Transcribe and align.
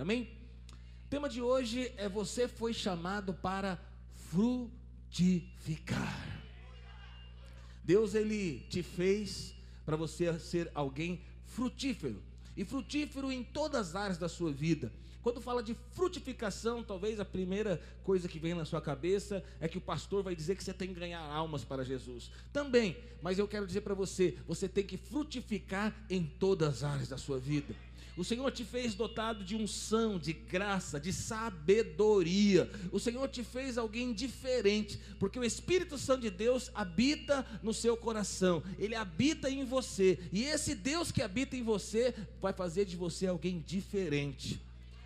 Amém? 0.00 0.30
O 1.04 1.08
tema 1.10 1.28
de 1.28 1.42
hoje 1.42 1.92
é 1.98 2.08
você 2.08 2.48
foi 2.48 2.72
chamado 2.72 3.34
para 3.34 3.78
frutificar. 4.30 5.20
Deus 7.84 8.14
ele 8.14 8.60
te 8.70 8.82
fez 8.82 9.54
para 9.84 9.96
você 9.96 10.38
ser 10.38 10.70
alguém 10.74 11.20
frutífero 11.44 12.22
e 12.56 12.64
frutífero 12.64 13.30
em 13.30 13.44
todas 13.44 13.88
as 13.88 13.96
áreas 13.96 14.16
da 14.16 14.26
sua 14.26 14.50
vida. 14.50 14.90
Quando 15.22 15.38
fala 15.38 15.62
de 15.62 15.76
frutificação, 15.90 16.82
talvez 16.82 17.20
a 17.20 17.24
primeira 17.26 17.78
coisa 18.02 18.26
que 18.26 18.38
vem 18.38 18.54
na 18.54 18.64
sua 18.64 18.80
cabeça 18.80 19.44
é 19.60 19.68
que 19.68 19.76
o 19.76 19.82
pastor 19.82 20.22
vai 20.22 20.34
dizer 20.34 20.56
que 20.56 20.64
você 20.64 20.72
tem 20.72 20.88
que 20.88 20.98
ganhar 20.98 21.20
almas 21.20 21.62
para 21.62 21.84
Jesus. 21.84 22.30
Também, 22.54 22.96
mas 23.20 23.38
eu 23.38 23.46
quero 23.46 23.66
dizer 23.66 23.82
para 23.82 23.92
você, 23.92 24.38
você 24.46 24.66
tem 24.66 24.82
que 24.82 24.96
frutificar 24.96 25.94
em 26.08 26.24
todas 26.24 26.68
as 26.68 26.84
áreas 26.84 27.08
da 27.10 27.18
sua 27.18 27.38
vida. 27.38 27.74
O 28.20 28.24
Senhor 28.24 28.50
te 28.50 28.66
fez 28.66 28.94
dotado 28.94 29.42
de 29.42 29.56
unção, 29.56 30.18
de 30.18 30.34
graça, 30.34 31.00
de 31.00 31.10
sabedoria. 31.10 32.70
O 32.92 33.00
Senhor 33.00 33.26
te 33.28 33.42
fez 33.42 33.78
alguém 33.78 34.12
diferente, 34.12 35.00
porque 35.18 35.38
o 35.38 35.42
Espírito 35.42 35.96
Santo 35.96 36.20
de 36.20 36.30
Deus 36.30 36.70
habita 36.74 37.46
no 37.62 37.72
seu 37.72 37.96
coração. 37.96 38.62
Ele 38.78 38.94
habita 38.94 39.48
em 39.48 39.64
você, 39.64 40.18
e 40.30 40.44
esse 40.44 40.74
Deus 40.74 41.10
que 41.10 41.22
habita 41.22 41.56
em 41.56 41.62
você 41.62 42.14
vai 42.42 42.52
fazer 42.52 42.84
de 42.84 42.94
você 42.94 43.26
alguém 43.26 43.64
diferente. 43.66 44.60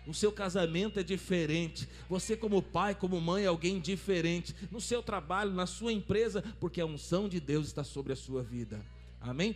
O 0.05 0.13
seu 0.13 0.29
casamento 0.29 0.99
é 0.99 1.03
diferente. 1.03 1.87
Você, 2.09 2.35
como 2.35 2.61
pai, 2.61 2.95
como 2.95 3.21
mãe, 3.21 3.45
é 3.45 3.47
alguém 3.47 3.79
diferente. 3.79 4.53
No 4.69 4.81
seu 4.81 5.01
trabalho, 5.01 5.53
na 5.53 5.65
sua 5.65 5.93
empresa, 5.93 6.43
porque 6.59 6.81
a 6.81 6.85
unção 6.85 7.29
de 7.29 7.39
Deus 7.39 7.67
está 7.67 7.81
sobre 7.85 8.11
a 8.11 8.17
sua 8.17 8.43
vida. 8.43 8.85
Amém? 9.21 9.55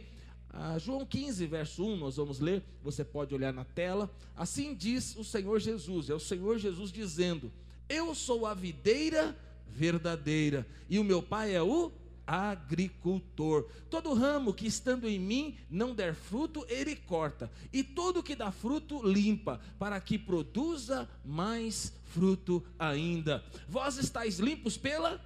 Ah, 0.52 0.78
João 0.80 1.06
15, 1.06 1.46
verso 1.46 1.86
1, 1.86 1.98
nós 1.98 2.18
vamos 2.18 2.40
ler. 2.40 2.64
Você 2.84 3.04
pode 3.04 3.34
olhar 3.36 3.54
na 3.54 3.64
tela. 3.64 4.10
Assim 4.36 4.74
diz 4.74 5.16
o 5.16 5.24
Senhor 5.24 5.60
Jesus. 5.60 6.10
É 6.10 6.14
o 6.14 6.20
Senhor 6.20 6.58
Jesus 6.58 6.92
dizendo: 6.92 7.52
Eu 7.88 8.16
sou 8.16 8.46
a 8.46 8.54
videira 8.54 9.38
verdadeira, 9.68 10.68
e 10.90 10.98
o 10.98 11.04
meu 11.04 11.22
pai 11.22 11.56
é 11.56 11.62
o 11.62 11.92
agricultor. 12.26 13.68
Todo 13.90 14.14
ramo 14.14 14.54
que 14.54 14.68
estando 14.68 15.08
em 15.08 15.20
mim 15.20 15.58
não 15.70 15.96
der 15.96 16.14
fruto, 16.14 16.66
ele 16.68 16.96
corta, 16.96 17.52
e 17.74 17.84
todo 17.84 18.24
que 18.24 18.36
dá 18.36 18.52
fruto, 18.52 19.02
limpa, 19.04 19.60
para 19.78 20.00
que 20.00 20.18
produza 20.18 21.10
mais 21.24 21.94
fruto 22.06 22.64
ainda. 22.78 23.44
Vós 23.68 23.98
estáis 23.98 24.40
limpos 24.40 24.78
pela 24.78 25.20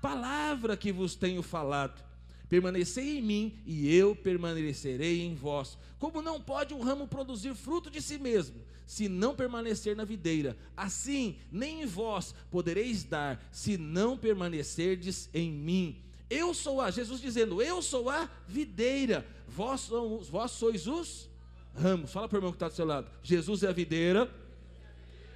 palavra 0.00 0.76
que 0.76 0.90
vos 0.92 1.14
tenho 1.14 1.42
falado. 1.42 2.11
Permanecei 2.52 3.16
em 3.16 3.22
mim 3.22 3.58
e 3.64 3.96
eu 3.96 4.14
permanecerei 4.14 5.22
em 5.22 5.34
vós. 5.34 5.78
Como 5.98 6.20
não 6.20 6.38
pode 6.38 6.74
um 6.74 6.82
ramo 6.82 7.08
produzir 7.08 7.54
fruto 7.54 7.90
de 7.90 8.02
si 8.02 8.18
mesmo, 8.18 8.56
se 8.86 9.08
não 9.08 9.34
permanecer 9.34 9.96
na 9.96 10.04
videira, 10.04 10.54
assim 10.76 11.38
nem 11.50 11.80
em 11.80 11.86
vós 11.86 12.34
podereis 12.50 13.04
dar, 13.04 13.42
se 13.50 13.78
não 13.78 14.18
permanecerdes 14.18 15.30
em 15.32 15.50
mim. 15.50 15.96
Eu 16.28 16.52
sou 16.52 16.82
a, 16.82 16.90
Jesus 16.90 17.22
dizendo, 17.22 17.62
eu 17.62 17.80
sou 17.80 18.10
a 18.10 18.28
videira, 18.46 19.26
vós, 19.48 19.80
somos, 19.80 20.28
vós 20.28 20.50
sois 20.50 20.86
os 20.86 21.30
ramos. 21.74 22.12
Fala 22.12 22.28
para 22.28 22.36
o 22.36 22.38
irmão 22.40 22.52
que 22.52 22.56
está 22.56 22.68
do 22.68 22.74
seu 22.74 22.84
lado. 22.84 23.10
Jesus 23.22 23.62
é 23.62 23.68
a 23.68 23.72
videira 23.72 24.30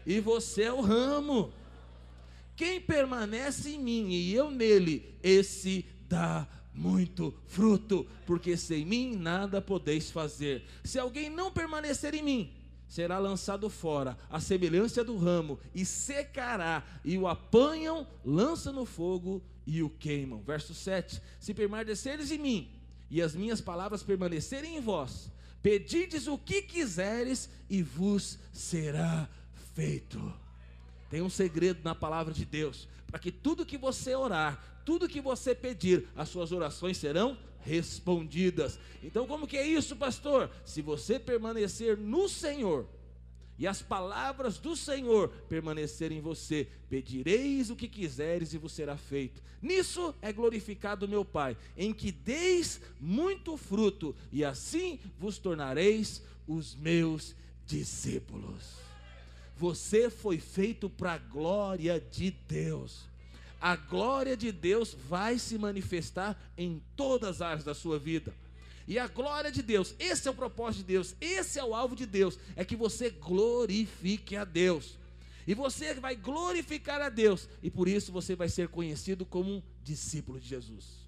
e 0.04 0.20
você 0.20 0.64
é 0.64 0.72
o 0.72 0.82
ramo. 0.82 1.50
Quem 2.54 2.78
permanece 2.78 3.70
em 3.70 3.78
mim 3.78 4.10
e 4.10 4.34
eu 4.34 4.50
nele, 4.50 5.16
esse 5.22 5.86
dá 6.06 6.46
muito 6.76 7.34
fruto, 7.46 8.06
porque 8.26 8.56
sem 8.56 8.84
mim 8.84 9.16
nada 9.16 9.62
podeis 9.62 10.10
fazer. 10.10 10.64
Se 10.84 10.98
alguém 10.98 11.30
não 11.30 11.50
permanecer 11.50 12.14
em 12.14 12.22
mim, 12.22 12.52
será 12.86 13.18
lançado 13.18 13.68
fora, 13.70 14.16
a 14.30 14.38
semelhança 14.38 15.02
do 15.02 15.16
ramo, 15.16 15.58
e 15.74 15.84
secará, 15.84 16.84
e 17.04 17.16
o 17.16 17.26
apanham, 17.26 18.06
lançam 18.24 18.72
no 18.72 18.84
fogo 18.84 19.42
e 19.66 19.82
o 19.82 19.88
queimam. 19.88 20.42
Verso 20.42 20.74
7: 20.74 21.20
Se 21.40 21.54
permaneceres 21.54 22.30
em 22.30 22.38
mim, 22.38 22.70
e 23.10 23.22
as 23.22 23.34
minhas 23.34 23.60
palavras 23.60 24.02
permanecerem 24.02 24.76
em 24.76 24.80
vós, 24.80 25.30
pedides 25.62 26.26
o 26.26 26.36
que 26.36 26.62
quiseres, 26.62 27.48
e 27.68 27.82
vos 27.82 28.38
será 28.52 29.28
feito. 29.74 30.32
Tem 31.10 31.22
um 31.22 31.30
segredo 31.30 31.80
na 31.82 31.94
palavra 31.94 32.34
de 32.34 32.44
Deus, 32.44 32.86
para 33.06 33.18
que 33.18 33.32
tudo 33.32 33.66
que 33.66 33.78
você 33.78 34.14
orar, 34.14 34.75
tudo 34.86 35.08
que 35.08 35.20
você 35.20 35.52
pedir, 35.54 36.08
as 36.14 36.28
suas 36.28 36.52
orações 36.52 36.96
serão 36.96 37.36
respondidas. 37.60 38.78
Então, 39.02 39.26
como 39.26 39.46
que 39.46 39.56
é 39.56 39.66
isso, 39.66 39.96
pastor? 39.96 40.48
Se 40.64 40.80
você 40.80 41.18
permanecer 41.18 41.98
no 41.98 42.28
Senhor, 42.28 42.86
e 43.58 43.66
as 43.66 43.82
palavras 43.82 44.58
do 44.58 44.76
Senhor 44.76 45.28
permanecerem 45.48 46.18
em 46.18 46.20
você, 46.20 46.68
pedireis 46.88 47.68
o 47.68 47.76
que 47.76 47.88
quiseres 47.88 48.52
e 48.52 48.58
vos 48.58 48.72
será 48.72 48.96
feito. 48.96 49.42
Nisso 49.60 50.14
é 50.22 50.32
glorificado 50.32 51.08
meu 51.08 51.24
Pai, 51.24 51.56
em 51.76 51.92
que 51.92 52.12
deis 52.12 52.80
muito 53.00 53.56
fruto, 53.56 54.14
e 54.30 54.44
assim 54.44 55.00
vos 55.18 55.38
tornareis 55.38 56.22
os 56.46 56.76
meus 56.76 57.34
discípulos. 57.66 58.76
Você 59.56 60.10
foi 60.10 60.38
feito 60.38 60.88
para 60.88 61.14
a 61.14 61.18
glória 61.18 61.98
de 61.98 62.30
Deus. 62.30 63.15
A 63.60 63.76
glória 63.76 64.36
de 64.36 64.52
Deus 64.52 64.94
vai 65.08 65.38
se 65.38 65.56
manifestar 65.58 66.38
em 66.56 66.82
todas 66.94 67.36
as 67.36 67.42
áreas 67.42 67.64
da 67.64 67.74
sua 67.74 67.98
vida. 67.98 68.34
E 68.88 68.98
a 68.98 69.08
glória 69.08 69.50
de 69.50 69.62
Deus, 69.62 69.94
esse 69.98 70.28
é 70.28 70.30
o 70.30 70.34
propósito 70.34 70.82
de 70.82 70.92
Deus, 70.92 71.16
esse 71.20 71.58
é 71.58 71.64
o 71.64 71.74
alvo 71.74 71.96
de 71.96 72.06
Deus, 72.06 72.38
é 72.54 72.64
que 72.64 72.76
você 72.76 73.10
glorifique 73.10 74.36
a 74.36 74.44
Deus. 74.44 74.96
E 75.46 75.54
você 75.54 75.94
vai 75.94 76.14
glorificar 76.14 77.00
a 77.00 77.08
Deus, 77.08 77.48
e 77.62 77.70
por 77.70 77.88
isso 77.88 78.12
você 78.12 78.36
vai 78.36 78.48
ser 78.48 78.68
conhecido 78.68 79.24
como 79.24 79.50
um 79.50 79.62
discípulo 79.82 80.38
de 80.38 80.48
Jesus. 80.48 81.05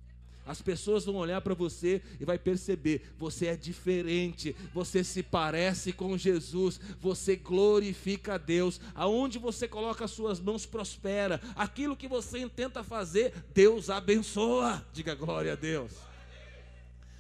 As 0.48 0.62
pessoas 0.62 1.04
vão 1.04 1.16
olhar 1.16 1.42
para 1.42 1.52
você 1.52 2.00
e 2.18 2.24
vai 2.24 2.38
perceber, 2.38 3.12
você 3.18 3.48
é 3.48 3.54
diferente, 3.54 4.56
você 4.72 5.04
se 5.04 5.22
parece 5.22 5.92
com 5.92 6.16
Jesus, 6.16 6.80
você 6.98 7.36
glorifica 7.36 8.34
a 8.34 8.38
Deus. 8.38 8.80
Aonde 8.94 9.38
você 9.38 9.68
coloca 9.68 10.06
as 10.06 10.10
suas 10.10 10.40
mãos 10.40 10.64
prospera. 10.64 11.38
Aquilo 11.54 11.94
que 11.94 12.08
você 12.08 12.48
tenta 12.48 12.82
fazer, 12.82 13.34
Deus 13.52 13.90
abençoa. 13.90 14.82
Diga 14.90 15.14
glória 15.14 15.52
a 15.52 15.56
Deus. 15.56 15.92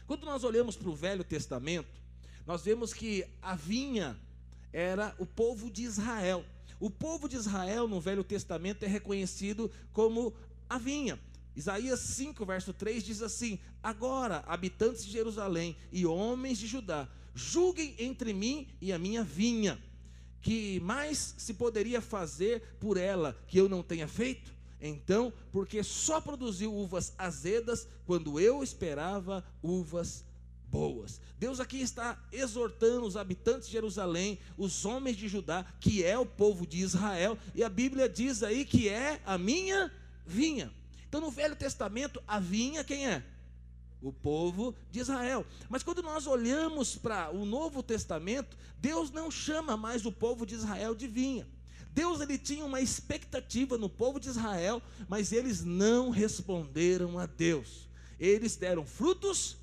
Quando 0.06 0.24
nós 0.24 0.42
olhamos 0.42 0.74
para 0.74 0.88
o 0.88 0.96
Velho 0.96 1.22
Testamento, 1.22 2.00
nós 2.46 2.64
vemos 2.64 2.94
que 2.94 3.26
a 3.42 3.54
vinha 3.54 4.18
era 4.72 5.14
o 5.18 5.26
povo 5.26 5.70
de 5.70 5.82
Israel. 5.82 6.42
O 6.80 6.88
povo 6.88 7.28
de 7.28 7.36
Israel 7.36 7.86
no 7.86 8.00
Velho 8.00 8.24
Testamento 8.24 8.84
é 8.84 8.88
reconhecido 8.88 9.70
como 9.92 10.32
a 10.66 10.78
vinha. 10.78 11.20
Isaías 11.58 11.98
5, 11.98 12.46
verso 12.46 12.72
3 12.72 13.02
diz 13.02 13.20
assim: 13.20 13.58
Agora, 13.82 14.44
habitantes 14.46 15.04
de 15.04 15.10
Jerusalém 15.10 15.76
e 15.90 16.06
homens 16.06 16.56
de 16.56 16.68
Judá, 16.68 17.08
julguem 17.34 17.96
entre 17.98 18.32
mim 18.32 18.68
e 18.80 18.92
a 18.92 18.98
minha 18.98 19.24
vinha, 19.24 19.76
que 20.40 20.78
mais 20.78 21.34
se 21.36 21.52
poderia 21.54 22.00
fazer 22.00 22.62
por 22.78 22.96
ela 22.96 23.36
que 23.48 23.58
eu 23.58 23.68
não 23.68 23.82
tenha 23.82 24.06
feito? 24.06 24.54
Então, 24.80 25.32
porque 25.50 25.82
só 25.82 26.20
produziu 26.20 26.72
uvas 26.72 27.12
azedas 27.18 27.88
quando 28.06 28.38
eu 28.38 28.62
esperava 28.62 29.44
uvas 29.60 30.24
boas. 30.70 31.20
Deus 31.40 31.58
aqui 31.58 31.80
está 31.80 32.24
exortando 32.30 33.04
os 33.04 33.16
habitantes 33.16 33.66
de 33.66 33.72
Jerusalém, 33.72 34.38
os 34.56 34.84
homens 34.84 35.16
de 35.16 35.26
Judá, 35.26 35.66
que 35.80 36.04
é 36.04 36.16
o 36.16 36.24
povo 36.24 36.64
de 36.64 36.78
Israel, 36.78 37.36
e 37.52 37.64
a 37.64 37.68
Bíblia 37.68 38.08
diz 38.08 38.44
aí 38.44 38.64
que 38.64 38.88
é 38.88 39.20
a 39.26 39.36
minha 39.36 39.92
vinha. 40.24 40.77
Então, 41.08 41.20
no 41.20 41.30
Velho 41.30 41.56
Testamento, 41.56 42.22
a 42.26 42.38
vinha 42.38 42.84
quem 42.84 43.06
é? 43.08 43.22
O 44.00 44.12
povo 44.12 44.74
de 44.90 45.00
Israel. 45.00 45.44
Mas 45.68 45.82
quando 45.82 46.02
nós 46.02 46.26
olhamos 46.26 46.96
para 46.96 47.30
o 47.30 47.44
Novo 47.44 47.82
Testamento, 47.82 48.56
Deus 48.78 49.10
não 49.10 49.30
chama 49.30 49.76
mais 49.76 50.04
o 50.04 50.12
povo 50.12 50.44
de 50.46 50.54
Israel 50.54 50.94
de 50.94 51.08
vinha. 51.08 51.46
Deus 51.92 52.20
ele 52.20 52.38
tinha 52.38 52.64
uma 52.64 52.80
expectativa 52.80 53.76
no 53.76 53.88
povo 53.88 54.20
de 54.20 54.28
Israel, 54.28 54.80
mas 55.08 55.32
eles 55.32 55.64
não 55.64 56.10
responderam 56.10 57.18
a 57.18 57.26
Deus. 57.26 57.88
Eles 58.20 58.54
deram 58.54 58.84
frutos 58.84 59.56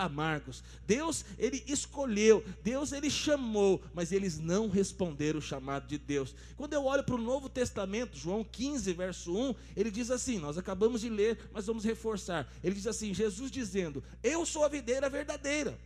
amargos. 0.00 0.64
Deus 0.86 1.24
ele 1.38 1.62
escolheu, 1.66 2.42
Deus 2.64 2.92
ele 2.92 3.10
chamou, 3.10 3.82
mas 3.92 4.10
eles 4.10 4.38
não 4.38 4.68
responderam 4.68 5.38
o 5.38 5.42
chamado 5.42 5.86
de 5.86 5.98
Deus. 5.98 6.34
Quando 6.56 6.72
eu 6.72 6.84
olho 6.84 7.04
para 7.04 7.14
o 7.14 7.18
Novo 7.18 7.48
Testamento, 7.48 8.16
João 8.16 8.42
15, 8.42 8.92
verso 8.94 9.36
1, 9.36 9.54
ele 9.76 9.90
diz 9.90 10.10
assim: 10.10 10.38
nós 10.38 10.56
acabamos 10.56 11.02
de 11.02 11.10
ler, 11.10 11.38
mas 11.52 11.66
vamos 11.66 11.84
reforçar. 11.84 12.50
Ele 12.64 12.74
diz 12.74 12.86
assim: 12.86 13.12
Jesus 13.12 13.50
dizendo: 13.50 14.02
Eu 14.22 14.46
sou 14.46 14.64
a 14.64 14.68
videira 14.68 15.08
verdadeira. 15.10 15.78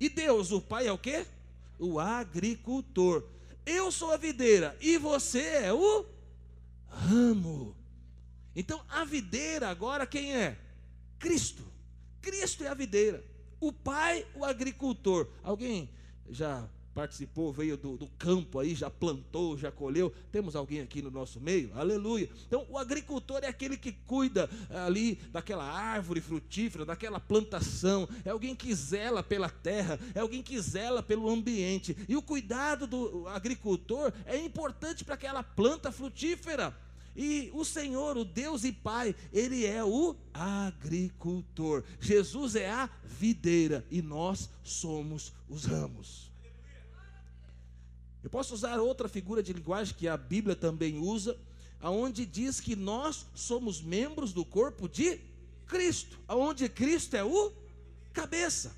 E 0.00 0.08
Deus, 0.08 0.50
o 0.50 0.60
Pai 0.60 0.88
é 0.88 0.92
o 0.92 0.98
que? 0.98 1.24
O 1.78 2.00
agricultor. 2.00 3.22
Eu 3.64 3.92
sou 3.92 4.10
a 4.10 4.16
videira 4.16 4.76
e 4.80 4.98
você 4.98 5.40
é 5.40 5.72
o 5.72 6.04
ramo. 6.88 7.76
Então 8.54 8.82
a 8.88 9.04
videira 9.04 9.68
agora 9.68 10.06
quem 10.06 10.34
é? 10.34 10.58
Cristo. 11.18 11.71
Cristo 12.22 12.64
é 12.64 12.68
a 12.68 12.74
videira. 12.74 13.22
O 13.60 13.72
Pai, 13.72 14.24
o 14.34 14.44
agricultor. 14.44 15.28
Alguém 15.42 15.90
já 16.30 16.66
participou, 16.94 17.52
veio 17.52 17.76
do, 17.76 17.96
do, 17.96 18.06
campo 18.18 18.58
aí, 18.58 18.74
já 18.74 18.90
plantou, 18.90 19.56
já 19.56 19.70
colheu. 19.70 20.12
Temos 20.30 20.54
alguém 20.54 20.80
aqui 20.80 21.00
no 21.00 21.10
nosso 21.10 21.40
meio? 21.40 21.70
Aleluia. 21.74 22.28
Então, 22.46 22.66
o 22.68 22.78
agricultor 22.78 23.40
é 23.42 23.48
aquele 23.48 23.76
que 23.76 23.92
cuida 23.92 24.48
ali 24.70 25.16
daquela 25.32 25.64
árvore 25.64 26.20
frutífera, 26.20 26.84
daquela 26.84 27.18
plantação. 27.18 28.08
É 28.24 28.30
alguém 28.30 28.54
que 28.54 28.74
zela 28.74 29.22
pela 29.22 29.48
terra, 29.48 29.98
é 30.14 30.20
alguém 30.20 30.42
que 30.42 30.60
zela 30.60 31.02
pelo 31.02 31.28
ambiente. 31.28 31.96
E 32.08 32.16
o 32.16 32.22
cuidado 32.22 32.86
do 32.86 33.26
agricultor 33.28 34.12
é 34.26 34.36
importante 34.36 35.04
para 35.04 35.14
aquela 35.14 35.42
planta 35.42 35.90
frutífera. 35.90 36.76
E 37.14 37.50
o 37.52 37.64
Senhor, 37.64 38.16
o 38.16 38.24
Deus 38.24 38.64
e 38.64 38.72
Pai, 38.72 39.14
Ele 39.32 39.66
é 39.66 39.84
o 39.84 40.16
agricultor. 40.32 41.84
Jesus 42.00 42.56
é 42.56 42.70
a 42.70 42.88
videira 43.04 43.84
e 43.90 44.00
nós 44.00 44.48
somos 44.62 45.32
os 45.48 45.64
ramos. 45.64 46.30
Eu 48.22 48.30
posso 48.30 48.54
usar 48.54 48.78
outra 48.78 49.08
figura 49.08 49.42
de 49.42 49.52
linguagem 49.52 49.94
que 49.94 50.08
a 50.08 50.16
Bíblia 50.16 50.54
também 50.54 50.98
usa, 50.98 51.38
aonde 51.80 52.24
diz 52.24 52.60
que 52.60 52.76
nós 52.76 53.26
somos 53.34 53.82
membros 53.82 54.32
do 54.32 54.44
corpo 54.44 54.88
de 54.88 55.20
Cristo, 55.66 56.18
aonde 56.28 56.68
Cristo 56.68 57.16
é 57.16 57.24
o 57.24 57.52
cabeça. 58.12 58.74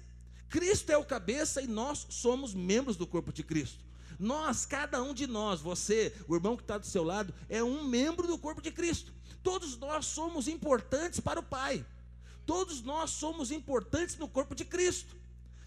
Cristo 0.48 0.90
é 0.90 0.96
o 0.96 1.04
cabeça 1.04 1.60
e 1.60 1.66
nós 1.66 2.06
somos 2.08 2.54
membros 2.54 2.96
do 2.96 3.06
corpo 3.06 3.32
de 3.32 3.42
Cristo. 3.42 3.84
Nós, 4.18 4.64
cada 4.64 5.02
um 5.02 5.12
de 5.12 5.26
nós, 5.26 5.60
você, 5.60 6.14
o 6.28 6.34
irmão 6.34 6.56
que 6.56 6.62
está 6.62 6.78
do 6.78 6.86
seu 6.86 7.02
lado, 7.02 7.34
é 7.48 7.62
um 7.62 7.84
membro 7.84 8.26
do 8.26 8.38
corpo 8.38 8.62
de 8.62 8.70
Cristo. 8.70 9.12
Todos 9.42 9.76
nós 9.76 10.06
somos 10.06 10.48
importantes 10.48 11.20
para 11.20 11.40
o 11.40 11.42
Pai. 11.42 11.84
Todos 12.46 12.82
nós 12.82 13.10
somos 13.10 13.50
importantes 13.50 14.16
no 14.16 14.28
corpo 14.28 14.54
de 14.54 14.64
Cristo. 14.64 15.16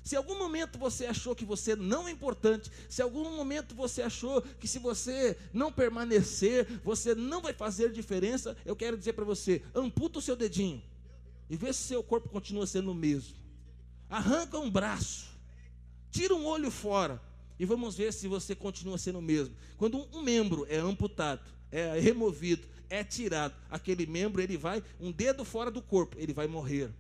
Se 0.04 0.16
algum 0.16 0.38
momento 0.38 0.80
você 0.80 1.06
achou 1.06 1.36
que 1.36 1.44
você 1.44 1.76
não 1.76 2.08
é 2.08 2.12
importante, 2.12 2.72
se 2.88 3.02
algum 3.02 3.36
momento 3.36 3.76
você 3.76 4.02
achou 4.02 4.42
que 4.42 4.68
se 4.68 4.80
você 4.80 5.38
não 5.52 5.70
permanecer, 5.70 6.66
você 6.82 7.14
não 7.14 7.42
vai 7.42 7.52
fazer 7.52 7.92
diferença, 7.92 8.56
eu 8.66 8.74
quero 8.74 8.98
dizer 8.98 9.14
para 9.14 9.26
você: 9.26 9.62
amputa 9.76 10.20
o 10.20 10.22
seu 10.22 10.36
dedinho 10.36 10.82
e 11.50 11.58
vê 11.58 11.74
se 11.74 11.84
seu 11.84 12.02
corpo 12.02 12.30
continua 12.30 12.66
sendo 12.66 12.92
o 12.92 12.96
mesmo. 12.96 13.36
Arranca 14.10 14.58
um 14.58 14.72
braço, 14.72 15.28
tira 16.10 16.34
um 16.34 16.46
olho 16.46 16.72
fora 16.72 17.22
e 17.60 17.66
vamos 17.66 17.96
ver 17.96 18.14
se 18.14 18.28
você 18.28 18.56
continua 18.56 18.98
sendo 18.98 19.20
o 19.20 19.22
mesmo. 19.22 19.56
Quando 19.78 20.08
um 20.14 20.22
membro 20.22 20.66
é 20.70 20.78
amputado, 20.78 21.42
é 21.72 22.00
removido, 22.00 22.68
é 22.90 23.04
tirado, 23.04 23.54
aquele 23.70 24.06
membro 24.06 24.42
ele 24.42 24.58
vai 24.58 24.84
um 25.00 25.12
dedo 25.12 25.44
fora 25.44 25.70
do 25.70 25.82
corpo, 25.82 26.16
ele 26.20 26.34
vai 26.34 26.48
morrer. 26.48 26.92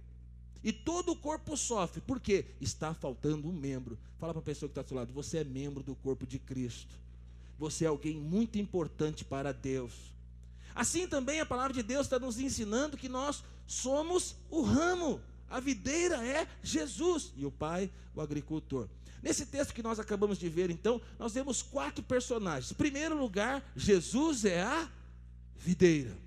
E 0.64 0.74
todo 0.74 1.12
o 1.12 1.16
corpo 1.16 1.56
sofre, 1.56 2.02
porque 2.02 2.46
está 2.60 2.94
faltando 2.94 3.48
um 3.48 3.54
membro. 3.54 3.98
Fala 4.20 4.34
para 4.34 4.42
a 4.42 4.46
pessoa 4.46 4.68
que 4.68 4.72
está 4.72 4.82
do 4.82 4.88
seu 4.90 4.98
lado: 4.98 5.14
você 5.14 5.38
é 5.38 5.44
membro 5.44 5.84
do 5.84 5.96
corpo 5.96 6.26
de 6.26 6.40
Cristo. 6.40 6.94
Você 7.58 7.86
é 7.86 7.88
alguém 7.88 8.18
muito 8.18 8.58
importante 8.58 9.24
para 9.24 9.52
Deus. 9.52 9.94
Assim 10.76 11.08
também 11.08 11.40
a 11.40 11.46
palavra 11.46 11.74
de 11.74 11.82
Deus 11.82 12.06
está 12.06 12.20
nos 12.20 12.40
ensinando 12.40 12.98
que 12.98 13.10
nós 13.10 13.44
somos 13.66 14.36
o 14.50 14.62
ramo. 14.62 15.22
A 15.50 15.60
videira 15.60 16.24
é 16.26 16.48
Jesus 16.62 17.32
e 17.36 17.46
o 17.46 17.52
Pai, 17.52 17.90
o 18.14 18.22
agricultor. 18.22 18.88
Nesse 19.28 19.46
texto 19.46 19.74
que 19.74 19.84
nós 19.84 20.00
acabamos 20.00 20.38
de 20.38 20.48
ver, 20.48 20.70
então, 20.70 21.02
nós 21.20 21.34
vemos 21.34 21.62
quatro 21.62 22.02
personagens. 22.02 22.72
Em 22.72 22.76
primeiro 22.76 23.18
lugar, 23.18 23.62
Jesus 23.76 24.46
é 24.46 24.62
a 24.62 24.90
videira. 25.58 26.18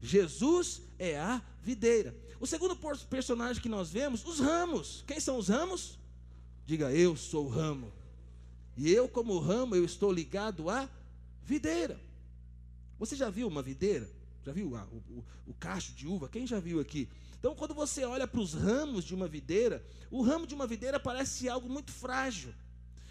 Jesus 0.00 0.80
é 0.98 1.18
a 1.18 1.42
videira. 1.62 2.16
O 2.40 2.46
segundo 2.46 2.74
personagem 3.10 3.62
que 3.62 3.68
nós 3.68 3.90
vemos, 3.90 4.24
os 4.24 4.40
ramos. 4.40 5.04
Quem 5.06 5.20
são 5.20 5.36
os 5.36 5.48
ramos? 5.48 5.98
Diga, 6.64 6.90
eu 6.90 7.18
sou 7.18 7.44
o 7.44 7.50
ramo. 7.50 7.92
E 8.78 8.90
eu, 8.90 9.06
como 9.10 9.38
ramo, 9.38 9.76
eu 9.76 9.84
estou 9.84 10.10
ligado 10.10 10.70
à 10.70 10.88
videira. 11.44 12.00
Você 12.98 13.14
já 13.14 13.28
viu 13.28 13.46
uma 13.46 13.60
videira? 13.60 14.08
Já 14.42 14.52
viu 14.52 14.68
o, 14.68 14.74
o, 14.74 15.24
o 15.48 15.54
cacho 15.60 15.92
de 15.92 16.06
uva? 16.06 16.30
Quem 16.30 16.46
já 16.46 16.58
viu 16.58 16.80
aqui? 16.80 17.10
Então, 17.42 17.56
quando 17.56 17.74
você 17.74 18.04
olha 18.04 18.24
para 18.24 18.38
os 18.38 18.54
ramos 18.54 19.04
de 19.04 19.16
uma 19.16 19.26
videira, 19.26 19.84
o 20.12 20.22
ramo 20.22 20.46
de 20.46 20.54
uma 20.54 20.64
videira 20.64 21.00
parece 21.00 21.48
algo 21.48 21.68
muito 21.68 21.90
frágil. 21.90 22.54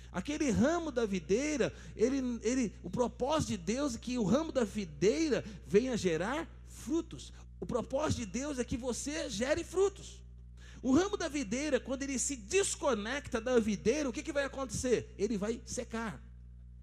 Aquele 0.10 0.50
ramo 0.50 0.90
da 0.90 1.06
videira, 1.06 1.74
ele, 1.98 2.40
ele, 2.42 2.74
o 2.82 2.90
propósito 2.90 3.50
de 3.50 3.58
Deus 3.58 3.94
é 3.94 3.98
que 3.98 4.18
o 4.18 4.24
ramo 4.24 4.50
da 4.50 4.64
videira 4.64 5.44
venha 5.68 5.98
gerar 5.98 6.48
frutos. 6.66 7.34
O 7.60 7.66
propósito 7.66 8.20
de 8.20 8.26
Deus 8.26 8.58
é 8.58 8.64
que 8.64 8.78
você 8.78 9.30
gere 9.30 9.66
frutos. 9.66 10.24
O 10.82 10.94
ramo 10.94 11.18
da 11.18 11.28
videira, 11.28 11.78
quando 11.78 12.04
ele 12.04 12.18
se 12.18 12.38
desconecta 12.38 13.42
da 13.42 13.60
videira, 13.60 14.08
o 14.08 14.14
que, 14.14 14.24
que 14.24 14.32
vai 14.32 14.46
acontecer? 14.46 15.14
Ele 15.18 15.38
vai 15.38 15.60
secar, 15.66 16.24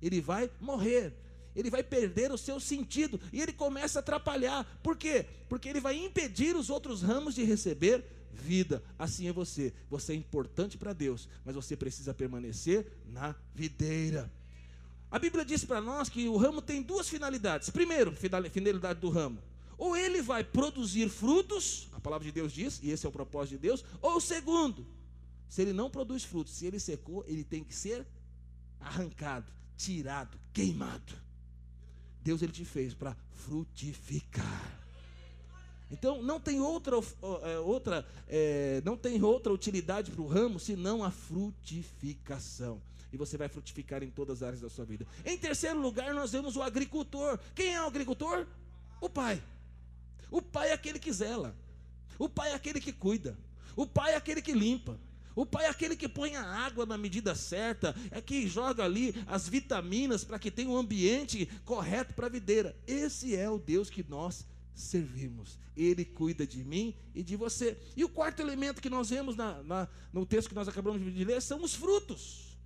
ele 0.03 0.21
vai 0.21 0.51
morrer, 0.61 1.17
ele 1.59 1.71
vai 1.71 1.83
perder 1.83 2.31
o 2.31 2.39
seu 2.39 2.61
sentido 2.61 3.21
e 3.33 3.41
ele 3.41 3.53
começa 3.53 3.99
a 3.99 4.01
atrapalhar. 4.01 4.65
Por 4.83 4.97
quê? 4.97 5.27
Porque 5.49 5.69
ele 5.69 5.81
vai 5.81 5.97
impedir 5.97 6.55
os 6.57 6.71
outros 6.71 7.03
ramos 7.03 7.35
de 7.35 7.43
receber 7.43 8.05
vida. 8.33 8.83
Assim 8.99 9.29
é 9.29 9.33
você. 9.33 9.73
Você 9.91 10.13
é 10.13 10.17
importante 10.17 10.79
para 10.79 10.93
Deus, 10.93 11.29
mas 11.45 11.55
você 11.55 11.77
precisa 11.77 12.15
permanecer 12.15 12.87
na 13.07 13.35
videira. 13.55 14.33
A 15.11 15.19
Bíblia 15.19 15.45
diz 15.45 15.65
para 15.65 15.81
nós 15.81 16.09
que 16.09 16.29
o 16.29 16.37
ramo 16.37 16.61
tem 16.63 16.83
duas 16.83 17.09
finalidades. 17.09 17.71
Primeiro, 17.71 18.13
finalidade 18.13 19.01
do 19.01 19.09
ramo 19.09 19.43
ou 19.79 19.97
ele 19.97 20.21
vai 20.21 20.43
produzir 20.43 21.09
frutos, 21.09 21.89
a 21.93 22.01
palavra 22.01 22.27
de 22.27 22.33
Deus 22.33 22.53
diz, 22.53 22.81
e 22.83 22.91
esse 22.91 23.07
é 23.07 23.09
o 23.09 23.13
propósito 23.13 23.53
de 23.53 23.59
Deus, 23.59 23.85
ou 24.03 24.21
segundo, 24.21 24.85
se 25.49 25.63
ele 25.63 25.73
não 25.73 25.89
produz 25.89 26.25
frutos, 26.25 26.53
se 26.53 26.67
ele 26.67 26.81
secou, 26.81 27.25
ele 27.29 27.45
tem 27.45 27.63
que 27.63 27.75
ser 27.75 28.05
arrancado, 28.81 29.51
tirado, 29.77 30.37
queimado. 30.53 31.15
Deus 32.29 32.43
ele 32.43 32.53
te 32.53 32.63
fez 32.63 32.93
para 32.93 33.17
frutificar. 33.33 34.79
Então 35.91 36.23
não 36.23 36.39
tem 36.39 36.61
outra, 36.61 36.97
é, 37.43 37.59
outra 37.61 38.07
é, 38.29 38.83
não 38.85 38.99
tem 38.99 39.23
outra 39.23 39.51
utilidade 39.51 40.11
para 40.11 40.21
o 40.21 40.27
ramo 40.27 40.61
senão 40.61 41.03
a 41.03 41.11
frutificação. 41.11 42.83
E 43.11 43.17
você 43.17 43.39
vai 43.39 43.49
frutificar 43.49 44.03
em 44.03 44.11
todas 44.11 44.43
as 44.43 44.47
áreas 44.47 44.61
da 44.61 44.69
sua 44.69 44.85
vida. 44.85 45.07
Em 45.25 45.39
terceiro 45.39 45.81
lugar, 45.81 46.13
nós 46.13 46.31
vemos 46.31 46.55
o 46.55 46.61
agricultor. 46.63 47.39
Quem 47.55 47.75
é 47.75 47.83
o 47.83 47.87
agricultor? 47.87 48.47
O 49.01 49.09
pai. 49.09 49.43
O 50.31 50.43
pai 50.43 50.69
é 50.69 50.75
aquele 50.75 50.99
que 50.99 51.11
zela. 51.11 51.57
O 52.19 52.29
pai 52.29 52.51
é 52.51 52.55
aquele 52.55 52.79
que 52.79 52.93
cuida. 52.93 53.39
O 53.75 53.87
pai 53.87 54.13
é 54.13 54.17
aquele 54.17 54.43
que 54.43 54.53
limpa. 54.53 55.01
O 55.39 55.47
pai 55.47 55.67
é 55.67 55.69
aquele 55.69 55.95
que 55.95 56.09
põe 56.09 56.35
a 56.35 56.43
água 56.43 56.85
na 56.85 56.99
medida 56.99 57.33
certa, 57.33 57.95
é 58.11 58.21
que 58.21 58.49
joga 58.49 58.83
ali 58.83 59.15
as 59.25 59.49
vitaminas 59.49 60.25
para 60.25 60.37
que 60.37 60.51
tenha 60.51 60.69
um 60.69 60.77
ambiente 60.77 61.47
correto 61.65 62.13
para 62.13 62.27
a 62.27 62.29
videira. 62.29 62.77
Esse 62.89 63.37
é 63.37 63.49
o 63.49 63.57
Deus 63.57 63.89
que 63.89 64.05
nós 64.09 64.45
servimos. 64.75 65.57
Ele 65.77 66.05
cuida 66.05 66.45
de 66.45 66.65
mim 66.65 66.93
e 67.15 67.23
de 67.23 67.37
você. 67.37 67.79
E 67.97 68.03
o 68.03 68.09
quarto 68.09 68.41
elemento 68.43 68.83
que 68.83 68.91
nós 68.91 69.11
vemos 69.11 69.37
na, 69.37 69.63
na, 69.63 69.89
no 70.13 70.27
texto 70.27 70.49
que 70.49 70.57
nós 70.57 70.67
acabamos 70.67 71.01
de 71.15 71.25
ler 71.25 71.41
são 71.41 71.63
os 71.63 71.73
frutos. 71.73 72.59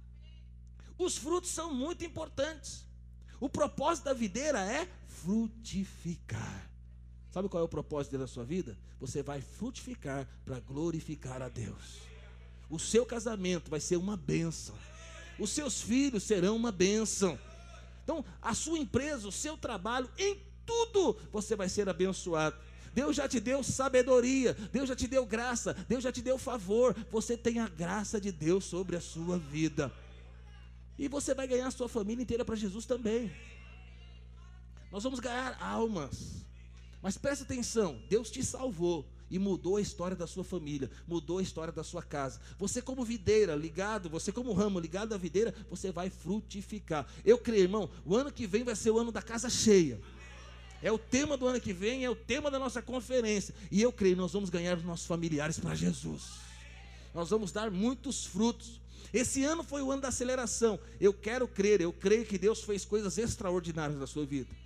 Os 0.97 1.19
frutos 1.19 1.51
são 1.51 1.75
muito 1.75 2.07
importantes. 2.07 2.87
O 3.39 3.51
propósito 3.51 4.05
da 4.07 4.15
videira 4.15 4.61
é 4.61 4.89
frutificar. 5.09 6.71
Sabe 7.31 7.51
qual 7.51 7.63
é 7.63 7.67
o 7.67 7.69
propósito 7.69 8.17
da 8.17 8.27
sua 8.27 8.47
vida? 8.47 8.79
Você 8.99 9.23
vai 9.23 9.43
frutificar 9.43 10.27
para 10.43 10.59
glorificar 10.59 11.43
a 11.43 11.51
Deus. 11.51 12.12
O 12.73 12.79
seu 12.79 13.05
casamento 13.05 13.71
vai 13.71 13.81
ser 13.81 13.99
uma 13.99 14.17
bênção. 14.17 14.75
Os 15.39 15.51
seus 15.51 15.83
filhos 15.83 16.23
serão 16.23 16.57
uma 16.57 16.73
bênção. 16.73 17.39
Então, 18.03 18.25
a 18.41 18.55
sua 18.55 18.79
empresa, 18.79 19.29
o 19.29 19.33
seu 19.33 19.59
trabalho, 19.59 20.11
em 20.17 20.41
tudo 20.65 21.15
você 21.31 21.55
vai 21.55 21.69
ser 21.69 21.87
abençoado. 21.87 22.57
Deus 22.95 23.15
já 23.15 23.29
te 23.29 23.39
deu 23.39 23.63
sabedoria, 23.63 24.55
Deus 24.73 24.89
já 24.89 24.97
te 24.97 25.07
deu 25.07 25.27
graça, 25.27 25.75
Deus 25.87 26.03
já 26.03 26.11
te 26.11 26.23
deu 26.23 26.39
favor. 26.39 26.97
Você 27.11 27.37
tem 27.37 27.59
a 27.59 27.69
graça 27.69 28.19
de 28.19 28.33
Deus 28.33 28.65
sobre 28.65 28.97
a 28.97 29.03
sua 29.03 29.39
vida. 29.39 29.93
E 30.99 31.09
você 31.09 31.35
vai 31.35 31.47
ganhar 31.47 31.67
a 31.67 31.71
sua 31.71 31.91
família 31.91 32.23
inteira 32.23 32.43
para 32.43 32.57
Jesus 32.57 32.87
também. 32.87 33.31
Nós 34.91 35.03
vamos 35.03 35.21
ganhar 35.21 35.59
almas. 35.61 36.43
Mas 37.03 37.19
preste 37.19 37.43
atenção, 37.43 38.01
Deus 38.09 38.31
te 38.31 38.43
salvou 38.43 39.07
e 39.33 39.39
mudou 39.39 39.79
a 39.79 39.81
história 39.81 40.15
da 40.15 40.27
sua 40.27 40.45
família, 40.45 40.91
mudou 41.09 41.39
a 41.39 41.43
história 41.43 41.73
da 41.73 41.83
sua 41.83 42.03
casa. 42.03 42.39
Você 42.59 42.83
como 42.83 43.03
videira 43.03 43.55
ligado, 43.57 44.11
você 44.11 44.31
como 44.31 44.53
ramo 44.53 44.79
ligado 44.79 45.15
à 45.15 45.17
videira, 45.17 45.55
você 45.71 45.91
vai 45.91 46.11
frutificar. 46.11 47.07
Eu 47.25 47.39
creio, 47.39 47.63
irmão, 47.63 47.89
o 48.05 48.15
ano 48.15 48.31
que 48.31 48.47
vem 48.47 48.63
vai 48.63 48.77
ser 48.77 48.91
o 48.91 48.99
ano 48.99 49.11
da 49.11 49.23
casa 49.23 49.49
cheia. 49.49 49.99
É 50.83 50.93
o 50.93 50.99
tema 50.99 51.39
do 51.39 51.47
ano 51.47 51.59
que 51.59 51.73
vem, 51.73 52.05
é 52.05 52.11
o 52.11 52.15
tema 52.15 52.51
da 52.51 52.59
nossa 52.59 52.83
conferência. 52.83 53.55
E 53.71 53.81
eu 53.81 53.91
creio, 53.91 54.17
nós 54.17 54.35
vamos 54.35 54.51
ganhar 54.51 54.77
os 54.77 54.85
nossos 54.85 55.07
familiares 55.07 55.59
para 55.59 55.75
Jesus. 55.75 56.25
Nós 57.15 57.31
vamos 57.31 57.51
dar 57.51 57.71
muitos 57.71 58.27
frutos. 58.27 58.83
Esse 59.15 59.45
ano 59.45 59.65
foi 59.65 59.81
o 59.81 59.91
ano 59.91 60.03
da 60.03 60.09
aceleração. 60.09 60.79
Eu 61.01 61.15
quero 61.15 61.49
crer, 61.49 61.81
eu 61.81 61.93
creio 61.93 62.27
que 62.27 62.37
Deus 62.37 62.63
fez 62.63 62.85
coisas 62.85 63.17
extraordinárias 63.17 63.99
na 63.99 64.07
sua 64.07 64.27
vida. 64.27 64.62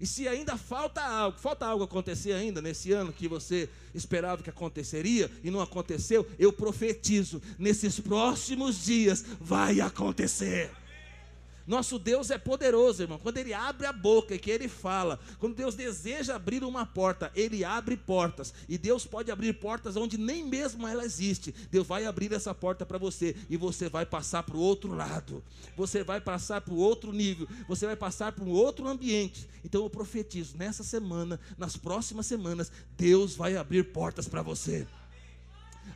E 0.00 0.06
se 0.06 0.26
ainda 0.26 0.56
falta 0.56 1.02
algo, 1.02 1.38
falta 1.38 1.66
algo 1.66 1.84
acontecer 1.84 2.32
ainda 2.32 2.62
nesse 2.62 2.90
ano 2.90 3.12
que 3.12 3.28
você 3.28 3.68
esperava 3.94 4.42
que 4.42 4.48
aconteceria 4.48 5.30
e 5.44 5.50
não 5.50 5.60
aconteceu, 5.60 6.26
eu 6.38 6.52
profetizo, 6.52 7.42
nesses 7.58 8.00
próximos 8.00 8.82
dias 8.84 9.24
vai 9.38 9.80
acontecer. 9.80 10.70
Nosso 11.66 11.98
Deus 11.98 12.30
é 12.30 12.38
poderoso, 12.38 13.02
irmão. 13.02 13.18
Quando 13.18 13.38
Ele 13.38 13.54
abre 13.54 13.86
a 13.86 13.92
boca 13.92 14.34
e 14.34 14.38
que 14.38 14.50
Ele 14.50 14.68
fala, 14.68 15.18
quando 15.38 15.54
Deus 15.54 15.74
deseja 15.74 16.36
abrir 16.36 16.64
uma 16.64 16.84
porta, 16.84 17.30
Ele 17.34 17.64
abre 17.64 17.96
portas. 17.96 18.52
E 18.68 18.76
Deus 18.76 19.06
pode 19.06 19.30
abrir 19.30 19.52
portas 19.54 19.96
onde 19.96 20.18
nem 20.18 20.44
mesmo 20.44 20.86
ela 20.86 21.04
existe. 21.04 21.54
Deus 21.70 21.86
vai 21.86 22.06
abrir 22.06 22.32
essa 22.32 22.54
porta 22.54 22.84
para 22.84 22.98
você 22.98 23.36
e 23.48 23.56
você 23.56 23.88
vai 23.88 24.04
passar 24.04 24.42
para 24.42 24.56
o 24.56 24.60
outro 24.60 24.94
lado. 24.94 25.42
Você 25.76 26.02
vai 26.02 26.20
passar 26.20 26.60
para 26.60 26.74
o 26.74 26.78
outro 26.78 27.12
nível. 27.12 27.46
Você 27.68 27.86
vai 27.86 27.96
passar 27.96 28.32
para 28.32 28.44
um 28.44 28.50
outro 28.50 28.88
ambiente. 28.88 29.48
Então 29.64 29.82
eu 29.82 29.90
profetizo 29.90 30.56
nessa 30.56 30.82
semana, 30.82 31.38
nas 31.56 31.76
próximas 31.76 32.26
semanas, 32.26 32.70
Deus 32.96 33.34
vai 33.34 33.56
abrir 33.56 33.84
portas 33.92 34.28
para 34.28 34.42
você. 34.42 34.86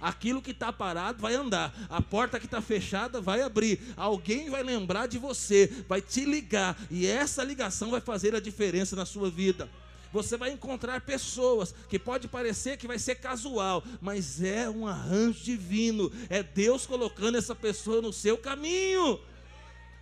Aquilo 0.05 0.43
que 0.43 0.51
está 0.51 0.71
parado 0.71 1.23
vai 1.23 1.35
andar, 1.35 1.75
a 1.89 1.99
porta 1.99 2.39
que 2.39 2.45
está 2.45 2.61
fechada 2.61 3.23
vai 3.23 3.41
abrir. 3.41 3.81
Alguém 3.97 4.51
vai 4.51 4.63
lembrar 4.63 5.07
de 5.07 5.17
você, 5.17 5.67
vai 5.89 6.03
te 6.03 6.27
ligar, 6.27 6.79
e 6.91 7.07
essa 7.07 7.43
ligação 7.43 7.91
vai 7.91 8.03
fazer 8.03 8.35
a 8.35 8.41
diferença 8.41 8.95
na 8.95 9.07
sua 9.07 9.31
vida. 9.31 9.67
Você 10.13 10.37
vai 10.37 10.51
encontrar 10.51 11.01
pessoas 11.01 11.75
que 11.89 11.99
pode 11.99 12.29
parecer 12.29 12.77
que 12.77 12.87
vai 12.87 12.99
ser 12.99 13.15
casual, 13.15 13.83
mas 13.99 14.43
é 14.43 14.69
um 14.69 14.87
arranjo 14.87 15.43
divino. 15.43 16.13
É 16.29 16.43
Deus 16.43 16.85
colocando 16.85 17.39
essa 17.39 17.55
pessoa 17.55 18.03
no 18.03 18.13
seu 18.13 18.37
caminho. 18.37 19.19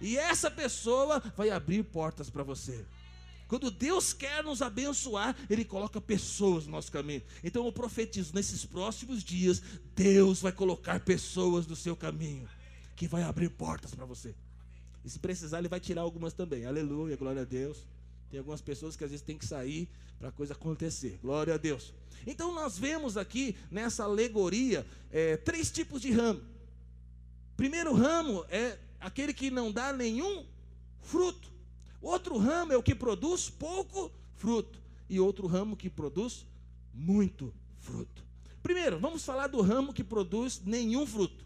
E 0.01 0.19
essa 0.19 0.51
pessoa 0.51 1.23
vai 1.37 1.51
abrir 1.51 1.85
portas 1.85 2.29
para 2.29 2.43
você. 2.43 2.85
Quando 3.53 3.71
Deus 3.71 4.15
quer 4.15 4.43
nos 4.43 4.63
abençoar, 4.63 5.37
Ele 5.51 5.63
coloca 5.63 6.01
pessoas 6.01 6.65
no 6.65 6.73
nosso 6.73 6.91
caminho. 6.91 7.21
Então 7.45 7.67
eu 7.67 7.71
profetizo, 7.71 8.35
nesses 8.35 8.65
próximos 8.65 9.23
dias, 9.23 9.61
Deus 9.95 10.41
vai 10.41 10.53
colocar 10.53 11.01
pessoas 11.01 11.67
no 11.67 11.77
seu 11.77 11.95
caminho, 11.95 12.49
que 12.97 13.07
vai 13.07 13.23
abrir 13.23 13.51
portas 13.51 13.95
para 13.95 14.07
você. 14.07 14.35
E 15.05 15.11
se 15.11 15.19
precisar, 15.19 15.59
Ele 15.59 15.69
vai 15.69 15.81
tirar 15.81 16.01
algumas 16.01 16.33
também. 16.33 16.65
Aleluia, 16.65 17.15
glória 17.15 17.43
a 17.43 17.45
Deus. 17.45 17.87
Tem 18.31 18.39
algumas 18.39 18.63
pessoas 18.63 18.97
que 18.97 19.05
às 19.05 19.11
vezes 19.11 19.23
tem 19.23 19.37
que 19.37 19.45
sair 19.45 19.87
para 20.19 20.31
a 20.31 20.33
coisa 20.33 20.55
acontecer. 20.55 21.19
Glória 21.21 21.53
a 21.53 21.59
Deus. 21.59 21.93
Então 22.27 22.55
nós 22.55 22.79
vemos 22.79 23.19
aqui 23.19 23.55
nessa 23.71 24.05
alegoria 24.05 24.87
é, 25.11 25.37
três 25.37 25.71
tipos 25.71 26.01
de 26.01 26.11
ramo. 26.11 26.41
Primeiro 27.55 27.93
ramo 27.93 28.47
é 28.49 28.79
aquele 28.99 29.35
que 29.35 29.51
não 29.51 29.71
dá 29.71 29.93
nenhum 29.93 30.47
fruto. 31.03 31.52
Outro 32.03 32.37
ramo 32.37 32.73
é 32.73 32.77
o 32.77 32.83
que 32.83 32.95
produz 32.95 33.49
pouco 33.49 34.11
fruto, 34.35 34.83
e 35.09 35.21
outro 35.21 35.47
ramo 35.47 35.77
que 35.77 35.89
produz 35.89 36.45
muito 36.93 37.55
fruto. 37.79 38.25
Primeiro, 38.61 38.99
vamos 38.99 39.25
falar 39.25 39.47
do 39.47 39.61
ramo 39.61 39.93
que 39.93 40.03
produz 40.03 40.61
nenhum 40.65 41.07
fruto. 41.07 41.45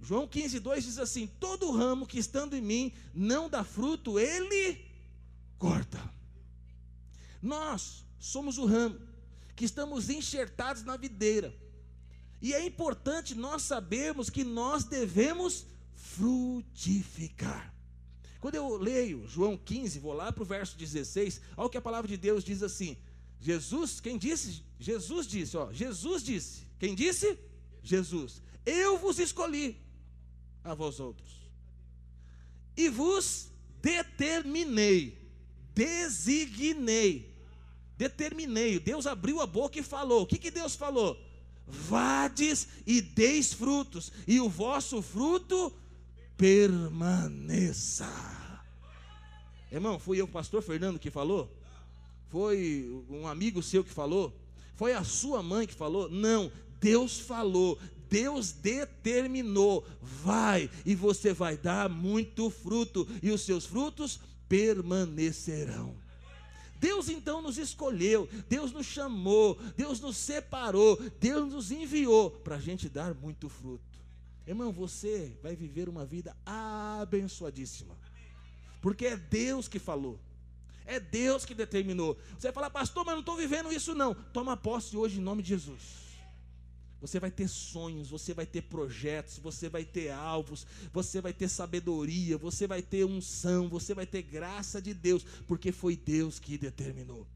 João 0.00 0.26
15, 0.26 0.60
2 0.60 0.84
diz 0.84 0.98
assim: 0.98 1.26
Todo 1.38 1.70
ramo 1.70 2.06
que 2.06 2.18
estando 2.18 2.54
em 2.54 2.62
mim 2.62 2.92
não 3.14 3.48
dá 3.48 3.62
fruto, 3.62 4.18
ele 4.18 4.84
corta. 5.58 5.98
Nós 7.42 8.04
somos 8.18 8.58
o 8.58 8.64
ramo 8.64 8.98
que 9.54 9.64
estamos 9.64 10.08
enxertados 10.08 10.82
na 10.82 10.96
videira. 10.96 11.54
E 12.40 12.54
é 12.54 12.64
importante 12.64 13.34
nós 13.34 13.62
sabermos 13.62 14.30
que 14.30 14.44
nós 14.44 14.84
devemos 14.84 15.66
frutificar. 15.94 17.74
Quando 18.40 18.54
eu 18.54 18.76
leio 18.76 19.26
João 19.28 19.56
15, 19.56 19.98
vou 19.98 20.12
lá 20.12 20.30
para 20.30 20.42
o 20.42 20.46
verso 20.46 20.76
16, 20.76 21.40
olha 21.56 21.66
o 21.66 21.70
que 21.70 21.76
a 21.76 21.82
palavra 21.82 22.08
de 22.08 22.16
Deus 22.16 22.44
diz 22.44 22.62
assim: 22.62 22.96
Jesus, 23.40 24.00
quem 24.00 24.18
disse? 24.18 24.62
Jesus 24.78 25.26
disse, 25.26 25.56
ó, 25.56 25.72
Jesus 25.72 26.22
disse. 26.22 26.62
Quem 26.78 26.94
disse? 26.94 27.38
Jesus. 27.82 28.42
Eu 28.64 28.98
vos 28.98 29.18
escolhi 29.18 29.76
a 30.62 30.74
vós 30.74 31.00
outros. 31.00 31.28
E 32.76 32.88
vos 32.88 33.48
determinei, 33.80 35.18
designei, 35.74 37.34
determinei. 37.96 38.78
Deus 38.78 39.06
abriu 39.06 39.40
a 39.40 39.46
boca 39.46 39.78
e 39.78 39.82
falou. 39.82 40.22
O 40.22 40.26
que, 40.26 40.38
que 40.38 40.50
Deus 40.50 40.76
falou? 40.76 41.18
Vades 41.66 42.68
e 42.86 43.00
deis 43.00 43.52
frutos, 43.52 44.12
e 44.26 44.40
o 44.40 44.48
vosso 44.48 45.02
fruto 45.02 45.72
permaneça. 46.38 48.08
Irmão, 49.70 50.00
eu, 50.14 50.24
o 50.24 50.28
pastor 50.28 50.62
Fernando, 50.62 50.98
que 50.98 51.10
falou? 51.10 51.52
Foi 52.30 53.04
um 53.10 53.26
amigo 53.26 53.62
seu 53.62 53.84
que 53.84 53.90
falou? 53.90 54.34
Foi 54.76 54.94
a 54.94 55.02
sua 55.02 55.42
mãe 55.42 55.66
que 55.66 55.74
falou? 55.74 56.08
Não, 56.08 56.50
Deus 56.80 57.18
falou, 57.18 57.78
Deus 58.08 58.52
determinou, 58.52 59.84
vai 60.00 60.70
e 60.86 60.94
você 60.94 61.32
vai 61.32 61.56
dar 61.56 61.88
muito 61.90 62.48
fruto, 62.48 63.06
e 63.22 63.30
os 63.30 63.42
seus 63.42 63.66
frutos 63.66 64.20
permanecerão. 64.48 65.94
Deus 66.80 67.08
então 67.08 67.42
nos 67.42 67.58
escolheu, 67.58 68.28
Deus 68.48 68.70
nos 68.72 68.86
chamou, 68.86 69.58
Deus 69.76 70.00
nos 70.00 70.16
separou, 70.16 70.96
Deus 71.20 71.52
nos 71.52 71.72
enviou 71.72 72.30
para 72.30 72.54
a 72.56 72.60
gente 72.60 72.88
dar 72.88 73.14
muito 73.14 73.48
fruto. 73.48 73.87
Irmão, 74.48 74.72
você 74.72 75.36
vai 75.42 75.54
viver 75.54 75.90
uma 75.90 76.06
vida 76.06 76.34
abençoadíssima. 76.46 77.94
Porque 78.80 79.04
é 79.04 79.16
Deus 79.16 79.68
que 79.68 79.78
falou. 79.78 80.18
É 80.86 80.98
Deus 80.98 81.44
que 81.44 81.54
determinou. 81.54 82.16
Você 82.30 82.46
vai 82.46 82.52
falar, 82.52 82.70
pastor, 82.70 83.04
mas 83.04 83.12
não 83.12 83.20
estou 83.20 83.36
vivendo 83.36 83.70
isso 83.70 83.94
não. 83.94 84.14
Toma 84.14 84.56
posse 84.56 84.96
hoje 84.96 85.18
em 85.18 85.22
nome 85.22 85.42
de 85.42 85.50
Jesus. 85.50 85.82
Você 86.98 87.20
vai 87.20 87.30
ter 87.30 87.46
sonhos, 87.46 88.08
você 88.08 88.32
vai 88.32 88.46
ter 88.46 88.62
projetos, 88.62 89.38
você 89.38 89.68
vai 89.68 89.84
ter 89.84 90.10
alvos, 90.10 90.66
você 90.94 91.20
vai 91.20 91.34
ter 91.34 91.48
sabedoria, 91.48 92.38
você 92.38 92.66
vai 92.66 92.80
ter 92.80 93.04
unção, 93.04 93.68
você 93.68 93.92
vai 93.92 94.06
ter 94.06 94.22
graça 94.22 94.80
de 94.80 94.94
Deus, 94.94 95.24
porque 95.46 95.72
foi 95.72 95.94
Deus 95.94 96.38
que 96.40 96.56
determinou. 96.56 97.26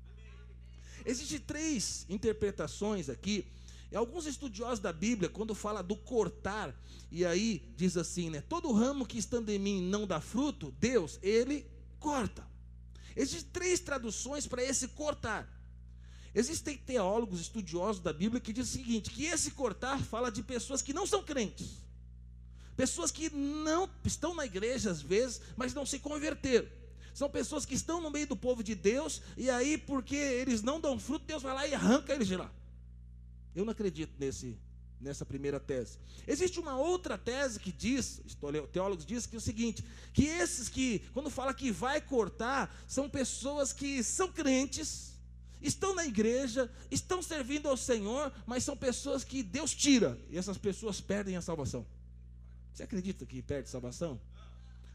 Existem 1.04 1.40
três 1.40 2.06
interpretações 2.08 3.10
aqui 3.10 3.46
alguns 3.96 4.26
estudiosos 4.26 4.80
da 4.80 4.92
Bíblia, 4.92 5.28
quando 5.28 5.54
fala 5.54 5.82
do 5.82 5.96
cortar, 5.96 6.74
e 7.10 7.24
aí 7.24 7.62
diz 7.76 7.96
assim, 7.96 8.30
né? 8.30 8.40
Todo 8.40 8.72
ramo 8.72 9.06
que 9.06 9.18
estando 9.18 9.50
em 9.50 9.58
mim 9.58 9.82
não 9.82 10.06
dá 10.06 10.20
fruto, 10.20 10.74
Deus, 10.78 11.18
ele 11.22 11.66
corta. 11.98 12.46
Existem 13.14 13.50
três 13.52 13.80
traduções 13.80 14.46
para 14.46 14.62
esse 14.62 14.88
cortar. 14.88 15.48
Existem 16.34 16.76
teólogos, 16.78 17.40
estudiosos 17.40 18.00
da 18.00 18.12
Bíblia 18.12 18.40
que 18.40 18.52
dizem 18.52 18.80
o 18.80 18.84
seguinte: 18.84 19.10
que 19.10 19.26
esse 19.26 19.50
cortar 19.50 20.02
fala 20.02 20.30
de 20.30 20.42
pessoas 20.42 20.80
que 20.80 20.94
não 20.94 21.06
são 21.06 21.22
crentes. 21.22 21.82
Pessoas 22.74 23.10
que 23.10 23.28
não 23.28 23.88
estão 24.04 24.34
na 24.34 24.46
igreja 24.46 24.90
às 24.90 25.02
vezes, 25.02 25.42
mas 25.56 25.74
não 25.74 25.84
se 25.84 25.98
converteram. 25.98 26.66
São 27.12 27.28
pessoas 27.28 27.66
que 27.66 27.74
estão 27.74 28.00
no 28.00 28.10
meio 28.10 28.26
do 28.26 28.36
povo 28.36 28.62
de 28.62 28.74
Deus, 28.74 29.20
e 29.36 29.50
aí, 29.50 29.76
porque 29.76 30.16
eles 30.16 30.62
não 30.62 30.80
dão 30.80 30.98
fruto, 30.98 31.26
Deus 31.26 31.42
vai 31.42 31.54
lá 31.54 31.66
e 31.66 31.74
arranca 31.74 32.14
eles 32.14 32.26
de 32.26 32.36
lá. 32.36 32.50
Eu 33.54 33.64
não 33.64 33.72
acredito 33.72 34.14
nesse, 34.18 34.58
nessa 35.02 35.26
primeira 35.26 35.60
tese. 35.60 35.98
Existe 36.26 36.58
uma 36.58 36.76
outra 36.76 37.18
tese 37.18 37.58
que 37.58 37.72
diz, 37.72 38.20
teólogos 38.72 39.04
dizem 39.04 39.28
que 39.28 39.36
é 39.36 39.38
o 39.38 39.42
seguinte, 39.42 39.84
que 40.12 40.24
esses 40.24 40.68
que, 40.68 41.00
quando 41.12 41.28
fala 41.28 41.52
que 41.52 41.70
vai 41.70 42.00
cortar, 42.00 42.74
são 42.86 43.10
pessoas 43.10 43.72
que 43.72 44.02
são 44.02 44.32
crentes, 44.32 45.18
estão 45.60 45.94
na 45.94 46.06
igreja, 46.06 46.70
estão 46.90 47.20
servindo 47.20 47.68
ao 47.68 47.76
Senhor, 47.76 48.32
mas 48.46 48.64
são 48.64 48.76
pessoas 48.76 49.24
que 49.24 49.42
Deus 49.42 49.74
tira, 49.74 50.18
e 50.30 50.38
essas 50.38 50.56
pessoas 50.56 51.00
perdem 51.00 51.36
a 51.36 51.42
salvação. 51.42 51.84
Você 52.72 52.84
acredita 52.84 53.26
que 53.26 53.42
perde 53.42 53.68
salvação? 53.68 54.18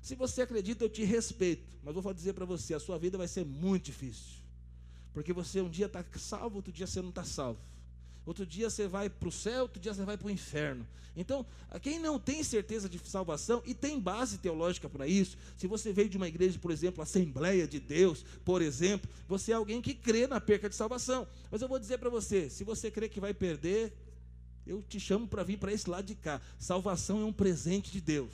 Se 0.02 0.16
você 0.16 0.42
acredita, 0.42 0.84
eu 0.84 0.90
te 0.90 1.04
respeito, 1.04 1.68
mas 1.84 1.94
vou 1.94 2.14
dizer 2.14 2.34
para 2.34 2.46
você, 2.46 2.74
a 2.74 2.80
sua 2.80 2.98
vida 2.98 3.18
vai 3.18 3.28
ser 3.28 3.46
muito 3.46 3.86
difícil. 3.86 4.38
Porque 5.14 5.34
você 5.34 5.62
um 5.62 5.70
dia 5.70 5.88
está 5.88 6.04
salvo, 6.16 6.58
outro 6.58 6.72
dia 6.72 6.88
você 6.88 7.02
não 7.02 7.10
está 7.10 7.24
salvo 7.24 7.60
outro 8.28 8.46
dia 8.46 8.70
você 8.70 8.88
vai 8.88 9.10
para 9.10 9.30
o 9.30 9.32
céu, 9.32 9.64
outro 9.64 9.80
dia 9.80 9.94
você 9.94 10.04
vai 10.04 10.18
para 10.18 10.28
o 10.28 10.32
inferno. 10.32 10.86
Então, 11.16 11.44
quem 11.82 11.98
não 11.98 12.20
tem 12.20 12.44
certeza 12.44 12.88
de 12.88 13.00
salvação 13.00 13.64
e 13.66 13.74
tem 13.74 14.00
base 14.00 14.38
teológica 14.38 14.88
para 14.88 15.08
isso, 15.08 15.36
se 15.58 15.66
você 15.66 15.92
veio 15.92 16.08
de 16.08 16.18
uma 16.18 16.28
igreja, 16.28 16.60
por 16.60 16.70
exemplo, 16.70 17.02
Assembleia 17.02 17.68
de 17.68 17.80
Deus, 17.80 18.24
por 18.46 18.62
exemplo, 18.62 19.10
você 19.28 19.52
é 19.52 19.56
alguém 19.56 19.82
que 19.82 19.96
crê 19.96 20.28
na 20.28 20.40
perca 20.40 20.70
de 20.70 20.76
salvação. 20.76 21.28
Mas 21.50 21.62
eu 21.62 21.68
vou 21.68 21.80
dizer 21.80 21.98
para 21.98 22.10
você: 22.10 22.52
se 22.52 22.64
você 22.64 22.92
crê 22.92 23.10
que 23.10 23.20
vai 23.20 23.34
perder, 23.34 23.92
eu 24.68 24.84
te 24.84 25.00
chamo 25.00 25.28
para 25.28 25.42
vir 25.42 25.58
para 25.58 25.74
esse 25.74 25.90
lado 25.90 26.06
de 26.06 26.14
cá. 26.14 26.40
Salvação 26.60 27.22
é 27.22 27.26
um 27.26 27.34
presente 27.34 27.92
de 27.92 28.00
Deus, 28.00 28.34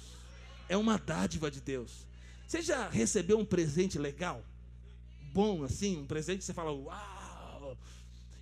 é 0.67 0.75
uma 0.75 0.97
dádiva 0.97 1.49
de 1.49 1.61
Deus. 1.61 2.05
Você 2.45 2.61
já 2.61 2.89
recebeu 2.89 3.39
um 3.39 3.45
presente 3.45 3.97
legal? 3.97 4.43
Bom, 5.31 5.63
assim, 5.63 6.01
um 6.01 6.05
presente 6.05 6.39
que 6.39 6.43
você 6.43 6.53
fala, 6.53 6.71
uau! 6.71 7.22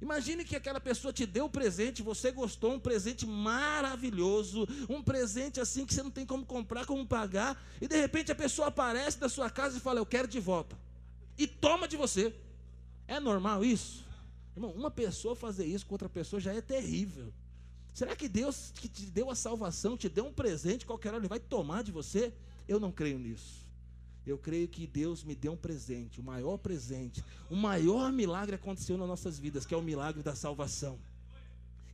Imagine 0.02 0.44
que 0.44 0.56
aquela 0.56 0.80
pessoa 0.80 1.14
te 1.14 1.28
deu 1.28 1.46
um 1.46 1.50
presente, 1.50 2.02
você 2.02 2.32
gostou, 2.32 2.74
um 2.74 2.80
presente 2.80 3.26
maravilhoso, 3.26 4.68
um 4.90 5.02
presente 5.02 5.60
assim 5.60 5.86
que 5.86 5.94
você 5.94 6.02
não 6.02 6.10
tem 6.10 6.26
como 6.26 6.44
comprar, 6.44 6.88
como 6.88 7.06
pagar, 7.06 7.64
e 7.80 7.88
de 7.88 7.96
repente 7.96 8.32
a 8.32 8.36
pessoa 8.36 8.70
aparece 8.70 9.20
da 9.20 9.30
sua 9.30 9.50
casa 9.50 9.78
e 9.78 9.80
fala: 9.80 10.00
Eu 10.00 10.06
quero 10.06 10.28
de 10.28 10.40
volta, 10.40 10.76
e 11.38 11.46
toma 11.46 11.88
de 11.88 11.96
você. 11.96 12.34
É 13.08 13.20
normal 13.20 13.64
isso? 13.64 14.04
Irmão, 14.56 14.72
uma 14.72 14.90
pessoa 14.90 15.36
fazer 15.36 15.66
isso 15.66 15.86
com 15.86 15.94
outra 15.94 16.10
pessoa 16.10 16.40
já 16.40 16.54
é 16.54 16.62
terrível. 16.62 17.32
Será 17.94 18.16
que 18.16 18.28
Deus 18.28 18.72
que 18.74 18.88
te 18.88 19.06
deu 19.06 19.30
a 19.30 19.36
salvação, 19.36 19.96
te 19.96 20.10
deu 20.10 20.26
um 20.26 20.34
presente, 20.34 20.86
qualquer 20.86 21.10
hora 21.10 21.20
ele 21.20 21.28
vai 21.28 21.40
tomar 21.40 21.84
de 21.84 21.92
você? 21.92 22.34
Eu 22.68 22.80
não 22.80 22.92
creio 22.92 23.20
nisso. 23.20 23.61
Eu 24.26 24.38
creio 24.38 24.68
que 24.68 24.86
Deus 24.86 25.24
me 25.24 25.34
deu 25.34 25.54
um 25.54 25.58
presente, 25.58 26.20
o 26.20 26.24
maior 26.24 26.58
presente, 26.58 27.24
o 27.50 27.56
maior 27.56 28.12
milagre 28.12 28.56
aconteceu 28.56 28.98
nas 28.98 29.08
nossas 29.08 29.40
vidas, 29.40 29.66
que 29.66 29.74
é 29.74 29.78
o 29.78 29.82
milagre 29.82 30.22
da 30.22 30.36
salvação. 30.36 31.00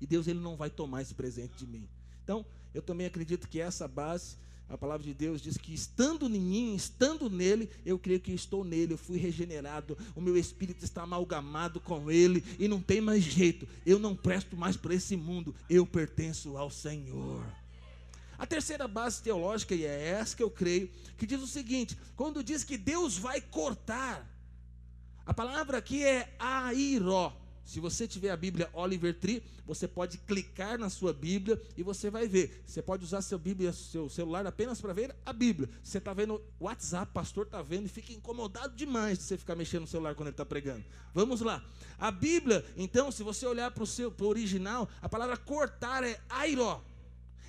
E 0.01 0.05
Deus 0.05 0.27
ele 0.27 0.39
não 0.39 0.55
vai 0.55 0.69
tomar 0.69 1.01
esse 1.01 1.13
presente 1.13 1.53
de 1.57 1.65
mim. 1.65 1.87
Então, 2.23 2.45
eu 2.73 2.81
também 2.81 3.07
acredito 3.07 3.47
que 3.47 3.61
essa 3.61 3.87
base, 3.87 4.35
a 4.67 4.77
palavra 4.77 5.05
de 5.05 5.13
Deus 5.13 5.41
diz 5.41 5.57
que 5.57 5.73
estando 5.73 6.27
em 6.27 6.39
mim, 6.39 6.75
estando 6.75 7.29
nele, 7.29 7.69
eu 7.85 7.97
creio 7.97 8.19
que 8.19 8.33
estou 8.33 8.65
nele, 8.65 8.93
eu 8.93 8.97
fui 8.97 9.17
regenerado, 9.17 9.97
o 10.13 10.19
meu 10.19 10.35
espírito 10.35 10.83
está 10.83 11.03
amalgamado 11.03 11.79
com 11.79 12.11
ele 12.11 12.43
e 12.59 12.67
não 12.67 12.81
tem 12.81 12.99
mais 12.99 13.23
jeito. 13.23 13.65
Eu 13.85 13.97
não 13.97 14.13
presto 14.13 14.57
mais 14.57 14.75
para 14.75 14.93
esse 14.93 15.15
mundo, 15.15 15.55
eu 15.69 15.85
pertenço 15.85 16.57
ao 16.57 16.69
Senhor. 16.69 17.45
A 18.37 18.45
terceira 18.45 18.87
base 18.87 19.21
teológica, 19.21 19.73
e 19.73 19.83
é 19.85 20.09
essa 20.09 20.35
que 20.35 20.43
eu 20.43 20.49
creio, 20.51 20.89
que 21.17 21.25
diz 21.25 21.41
o 21.41 21.47
seguinte: 21.47 21.97
quando 22.15 22.43
diz 22.43 22.63
que 22.63 22.77
Deus 22.77 23.17
vai 23.17 23.41
cortar, 23.41 24.27
a 25.25 25.33
palavra 25.33 25.77
aqui 25.77 26.03
é 26.05 26.33
airó. 26.39 27.35
Se 27.67 27.81
você 27.81 28.07
tiver 28.07 28.29
a 28.29 28.37
Bíblia 28.37 28.69
Oliver 28.71 29.13
Tree, 29.13 29.43
você 29.65 29.89
pode 29.89 30.19
clicar 30.19 30.79
na 30.79 30.89
sua 30.89 31.11
Bíblia 31.11 31.61
e 31.75 31.83
você 31.83 32.09
vai 32.09 32.25
ver. 32.25 32.63
Você 32.65 32.81
pode 32.81 33.03
usar 33.03 33.21
seu 33.21 33.37
Bíblia, 33.37 33.73
seu 33.73 34.07
celular 34.07 34.47
apenas 34.47 34.79
para 34.79 34.93
ver 34.93 35.13
a 35.25 35.33
Bíblia. 35.33 35.69
Você 35.83 35.97
está 35.97 36.13
vendo 36.13 36.41
o 36.57 36.63
WhatsApp, 36.63 37.11
pastor 37.11 37.45
está 37.45 37.61
vendo 37.61 37.87
e 37.87 37.89
fica 37.89 38.13
incomodado 38.13 38.73
demais 38.73 39.17
de 39.17 39.25
você 39.25 39.37
ficar 39.37 39.53
mexendo 39.53 39.81
no 39.81 39.87
celular 39.87 40.15
quando 40.15 40.27
ele 40.27 40.33
está 40.33 40.45
pregando. 40.45 40.85
Vamos 41.13 41.41
lá. 41.41 41.61
A 41.99 42.09
Bíblia, 42.09 42.63
então, 42.77 43.11
se 43.11 43.21
você 43.21 43.45
olhar 43.45 43.69
para 43.71 43.83
o 43.83 44.25
original, 44.25 44.87
a 45.01 45.09
palavra 45.09 45.35
cortar 45.35 46.05
é 46.05 46.21
airó. 46.29 46.81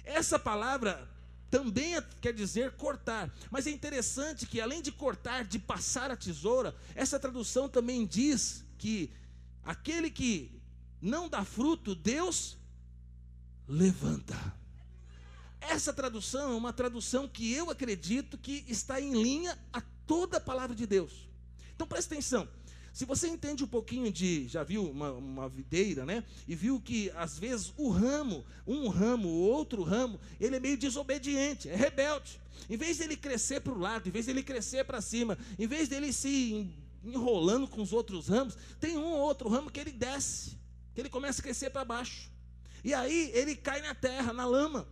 Essa 0.08 0.38
palavra 0.38 1.06
também 1.50 1.94
é, 1.94 2.02
quer 2.20 2.32
dizer 2.32 2.72
cortar. 2.72 3.30
Mas 3.50 3.66
é 3.66 3.70
interessante 3.70 4.46
que 4.46 4.58
além 4.58 4.80
de 4.80 4.90
cortar, 4.90 5.44
de 5.44 5.58
passar 5.58 6.10
a 6.10 6.16
tesoura, 6.16 6.74
essa 6.94 7.20
tradução 7.20 7.68
também 7.68 8.06
diz 8.06 8.64
que 8.78 9.12
aquele 9.62 10.10
que 10.10 10.50
não 11.00 11.28
dá 11.28 11.44
fruto, 11.44 11.94
Deus 11.94 12.56
levanta. 13.68 14.34
Essa 15.60 15.92
tradução 15.92 16.52
é 16.52 16.56
uma 16.56 16.72
tradução 16.72 17.28
que 17.28 17.52
eu 17.52 17.70
acredito 17.70 18.38
que 18.38 18.64
está 18.66 18.98
em 18.98 19.12
linha 19.22 19.58
a 19.70 19.82
toda 20.06 20.38
a 20.38 20.40
palavra 20.40 20.74
de 20.74 20.86
Deus. 20.86 21.28
Então 21.74 21.86
preste 21.86 22.14
atenção. 22.14 22.48
Se 22.98 23.04
você 23.04 23.28
entende 23.28 23.62
um 23.62 23.68
pouquinho 23.68 24.10
de, 24.10 24.48
já 24.48 24.64
viu 24.64 24.90
uma, 24.90 25.12
uma 25.12 25.48
videira, 25.48 26.04
né? 26.04 26.24
E 26.48 26.56
viu 26.56 26.80
que 26.80 27.12
às 27.14 27.38
vezes 27.38 27.72
o 27.76 27.90
ramo, 27.90 28.44
um 28.66 28.88
ramo, 28.88 29.28
outro 29.28 29.84
ramo, 29.84 30.18
ele 30.40 30.56
é 30.56 30.58
meio 30.58 30.76
desobediente, 30.76 31.68
é 31.68 31.76
rebelde. 31.76 32.40
Em 32.68 32.76
vez 32.76 32.98
dele 32.98 33.16
crescer 33.16 33.60
para 33.60 33.72
o 33.72 33.78
lado, 33.78 34.08
em 34.08 34.10
vez 34.10 34.26
dele 34.26 34.42
crescer 34.42 34.84
para 34.84 35.00
cima, 35.00 35.38
em 35.56 35.68
vez 35.68 35.88
dele 35.88 36.12
se 36.12 36.68
enrolando 37.04 37.68
com 37.68 37.80
os 37.82 37.92
outros 37.92 38.26
ramos, 38.26 38.58
tem 38.80 38.98
um 38.98 39.04
ou 39.04 39.20
outro 39.20 39.48
ramo 39.48 39.70
que 39.70 39.78
ele 39.78 39.92
desce, 39.92 40.58
que 40.92 41.00
ele 41.00 41.08
começa 41.08 41.40
a 41.40 41.44
crescer 41.44 41.70
para 41.70 41.84
baixo. 41.84 42.28
E 42.82 42.92
aí 42.92 43.30
ele 43.32 43.54
cai 43.54 43.80
na 43.80 43.94
terra, 43.94 44.32
na 44.32 44.44
lama 44.44 44.88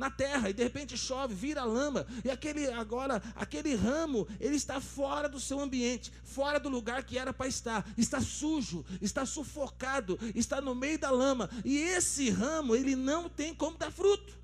na 0.00 0.10
terra 0.10 0.48
e 0.48 0.54
de 0.54 0.62
repente 0.62 0.96
chove, 0.96 1.34
vira 1.34 1.62
lama, 1.62 2.06
e 2.24 2.30
aquele 2.30 2.66
agora, 2.72 3.22
aquele 3.36 3.74
ramo, 3.74 4.26
ele 4.40 4.56
está 4.56 4.80
fora 4.80 5.28
do 5.28 5.38
seu 5.38 5.60
ambiente, 5.60 6.10
fora 6.24 6.58
do 6.58 6.70
lugar 6.70 7.04
que 7.04 7.18
era 7.18 7.34
para 7.34 7.46
estar, 7.46 7.86
está 7.98 8.18
sujo, 8.18 8.82
está 9.02 9.26
sufocado, 9.26 10.18
está 10.34 10.58
no 10.58 10.74
meio 10.74 10.98
da 10.98 11.10
lama, 11.10 11.50
e 11.66 11.76
esse 11.76 12.30
ramo, 12.30 12.74
ele 12.74 12.96
não 12.96 13.28
tem 13.28 13.54
como 13.54 13.76
dar 13.76 13.92
fruto. 13.92 14.40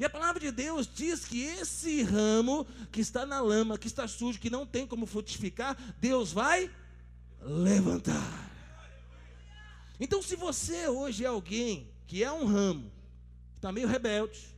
E 0.00 0.06
a 0.06 0.10
palavra 0.10 0.40
de 0.40 0.50
Deus 0.50 0.88
diz 0.92 1.26
que 1.26 1.42
esse 1.42 2.02
ramo 2.02 2.66
que 2.90 3.02
está 3.02 3.26
na 3.26 3.42
lama, 3.42 3.76
que 3.76 3.86
está 3.86 4.08
sujo, 4.08 4.40
que 4.40 4.48
não 4.48 4.64
tem 4.64 4.86
como 4.86 5.04
frutificar, 5.04 5.76
Deus 6.00 6.32
vai 6.32 6.70
levantar. 7.42 8.50
Então, 10.00 10.22
se 10.22 10.34
você 10.34 10.88
hoje 10.88 11.24
é 11.24 11.28
alguém 11.28 11.92
que 12.06 12.24
é 12.24 12.32
um 12.32 12.46
ramo, 12.46 12.90
está 13.54 13.70
meio 13.70 13.86
rebelde, 13.86 14.52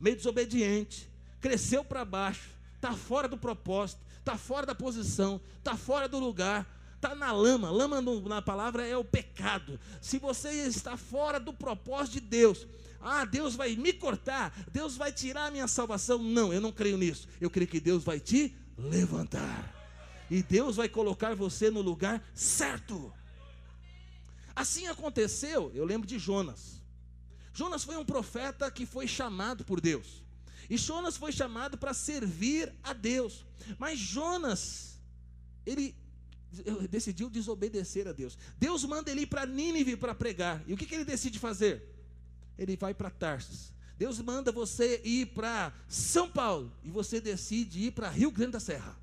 meio 0.00 0.16
desobediente, 0.16 1.08
cresceu 1.40 1.84
para 1.84 2.04
baixo, 2.04 2.50
está 2.76 2.92
fora 2.92 3.28
do 3.28 3.36
propósito, 3.36 4.00
está 4.18 4.36
fora 4.36 4.66
da 4.66 4.74
posição, 4.74 5.40
está 5.58 5.76
fora 5.76 6.08
do 6.08 6.18
lugar, 6.18 6.66
está 6.96 7.14
na 7.14 7.32
lama. 7.32 7.70
Lama 7.70 8.00
no, 8.00 8.20
na 8.28 8.40
palavra 8.40 8.86
é 8.86 8.96
o 8.96 9.04
pecado. 9.04 9.78
Se 10.00 10.18
você 10.18 10.50
está 10.50 10.96
fora 10.96 11.38
do 11.38 11.52
propósito 11.52 12.14
de 12.14 12.20
Deus, 12.20 12.66
ah, 13.00 13.24
Deus 13.24 13.54
vai 13.54 13.74
me 13.76 13.92
cortar, 13.92 14.54
Deus 14.70 14.96
vai 14.96 15.10
tirar 15.12 15.46
a 15.46 15.50
minha 15.50 15.66
salvação. 15.66 16.18
Não, 16.18 16.52
eu 16.52 16.60
não 16.60 16.72
creio 16.72 16.98
nisso. 16.98 17.26
Eu 17.40 17.50
creio 17.50 17.68
que 17.68 17.80
Deus 17.80 18.04
vai 18.04 18.20
te 18.20 18.54
levantar. 18.76 19.76
E 20.30 20.42
Deus 20.42 20.76
vai 20.76 20.88
colocar 20.88 21.34
você 21.34 21.70
no 21.70 21.80
lugar 21.80 22.22
certo. 22.34 23.12
Assim 24.54 24.86
aconteceu, 24.86 25.72
eu 25.74 25.84
lembro 25.84 26.06
de 26.06 26.18
Jonas. 26.18 26.79
Jonas 27.52 27.84
foi 27.84 27.96
um 27.96 28.04
profeta 28.04 28.70
que 28.70 28.86
foi 28.86 29.06
chamado 29.06 29.64
por 29.64 29.80
Deus. 29.80 30.22
E 30.68 30.76
Jonas 30.76 31.16
foi 31.16 31.32
chamado 31.32 31.76
para 31.76 31.92
servir 31.92 32.72
a 32.82 32.92
Deus. 32.92 33.44
Mas 33.78 33.98
Jonas, 33.98 34.98
ele 35.66 35.94
decidiu 36.88 37.28
desobedecer 37.28 38.06
a 38.06 38.12
Deus. 38.12 38.38
Deus 38.58 38.84
manda 38.84 39.10
ele 39.10 39.22
ir 39.22 39.26
para 39.26 39.46
Nínive 39.46 39.96
para 39.96 40.14
pregar. 40.14 40.62
E 40.66 40.72
o 40.72 40.76
que, 40.76 40.86
que 40.86 40.94
ele 40.94 41.04
decide 41.04 41.38
fazer? 41.38 41.82
Ele 42.56 42.76
vai 42.76 42.94
para 42.94 43.10
Tarsis. 43.10 43.72
Deus 43.98 44.18
manda 44.20 44.50
você 44.50 45.00
ir 45.04 45.26
para 45.26 45.72
São 45.88 46.30
Paulo. 46.30 46.72
E 46.84 46.90
você 46.90 47.20
decide 47.20 47.86
ir 47.86 47.90
para 47.90 48.08
Rio 48.08 48.30
Grande 48.30 48.52
da 48.52 48.60
Serra. 48.60 48.96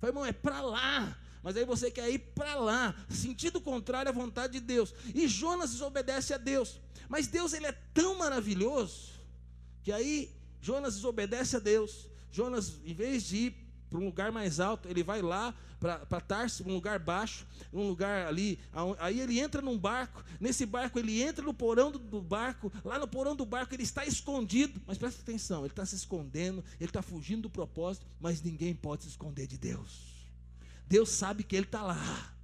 Fala, 0.00 0.10
irmão, 0.10 0.24
é 0.24 0.32
para 0.32 0.60
lá. 0.60 1.18
Mas 1.42 1.56
aí 1.56 1.64
você 1.64 1.90
quer 1.90 2.10
ir 2.10 2.18
para 2.18 2.56
lá, 2.56 2.94
sentido 3.08 3.60
contrário 3.60 4.08
à 4.08 4.12
vontade 4.12 4.54
de 4.54 4.60
Deus. 4.60 4.92
E 5.14 5.28
Jonas 5.28 5.70
desobedece 5.70 6.34
a 6.34 6.38
Deus. 6.38 6.80
Mas 7.08 7.26
Deus 7.26 7.52
ele 7.52 7.66
é 7.66 7.72
tão 7.72 8.18
maravilhoso 8.18 9.12
que 9.82 9.92
aí 9.92 10.34
Jonas 10.60 10.94
desobedece 10.94 11.56
a 11.56 11.60
Deus. 11.60 12.08
Jonas, 12.30 12.80
em 12.84 12.94
vez 12.94 13.24
de 13.24 13.36
ir 13.36 13.66
para 13.88 13.98
um 13.98 14.04
lugar 14.04 14.32
mais 14.32 14.58
alto, 14.58 14.88
ele 14.88 15.02
vai 15.02 15.22
lá 15.22 15.54
para 15.78 16.20
Tarso, 16.20 16.64
um 16.66 16.72
lugar 16.72 16.98
baixo, 16.98 17.46
um 17.72 17.86
lugar 17.88 18.26
ali. 18.26 18.58
Aí 18.98 19.20
ele 19.20 19.38
entra 19.38 19.62
num 19.62 19.78
barco. 19.78 20.24
Nesse 20.40 20.66
barco, 20.66 20.98
ele 20.98 21.22
entra 21.22 21.44
no 21.44 21.54
porão 21.54 21.90
do, 21.90 21.98
do 21.98 22.20
barco. 22.20 22.72
Lá 22.84 22.98
no 22.98 23.06
porão 23.06 23.36
do 23.36 23.46
barco, 23.46 23.74
ele 23.74 23.84
está 23.84 24.04
escondido. 24.04 24.80
Mas 24.86 24.98
presta 24.98 25.22
atenção: 25.22 25.60
ele 25.60 25.72
está 25.72 25.86
se 25.86 25.94
escondendo, 25.94 26.64
ele 26.80 26.90
está 26.90 27.02
fugindo 27.02 27.42
do 27.42 27.50
propósito. 27.50 28.06
Mas 28.20 28.42
ninguém 28.42 28.74
pode 28.74 29.04
se 29.04 29.10
esconder 29.10 29.46
de 29.46 29.56
Deus. 29.56 30.16
Deus 30.88 31.10
sabe 31.10 31.44
que 31.44 31.56
ele 31.56 31.66
está 31.66 31.82
lá. 31.82 32.34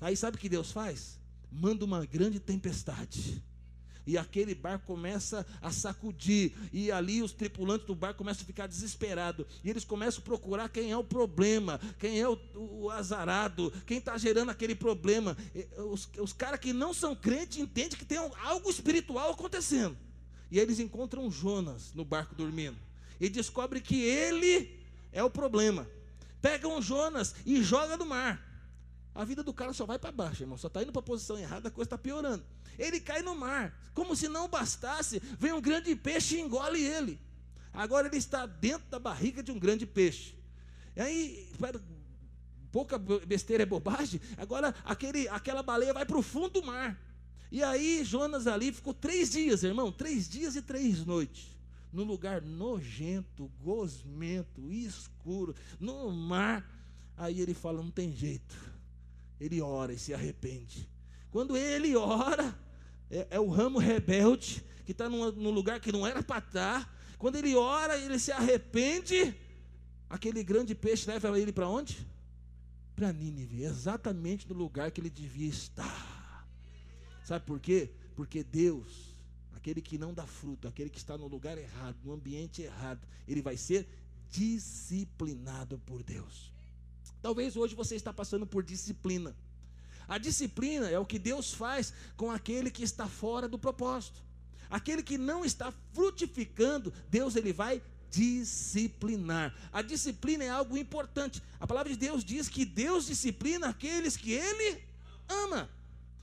Aí 0.00 0.16
sabe 0.16 0.36
o 0.36 0.40
que 0.40 0.48
Deus 0.48 0.70
faz? 0.70 1.18
Manda 1.50 1.84
uma 1.84 2.04
grande 2.04 2.38
tempestade 2.38 3.42
e 4.06 4.16
aquele 4.16 4.54
barco 4.54 4.86
começa 4.86 5.44
a 5.60 5.70
sacudir, 5.72 6.52
e 6.72 6.92
ali 6.92 7.22
os 7.22 7.32
tripulantes 7.32 7.86
do 7.86 7.94
barco 7.94 8.18
começam 8.18 8.42
a 8.42 8.46
ficar 8.46 8.66
desesperados, 8.66 9.46
e 9.64 9.68
eles 9.68 9.84
começam 9.84 10.20
a 10.20 10.24
procurar 10.24 10.68
quem 10.68 10.92
é 10.92 10.96
o 10.96 11.02
problema, 11.02 11.80
quem 11.98 12.20
é 12.20 12.28
o, 12.28 12.38
o 12.54 12.90
azarado, 12.90 13.72
quem 13.84 13.98
está 13.98 14.16
gerando 14.16 14.50
aquele 14.50 14.74
problema. 14.74 15.36
Os, 15.90 16.08
os 16.18 16.32
caras 16.32 16.60
que 16.60 16.72
não 16.72 16.94
são 16.94 17.16
crentes 17.16 17.58
entendem 17.58 17.98
que 17.98 18.04
tem 18.04 18.18
algo 18.18 18.70
espiritual 18.70 19.32
acontecendo, 19.32 19.96
e 20.50 20.60
eles 20.60 20.78
encontram 20.78 21.30
Jonas 21.30 21.92
no 21.92 22.04
barco 22.04 22.34
dormindo, 22.34 22.78
e 23.20 23.28
descobrem 23.28 23.82
que 23.82 24.00
ele 24.00 24.78
é 25.12 25.22
o 25.24 25.30
problema. 25.30 25.88
Pegam 26.40 26.80
Jonas 26.80 27.34
e 27.44 27.60
joga 27.62 27.96
no 27.96 28.06
mar. 28.06 28.45
A 29.16 29.24
vida 29.24 29.42
do 29.42 29.52
cara 29.52 29.72
só 29.72 29.86
vai 29.86 29.98
para 29.98 30.12
baixo, 30.12 30.42
irmão. 30.42 30.58
Só 30.58 30.68
está 30.68 30.82
indo 30.82 30.92
para 30.92 31.00
a 31.00 31.04
posição 31.04 31.38
errada, 31.38 31.68
a 31.68 31.70
coisa 31.70 31.86
está 31.86 31.98
piorando 31.98 32.44
ele 32.78 33.00
cai 33.00 33.22
no 33.22 33.34
mar. 33.34 33.74
Como 33.94 34.14
se 34.14 34.28
não 34.28 34.48
bastasse, 34.48 35.20
vem 35.38 35.52
um 35.52 35.60
grande 35.60 35.94
peixe 35.94 36.36
e 36.36 36.40
engole 36.40 36.80
ele. 36.80 37.18
Agora 37.72 38.06
ele 38.06 38.16
está 38.16 38.46
dentro 38.46 38.88
da 38.88 38.98
barriga 38.98 39.42
de 39.42 39.52
um 39.52 39.58
grande 39.58 39.86
peixe. 39.86 40.34
E 40.94 41.00
aí, 41.00 41.52
pouca 42.72 42.98
besteira 42.98 43.62
é 43.62 43.66
bobagem. 43.66 44.20
Agora 44.36 44.74
aquele, 44.84 45.28
aquela 45.28 45.62
baleia 45.62 45.92
vai 45.92 46.06
para 46.06 46.18
o 46.18 46.22
fundo 46.22 46.60
do 46.60 46.66
mar. 46.66 46.98
E 47.50 47.62
aí 47.62 48.04
Jonas 48.04 48.46
ali 48.46 48.72
ficou 48.72 48.92
três 48.92 49.30
dias, 49.30 49.62
irmão, 49.62 49.92
três 49.92 50.28
dias 50.28 50.56
e 50.56 50.62
três 50.62 51.04
noites. 51.04 51.54
Num 51.92 52.04
lugar 52.04 52.42
nojento, 52.42 53.50
gosmento, 53.62 54.70
escuro, 54.70 55.54
no 55.78 56.10
mar. 56.10 56.68
Aí 57.16 57.40
ele 57.40 57.54
fala: 57.54 57.82
não 57.82 57.90
tem 57.90 58.12
jeito. 58.12 58.75
Ele 59.40 59.60
ora 59.60 59.92
e 59.92 59.98
se 59.98 60.14
arrepende. 60.14 60.88
Quando 61.30 61.56
ele 61.56 61.94
ora, 61.96 62.58
é, 63.10 63.26
é 63.30 63.40
o 63.40 63.48
ramo 63.48 63.78
rebelde, 63.78 64.64
que 64.84 64.92
está 64.92 65.08
num, 65.08 65.30
num 65.32 65.50
lugar 65.50 65.80
que 65.80 65.92
não 65.92 66.06
era 66.06 66.22
para 66.22 66.38
estar. 66.38 66.84
Tá. 66.84 66.94
Quando 67.18 67.36
ele 67.36 67.54
ora, 67.54 67.98
ele 67.98 68.18
se 68.18 68.32
arrepende. 68.32 69.34
Aquele 70.08 70.42
grande 70.44 70.74
peixe 70.74 71.10
leva 71.10 71.38
ele 71.38 71.52
para 71.52 71.68
onde? 71.68 72.06
para 72.96 73.12
Nínive, 73.12 73.62
exatamente 73.62 74.48
no 74.48 74.54
lugar 74.54 74.90
que 74.90 75.02
ele 75.02 75.10
devia 75.10 75.50
estar. 75.50 76.48
Sabe 77.22 77.44
por 77.44 77.60
quê? 77.60 77.90
Porque 78.16 78.42
Deus, 78.42 79.14
aquele 79.52 79.82
que 79.82 79.98
não 79.98 80.14
dá 80.14 80.26
fruto, 80.26 80.66
aquele 80.66 80.88
que 80.88 80.96
está 80.96 81.18
no 81.18 81.26
lugar 81.26 81.58
errado, 81.58 81.98
no 82.02 82.14
ambiente 82.14 82.62
errado, 82.62 83.06
ele 83.28 83.42
vai 83.42 83.58
ser 83.58 83.86
disciplinado 84.30 85.78
por 85.80 86.02
Deus. 86.02 86.50
Talvez 87.26 87.56
hoje 87.56 87.74
você 87.74 87.96
está 87.96 88.12
passando 88.12 88.46
por 88.46 88.62
disciplina. 88.62 89.34
A 90.06 90.16
disciplina 90.16 90.88
é 90.88 90.96
o 90.96 91.04
que 91.04 91.18
Deus 91.18 91.52
faz 91.52 91.92
com 92.16 92.30
aquele 92.30 92.70
que 92.70 92.84
está 92.84 93.08
fora 93.08 93.48
do 93.48 93.58
propósito. 93.58 94.22
Aquele 94.70 95.02
que 95.02 95.18
não 95.18 95.44
está 95.44 95.72
frutificando, 95.92 96.92
Deus 97.10 97.34
ele 97.34 97.52
vai 97.52 97.82
disciplinar. 98.12 99.52
A 99.72 99.82
disciplina 99.82 100.44
é 100.44 100.48
algo 100.48 100.78
importante. 100.78 101.42
A 101.58 101.66
palavra 101.66 101.90
de 101.92 101.98
Deus 101.98 102.24
diz 102.24 102.48
que 102.48 102.64
Deus 102.64 103.06
disciplina 103.06 103.70
aqueles 103.70 104.16
que 104.16 104.30
Ele 104.30 104.84
ama. 105.28 105.68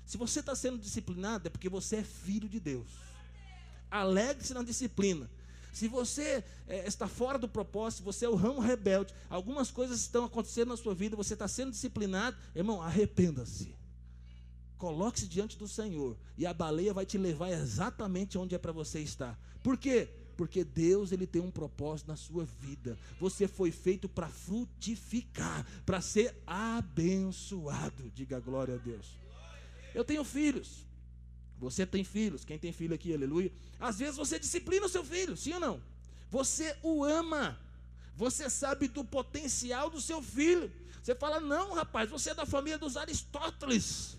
Se 0.06 0.16
você 0.16 0.40
está 0.40 0.56
sendo 0.56 0.78
disciplinado, 0.78 1.48
é 1.48 1.50
porque 1.50 1.68
você 1.68 1.98
é 1.98 2.04
filho 2.04 2.48
de 2.48 2.62
Deus. 2.62 2.88
Alegre-se 3.92 4.54
na 4.54 4.64
disciplina. 4.64 5.30
Se 5.74 5.88
você 5.88 6.44
é, 6.68 6.88
está 6.88 7.08
fora 7.08 7.40
do 7.40 7.50
propósito, 7.50 8.04
você 8.04 8.26
é 8.26 8.30
o 8.30 8.36
ramo 8.36 8.62
rebelde, 8.62 9.12
algumas 9.28 9.72
coisas 9.72 10.00
estão 10.00 10.24
acontecendo 10.24 10.70
na 10.70 10.78
sua 10.78 10.94
vida, 10.94 11.16
você 11.16 11.34
está 11.34 11.48
sendo 11.48 11.72
disciplinado, 11.72 12.38
irmão, 12.56 12.80
arrependa-se. 12.80 13.76
Coloque-se 14.78 15.28
diante 15.28 15.58
do 15.58 15.68
Senhor 15.68 16.16
e 16.38 16.46
a 16.46 16.54
baleia 16.54 16.94
vai 16.94 17.08
te 17.08 17.18
levar 17.18 17.50
exatamente 17.50 18.38
onde 18.38 18.54
é 18.54 18.60
para 18.60 18.72
você 18.72 19.00
estar. 19.00 19.40
Por 19.64 19.76
quê? 19.76 20.10
Porque 20.38 20.64
Deus 20.64 21.12
ele 21.12 21.26
tem 21.26 21.42
um 21.42 21.50
propósito 21.50 22.08
na 22.08 22.16
sua 22.16 22.46
vida. 22.46 22.96
Você 23.20 23.48
foi 23.48 23.72
feito 23.72 24.08
para 24.08 24.28
frutificar, 24.28 25.66
para 25.86 26.02
ser 26.02 26.36
abençoado. 26.46 28.12
Diga 28.14 28.40
glória 28.40 28.76
a 28.76 28.78
Deus. 28.78 29.18
Eu 29.96 30.04
tenho 30.04 30.24
filhos. 30.24 30.86
Você 31.64 31.86
tem 31.86 32.04
filhos. 32.04 32.44
Quem 32.46 32.60
tem 32.60 32.72
filho 32.72 32.94
aqui, 32.94 33.14
aleluia. 33.14 33.52
Às 33.80 34.00
vezes 34.00 34.18
você 34.18 34.38
disciplina 34.38 34.86
o 34.86 34.90
seu 34.90 35.04
filho, 35.04 35.36
sim 35.38 35.54
ou 35.54 35.60
não? 35.60 35.82
Você 36.30 36.76
o 36.82 37.04
ama. 37.04 37.60
Você 38.16 38.50
sabe 38.50 38.88
do 38.88 39.04
potencial 39.04 39.90
do 39.90 40.02
seu 40.02 40.22
filho. 40.22 40.72
Você 41.02 41.16
fala: 41.16 41.40
"Não, 41.40 41.74
rapaz, 41.74 42.10
você 42.10 42.32
é 42.32 42.36
da 42.36 42.46
família 42.46 42.78
dos 42.78 42.96
Aristóteles". 42.98 44.18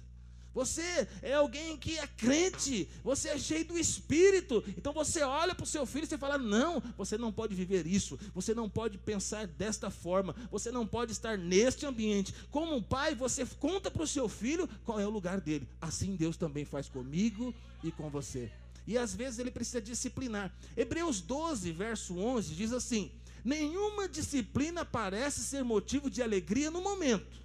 Você 0.54 1.08
é 1.20 1.34
alguém 1.34 1.76
que 1.76 1.98
é 1.98 2.06
crente, 2.06 2.88
você 3.02 3.30
é 3.30 3.38
cheio 3.38 3.64
do 3.64 3.76
Espírito. 3.76 4.62
Então 4.78 4.92
você 4.92 5.22
olha 5.22 5.54
para 5.54 5.64
o 5.64 5.66
seu 5.66 5.84
filho 5.84 6.04
e 6.04 6.06
você 6.06 6.16
fala: 6.16 6.38
Não, 6.38 6.80
você 6.96 7.18
não 7.18 7.32
pode 7.32 7.54
viver 7.54 7.86
isso, 7.86 8.18
você 8.32 8.54
não 8.54 8.68
pode 8.68 8.96
pensar 8.96 9.48
desta 9.48 9.90
forma, 9.90 10.34
você 10.50 10.70
não 10.70 10.86
pode 10.86 11.10
estar 11.10 11.36
neste 11.36 11.84
ambiente. 11.84 12.32
Como 12.52 12.76
um 12.76 12.82
pai, 12.82 13.14
você 13.16 13.44
conta 13.58 13.90
para 13.90 14.04
o 14.04 14.06
seu 14.06 14.28
filho 14.28 14.68
qual 14.84 15.00
é 15.00 15.06
o 15.06 15.10
lugar 15.10 15.40
dele. 15.40 15.68
Assim 15.80 16.14
Deus 16.14 16.36
também 16.36 16.64
faz 16.64 16.88
comigo 16.88 17.52
e 17.82 17.90
com 17.90 18.08
você. 18.08 18.50
E 18.86 18.96
às 18.96 19.14
vezes 19.14 19.40
ele 19.40 19.50
precisa 19.50 19.80
disciplinar. 19.80 20.54
Hebreus 20.76 21.20
12, 21.20 21.72
verso 21.72 22.16
11 22.16 22.54
diz 22.54 22.72
assim: 22.72 23.10
Nenhuma 23.44 24.08
disciplina 24.08 24.84
parece 24.84 25.40
ser 25.40 25.64
motivo 25.64 26.08
de 26.08 26.22
alegria 26.22 26.70
no 26.70 26.80
momento 26.80 27.43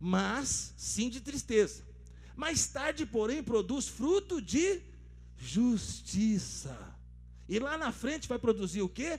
mas 0.00 0.74
sim 0.76 1.08
de 1.08 1.20
tristeza. 1.20 1.82
Mais 2.36 2.66
tarde, 2.66 3.06
porém, 3.06 3.42
produz 3.42 3.88
fruto 3.88 4.40
de 4.40 4.82
justiça. 5.36 6.76
E 7.48 7.58
lá 7.58 7.76
na 7.76 7.92
frente 7.92 8.28
vai 8.28 8.38
produzir 8.38 8.82
o 8.82 8.88
que? 8.88 9.18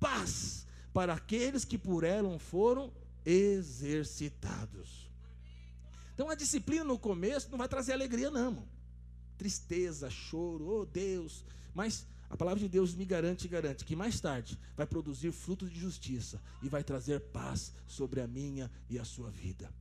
Paz 0.00 0.66
para 0.92 1.14
aqueles 1.14 1.64
que 1.64 1.76
por 1.76 2.04
ela 2.04 2.38
foram 2.38 2.92
exercitados. 3.24 5.08
Então 6.14 6.30
a 6.30 6.34
disciplina 6.34 6.82
no 6.82 6.98
começo 6.98 7.50
não 7.50 7.58
vai 7.58 7.68
trazer 7.68 7.92
alegria, 7.92 8.30
não. 8.30 8.66
Tristeza, 9.36 10.10
choro, 10.10 10.66
oh 10.66 10.84
Deus. 10.84 11.44
Mas 11.74 12.06
a 12.30 12.36
palavra 12.36 12.60
de 12.60 12.68
Deus 12.68 12.94
me 12.94 13.04
garante 13.04 13.46
e 13.46 13.48
garante 13.48 13.84
que 13.84 13.94
mais 13.94 14.20
tarde 14.20 14.58
vai 14.76 14.86
produzir 14.86 15.30
fruto 15.30 15.68
de 15.68 15.78
justiça 15.78 16.40
e 16.62 16.68
vai 16.68 16.82
trazer 16.82 17.20
paz 17.20 17.72
sobre 17.86 18.20
a 18.20 18.26
minha 18.26 18.70
e 18.90 18.98
a 18.98 19.04
sua 19.04 19.30
vida. 19.30 19.72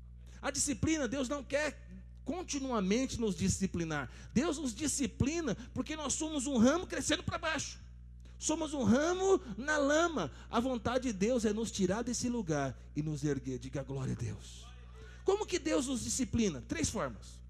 A 0.47 0.51
disciplina, 0.51 1.10
Deus 1.10 1.27
não 1.27 1.43
quer 1.43 1.77
continuamente 2.23 3.19
nos 3.19 3.36
disciplinar. 3.36 4.10
Deus 4.33 4.57
nos 4.57 4.73
disciplina 4.73 5.57
porque 5.73 5.93
nós 5.97 6.13
somos 6.13 6.47
um 6.47 6.57
ramo 6.57 6.88
crescendo 6.88 7.21
para 7.21 7.38
baixo. 7.38 7.77
Somos 8.39 8.73
um 8.73 8.86
ramo 8.86 9.41
na 9.57 9.77
lama. 9.77 10.31
A 10.49 10.62
vontade 10.62 11.12
de 11.12 11.13
Deus 11.13 11.43
é 11.43 11.51
nos 11.51 11.69
tirar 11.69 12.01
desse 12.01 12.29
lugar 12.29 12.79
e 12.95 13.01
nos 13.01 13.25
erguer. 13.25 13.60
Diga 13.60 13.83
glória 13.83 14.13
a 14.13 14.15
Deus. 14.15 14.65
Como 15.25 15.45
que 15.45 15.60
Deus 15.60 15.88
nos 15.88 16.05
disciplina? 16.05 16.63
Três 16.65 16.89
formas. 16.89 17.41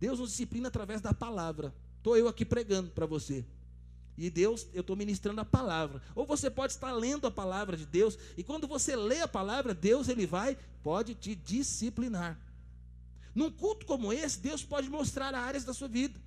Deus 0.00 0.18
nos 0.18 0.30
disciplina 0.30 0.68
através 0.68 1.02
da 1.02 1.12
palavra. 1.12 1.74
Estou 1.98 2.16
eu 2.16 2.26
aqui 2.26 2.46
pregando 2.46 2.90
para 2.90 3.04
você. 3.04 3.44
E 4.16 4.28
Deus, 4.28 4.66
eu 4.74 4.80
estou 4.80 4.96
ministrando 4.96 5.40
a 5.40 5.44
palavra. 5.44 6.02
Ou 6.14 6.26
você 6.26 6.50
pode 6.50 6.72
estar 6.72 6.92
lendo 6.92 7.26
a 7.26 7.30
palavra 7.30 7.76
de 7.76 7.86
Deus, 7.86 8.18
e 8.36 8.42
quando 8.42 8.66
você 8.66 8.94
lê 8.94 9.20
a 9.20 9.28
palavra, 9.28 9.72
Deus 9.72 10.08
ele 10.08 10.26
vai, 10.26 10.58
pode 10.82 11.14
te 11.14 11.34
disciplinar. 11.34 12.38
Num 13.34 13.50
culto 13.50 13.86
como 13.86 14.12
esse, 14.12 14.38
Deus 14.40 14.64
pode 14.64 14.88
mostrar 14.88 15.34
áreas 15.34 15.64
da 15.64 15.72
sua 15.72 15.88
vida. 15.88 16.20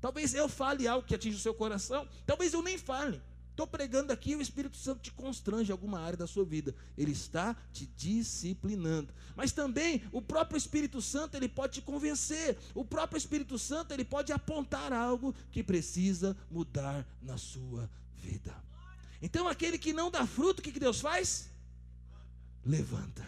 Talvez 0.00 0.34
eu 0.34 0.48
fale 0.48 0.86
algo 0.86 1.06
que 1.06 1.14
atinja 1.14 1.36
o 1.36 1.40
seu 1.40 1.54
coração, 1.54 2.08
talvez 2.26 2.52
eu 2.52 2.62
nem 2.62 2.78
fale. 2.78 3.20
Estou 3.56 3.66
pregando 3.66 4.12
aqui 4.12 4.32
e 4.32 4.36
o 4.36 4.42
Espírito 4.42 4.76
Santo 4.76 5.00
te 5.00 5.10
constrange 5.10 5.72
alguma 5.72 5.98
área 5.98 6.18
da 6.18 6.26
sua 6.26 6.44
vida. 6.44 6.74
Ele 6.94 7.12
está 7.12 7.56
te 7.72 7.86
disciplinando. 7.86 9.14
Mas 9.34 9.50
também 9.50 10.02
o 10.12 10.20
próprio 10.20 10.58
Espírito 10.58 11.00
Santo 11.00 11.38
ele 11.38 11.48
pode 11.48 11.72
te 11.72 11.80
convencer. 11.80 12.58
O 12.74 12.84
próprio 12.84 13.16
Espírito 13.16 13.58
Santo 13.58 13.94
ele 13.94 14.04
pode 14.04 14.30
apontar 14.30 14.92
algo 14.92 15.34
que 15.50 15.62
precisa 15.64 16.36
mudar 16.50 17.08
na 17.22 17.38
sua 17.38 17.88
vida. 18.16 18.54
Então 19.22 19.48
aquele 19.48 19.78
que 19.78 19.94
não 19.94 20.10
dá 20.10 20.26
fruto, 20.26 20.60
o 20.60 20.62
que, 20.62 20.70
que 20.70 20.78
Deus 20.78 21.00
faz? 21.00 21.48
Levanta. 22.62 23.26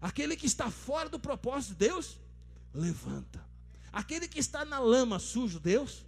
Aquele 0.00 0.34
que 0.34 0.46
está 0.46 0.70
fora 0.70 1.10
do 1.10 1.20
propósito 1.20 1.72
de 1.72 1.88
Deus, 1.88 2.18
levanta. 2.72 3.46
Aquele 3.92 4.28
que 4.28 4.38
está 4.38 4.64
na 4.64 4.78
lama 4.78 5.18
sujo, 5.18 5.60
Deus, 5.60 6.06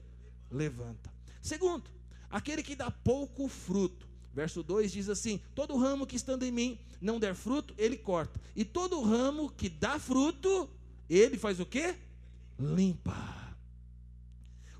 levanta. 0.50 1.12
Segundo, 1.42 1.97
aquele 2.30 2.62
que 2.62 2.76
dá 2.76 2.90
pouco 2.90 3.48
fruto. 3.48 4.06
Verso 4.34 4.62
2 4.62 4.92
diz 4.92 5.08
assim: 5.08 5.40
Todo 5.54 5.76
ramo 5.76 6.06
que 6.06 6.16
estando 6.16 6.44
em 6.44 6.52
mim 6.52 6.78
não 7.00 7.18
der 7.18 7.34
fruto, 7.34 7.74
ele 7.76 7.96
corta. 7.96 8.40
E 8.54 8.64
todo 8.64 9.02
ramo 9.02 9.50
que 9.50 9.68
dá 9.68 9.98
fruto, 9.98 10.68
ele 11.08 11.38
faz 11.38 11.58
o 11.60 11.66
que? 11.66 11.94
Limpa. 12.58 13.38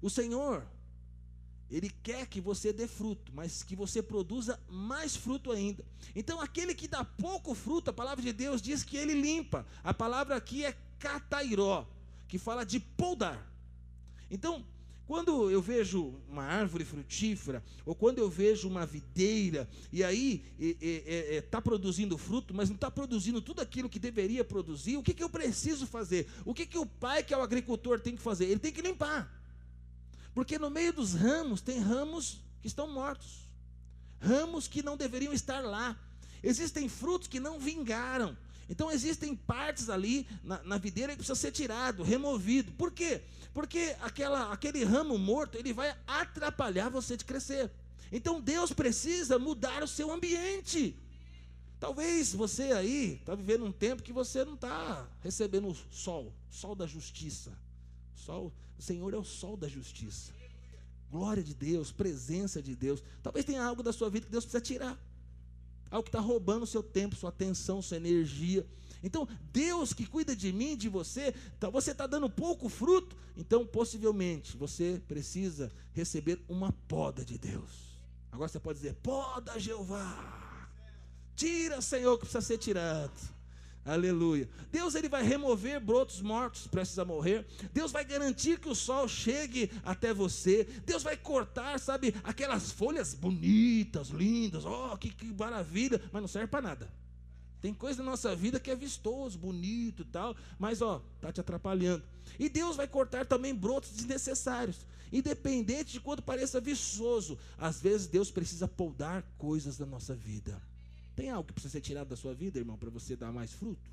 O 0.00 0.08
Senhor, 0.08 0.66
Ele 1.70 1.90
quer 1.90 2.26
que 2.26 2.40
você 2.40 2.72
dê 2.72 2.87
fruto, 2.87 3.32
mas 3.34 3.62
que 3.62 3.76
você 3.76 4.02
produza 4.02 4.58
mais 4.68 5.16
fruto 5.16 5.52
ainda. 5.52 5.84
Então, 6.14 6.40
aquele 6.40 6.74
que 6.74 6.88
dá 6.88 7.04
pouco 7.04 7.54
fruto, 7.54 7.90
a 7.90 7.92
palavra 7.92 8.22
de 8.22 8.32
Deus 8.32 8.62
diz 8.62 8.82
que 8.82 8.96
ele 8.96 9.14
limpa. 9.14 9.66
A 9.84 9.92
palavra 9.92 10.37
aqui 10.37 10.64
é 10.64 10.76
catairó, 10.98 11.87
que 12.26 12.38
fala 12.38 12.64
de 12.64 12.80
podar. 12.80 13.44
Então, 14.30 14.64
quando 15.09 15.51
eu 15.51 15.62
vejo 15.62 16.21
uma 16.29 16.44
árvore 16.44 16.85
frutífera, 16.85 17.64
ou 17.87 17.94
quando 17.94 18.18
eu 18.18 18.29
vejo 18.29 18.68
uma 18.68 18.85
videira, 18.85 19.66
e 19.90 20.05
aí 20.05 20.44
está 20.61 21.62
produzindo 21.62 22.18
fruto, 22.18 22.53
mas 22.53 22.68
não 22.68 22.75
está 22.77 22.90
produzindo 22.90 23.40
tudo 23.40 23.62
aquilo 23.62 23.88
que 23.88 23.99
deveria 23.99 24.44
produzir, 24.44 24.99
o 24.99 25.03
que, 25.03 25.14
que 25.14 25.25
eu 25.25 25.31
preciso 25.31 25.87
fazer? 25.87 26.29
O 26.44 26.53
que, 26.53 26.66
que 26.66 26.77
o 26.77 26.85
pai, 26.85 27.23
que 27.23 27.33
é 27.33 27.38
o 27.38 27.42
agricultor, 27.42 27.99
tem 27.99 28.14
que 28.14 28.21
fazer? 28.21 28.44
Ele 28.44 28.61
tem 28.61 28.71
que 28.71 28.83
limpar. 28.83 29.35
Porque 30.35 30.59
no 30.59 30.68
meio 30.68 30.92
dos 30.92 31.14
ramos, 31.14 31.62
tem 31.62 31.79
ramos 31.79 32.42
que 32.61 32.66
estão 32.66 32.87
mortos, 32.87 33.49
ramos 34.21 34.68
que 34.68 34.83
não 34.83 34.94
deveriam 34.94 35.33
estar 35.33 35.61
lá. 35.61 35.99
Existem 36.42 36.87
frutos 36.87 37.29
que 37.29 37.40
não 37.40 37.59
vingaram. 37.59 38.37
Então 38.68 38.90
existem 38.90 39.35
partes 39.35 39.88
ali 39.88 40.26
na, 40.44 40.62
na 40.62 40.78
videira 40.78 41.12
que 41.12 41.18
precisa 41.18 41.35
ser 41.38 41.52
tirado, 41.52 42.02
removido. 42.02 42.70
Por 42.72 42.92
quê? 42.92 43.22
Porque 43.54 43.96
aquela, 44.00 44.52
aquele 44.52 44.85
ramo 44.85 45.16
morto, 45.16 45.57
ele 45.57 45.72
vai 45.72 45.96
atrapalhar 46.07 46.90
você 46.90 47.16
de 47.16 47.24
crescer. 47.24 47.70
Então 48.12 48.40
Deus 48.40 48.72
precisa 48.72 49.38
mudar 49.38 49.83
o 49.83 49.88
seu 49.88 50.12
ambiente. 50.12 50.96
Talvez 51.81 52.35
você 52.35 52.72
aí 52.72 53.14
está 53.14 53.35
vivendo 53.35 53.64
um 53.64 53.72
tempo 53.72 54.02
que 54.02 54.12
você 54.12 54.44
não 54.44 54.54
está 54.54 55.09
recebendo 55.22 55.68
o 55.68 55.76
sol, 55.90 56.33
sol 56.50 56.74
da 56.74 56.87
justiça. 56.87 57.57
Sol, 58.14 58.52
o 58.78 58.83
Senhor 58.83 59.14
é 59.14 59.16
o 59.16 59.24
sol 59.24 59.57
da 59.57 59.68
justiça. 59.68 60.33
Glória 61.11 61.42
de 61.42 61.54
Deus, 61.54 61.90
presença 61.90 62.61
de 62.61 62.74
Deus. 62.74 63.02
Talvez 63.22 63.46
tenha 63.46 63.64
algo 63.64 63.83
da 63.83 63.92
sua 63.92 64.11
vida 64.11 64.26
que 64.26 64.33
Deus 64.33 64.44
precisa 64.44 64.61
tirar. 64.61 64.98
Algo 65.90 66.05
que 66.05 66.09
está 66.09 66.20
roubando 66.20 66.62
o 66.62 66.66
seu 66.66 66.83
tempo, 66.83 67.16
sua 67.16 67.31
atenção, 67.31 67.81
sua 67.81 67.96
energia. 67.96 68.66
Então, 69.03 69.29
Deus 69.53 69.92
que 69.92 70.07
cuida 70.07 70.35
de 70.35 70.53
mim, 70.53 70.77
de 70.77 70.88
você, 70.88 71.33
tá, 71.59 71.70
você 71.70 71.92
está 71.92 72.07
dando 72.07 72.29
pouco 72.29 72.68
fruto, 72.68 73.16
então 73.37 73.64
possivelmente 73.64 74.57
você 74.57 75.01
precisa 75.07 75.70
receber 75.92 76.42
uma 76.48 76.72
poda 76.88 77.24
de 77.24 77.38
Deus. 77.38 77.96
Agora 78.33 78.48
você 78.48 78.61
pode 78.61 78.79
dizer: 78.79 78.94
poda 78.94 79.59
Jeová, 79.59 80.68
tira, 81.37 81.81
Senhor, 81.81 82.16
que 82.16 82.22
precisa 82.22 82.40
ser 82.40 82.59
tirado. 82.59 83.38
Aleluia. 83.85 84.49
Deus 84.71 84.95
ele 84.95 85.09
vai 85.09 85.23
remover 85.23 85.81
brotos 85.81 86.21
mortos 86.21 86.67
prestes 86.67 86.99
a 86.99 87.05
morrer. 87.05 87.47
Deus 87.73 87.91
vai 87.91 88.05
garantir 88.05 88.61
que 88.61 88.69
o 88.69 88.75
sol 88.75 89.09
chegue 89.09 89.71
até 89.83 90.12
você. 90.12 90.64
Deus 90.85 91.03
vai 91.03 91.17
cortar, 91.17 91.81
sabe, 91.81 92.14
aquelas 92.23 92.71
folhas 92.71 93.14
bonitas, 93.14 94.09
lindas. 94.09 94.64
Oh, 94.64 94.97
que, 94.99 95.11
que 95.11 95.27
maravilha, 95.33 96.03
mas 96.12 96.21
não 96.21 96.29
serve 96.29 96.49
para 96.49 96.62
nada. 96.62 96.99
Tem 97.61 97.75
coisa 97.75 98.03
na 98.03 98.11
nossa 98.11 98.37
vida 98.37 98.61
que 98.61 98.71
é 98.71 98.77
vistoso, 98.77 99.38
bonito 99.38 100.03
e 100.03 100.05
tal, 100.05 100.37
mas 100.59 100.81
ó, 100.81 101.03
tá 101.21 101.33
te 101.33 101.41
atrapalhando. 101.41 102.05
E 102.38 102.49
Deus 102.49 102.77
vai 102.77 102.87
cortar 102.87 103.27
também 103.27 103.55
brotos 103.55 103.91
desnecessários, 103.91 104.87
independente 105.12 105.93
de 105.93 106.01
quanto 106.01 106.23
pareça 106.23 106.61
viçoso. 106.61 107.37
Às 107.57 107.81
vezes 107.81 108.07
Deus 108.07 108.31
precisa 108.31 108.69
podar 108.69 109.25
coisas 109.37 109.77
da 109.77 109.87
nossa 109.87 110.14
vida. 110.14 110.62
Tem 111.18 111.31
algo 111.31 111.48
que 111.48 111.52
precisa 111.52 111.72
ser 111.72 111.81
tirado 111.81 112.07
da 112.07 112.14
sua 112.14 112.33
vida, 112.33 112.61
irmão, 112.61 112.78
para 112.78 112.90
você 112.90 113.16
dar 113.16 113.33
mais 113.33 113.52
fruto? 113.52 113.90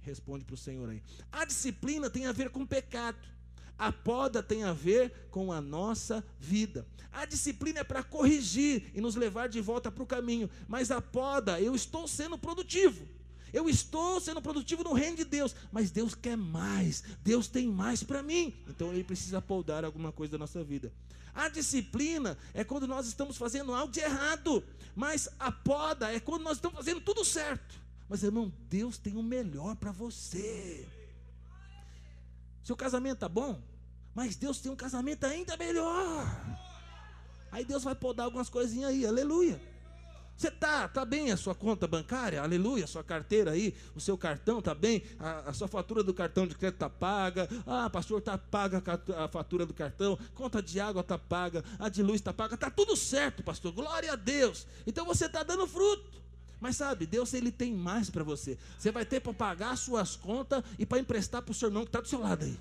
Responde 0.00 0.44
para 0.44 0.54
o 0.54 0.58
Senhor 0.58 0.90
aí. 0.90 1.00
A 1.30 1.44
disciplina 1.44 2.10
tem 2.10 2.26
a 2.26 2.32
ver 2.32 2.50
com 2.50 2.66
pecado. 2.66 3.16
A 3.78 3.92
poda 3.92 4.42
tem 4.42 4.64
a 4.64 4.72
ver 4.72 5.28
com 5.30 5.52
a 5.52 5.60
nossa 5.60 6.24
vida. 6.36 6.84
A 7.12 7.24
disciplina 7.24 7.78
é 7.78 7.84
para 7.84 8.02
corrigir 8.02 8.90
e 8.92 9.00
nos 9.00 9.14
levar 9.14 9.48
de 9.48 9.60
volta 9.60 9.88
para 9.88 10.02
o 10.02 10.06
caminho. 10.06 10.50
Mas 10.66 10.90
a 10.90 11.00
poda, 11.00 11.60
eu 11.60 11.76
estou 11.76 12.08
sendo 12.08 12.36
produtivo. 12.36 13.06
Eu 13.52 13.68
estou 13.68 14.20
sendo 14.20 14.42
produtivo 14.42 14.84
no 14.84 14.92
reino 14.92 15.16
de 15.16 15.24
Deus, 15.24 15.54
mas 15.72 15.90
Deus 15.90 16.14
quer 16.14 16.36
mais. 16.36 17.02
Deus 17.22 17.48
tem 17.48 17.68
mais 17.68 18.02
para 18.02 18.22
mim. 18.22 18.54
Então 18.68 18.92
ele 18.92 19.04
precisa 19.04 19.40
podar 19.40 19.84
alguma 19.84 20.12
coisa 20.12 20.32
da 20.32 20.38
nossa 20.38 20.62
vida. 20.62 20.92
A 21.34 21.48
disciplina 21.48 22.36
é 22.52 22.64
quando 22.64 22.86
nós 22.86 23.06
estamos 23.06 23.36
fazendo 23.36 23.72
algo 23.72 23.92
de 23.92 24.00
errado, 24.00 24.62
mas 24.96 25.28
a 25.38 25.52
poda 25.52 26.12
é 26.12 26.18
quando 26.18 26.42
nós 26.42 26.56
estamos 26.56 26.76
fazendo 26.76 27.00
tudo 27.00 27.24
certo. 27.24 27.80
Mas 28.08 28.22
irmão, 28.22 28.52
Deus 28.68 28.98
tem 28.98 29.16
o 29.16 29.22
melhor 29.22 29.76
para 29.76 29.92
você. 29.92 30.86
Seu 32.64 32.76
casamento 32.76 33.14
está 33.14 33.28
bom, 33.28 33.62
mas 34.14 34.34
Deus 34.34 34.58
tem 34.58 34.72
um 34.72 34.76
casamento 34.76 35.24
ainda 35.24 35.56
melhor. 35.56 36.26
Aí 37.52 37.64
Deus 37.64 37.84
vai 37.84 37.94
podar 37.94 38.26
algumas 38.26 38.48
coisinhas 38.48 38.90
aí, 38.90 39.06
aleluia. 39.06 39.60
Você 40.38 40.52
tá, 40.52 40.86
tá 40.86 41.04
bem 41.04 41.32
a 41.32 41.36
sua 41.36 41.52
conta 41.52 41.88
bancária, 41.88 42.40
aleluia, 42.40 42.84
a 42.84 42.86
sua 42.86 43.02
carteira 43.02 43.50
aí, 43.50 43.74
o 43.96 44.00
seu 44.00 44.16
cartão 44.16 44.62
tá 44.62 44.72
bem, 44.72 45.02
a, 45.18 45.50
a 45.50 45.52
sua 45.52 45.66
fatura 45.66 46.00
do 46.00 46.14
cartão 46.14 46.46
de 46.46 46.54
crédito 46.54 46.78
tá 46.78 46.88
paga, 46.88 47.48
ah, 47.66 47.90
pastor 47.90 48.22
tá 48.22 48.38
paga 48.38 48.80
a, 49.16 49.26
fatura 49.26 49.66
do 49.66 49.74
cartão, 49.74 50.16
conta 50.36 50.62
de 50.62 50.78
água 50.78 51.02
tá 51.02 51.18
paga, 51.18 51.64
a 51.76 51.88
de 51.88 52.04
luz 52.04 52.20
tá 52.20 52.32
paga, 52.32 52.56
tá 52.56 52.70
tudo 52.70 52.96
certo, 52.96 53.42
pastor. 53.42 53.72
Glória 53.72 54.12
a 54.12 54.14
Deus. 54.14 54.64
Então 54.86 55.04
você 55.04 55.28
tá 55.28 55.42
dando 55.42 55.66
fruto. 55.66 56.22
Mas 56.60 56.76
sabe, 56.76 57.04
Deus 57.04 57.34
ele 57.34 57.50
tem 57.50 57.74
mais 57.74 58.08
para 58.08 58.22
você. 58.22 58.56
Você 58.78 58.92
vai 58.92 59.04
ter 59.04 59.18
para 59.18 59.34
pagar 59.34 59.72
as 59.72 59.80
suas 59.80 60.14
contas 60.14 60.62
e 60.78 60.86
para 60.86 61.00
emprestar 61.00 61.42
para 61.42 61.50
o 61.50 61.54
seu 61.54 61.68
irmão 61.68 61.82
que 61.82 61.88
está 61.88 62.00
do 62.00 62.06
seu 62.06 62.20
lado 62.20 62.44
aí. 62.44 62.56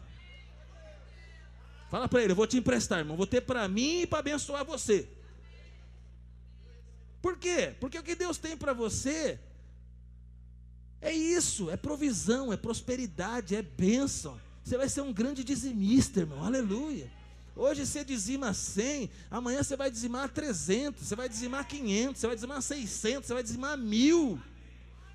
Fala 1.91 2.09
para 2.09 2.23
ele, 2.23 2.31
eu 2.31 2.35
vou 2.35 2.47
te 2.47 2.57
emprestar, 2.57 2.99
irmão. 2.99 3.15
Vou 3.15 3.27
ter 3.27 3.41
para 3.41 3.67
mim 3.67 4.01
e 4.01 4.07
para 4.07 4.19
abençoar 4.19 4.65
você. 4.65 5.07
Por 7.21 7.38
quê? 7.38 7.75
Porque 7.80 7.97
o 7.97 8.03
que 8.03 8.15
Deus 8.15 8.38
tem 8.38 8.56
para 8.56 8.73
você 8.73 9.39
é 11.01 11.12
isso, 11.12 11.69
é 11.69 11.77
provisão, 11.77 12.51
é 12.51 12.58
prosperidade, 12.58 13.56
é 13.56 13.62
bênção. 13.62 14.39
Você 14.63 14.77
vai 14.77 14.89
ser 14.89 15.01
um 15.01 15.13
grande 15.13 15.43
dizimista, 15.43 16.19
irmão. 16.19 16.43
Aleluia. 16.43 17.10
Hoje 17.56 17.86
você 17.86 18.03
dizima 18.03 18.53
100, 18.53 19.10
amanhã 19.32 19.63
você 19.63 19.75
vai 19.75 19.89
dizimar 19.89 20.30
300, 20.30 21.08
você 21.08 21.15
vai 21.15 21.27
dizimar 21.27 21.67
500, 21.67 22.21
você 22.21 22.27
vai 22.27 22.36
dizimar 22.36 22.62
600, 22.62 23.27
você 23.27 23.34
vai 23.34 23.43
dizimar 23.43 23.77
mil. 23.77 24.39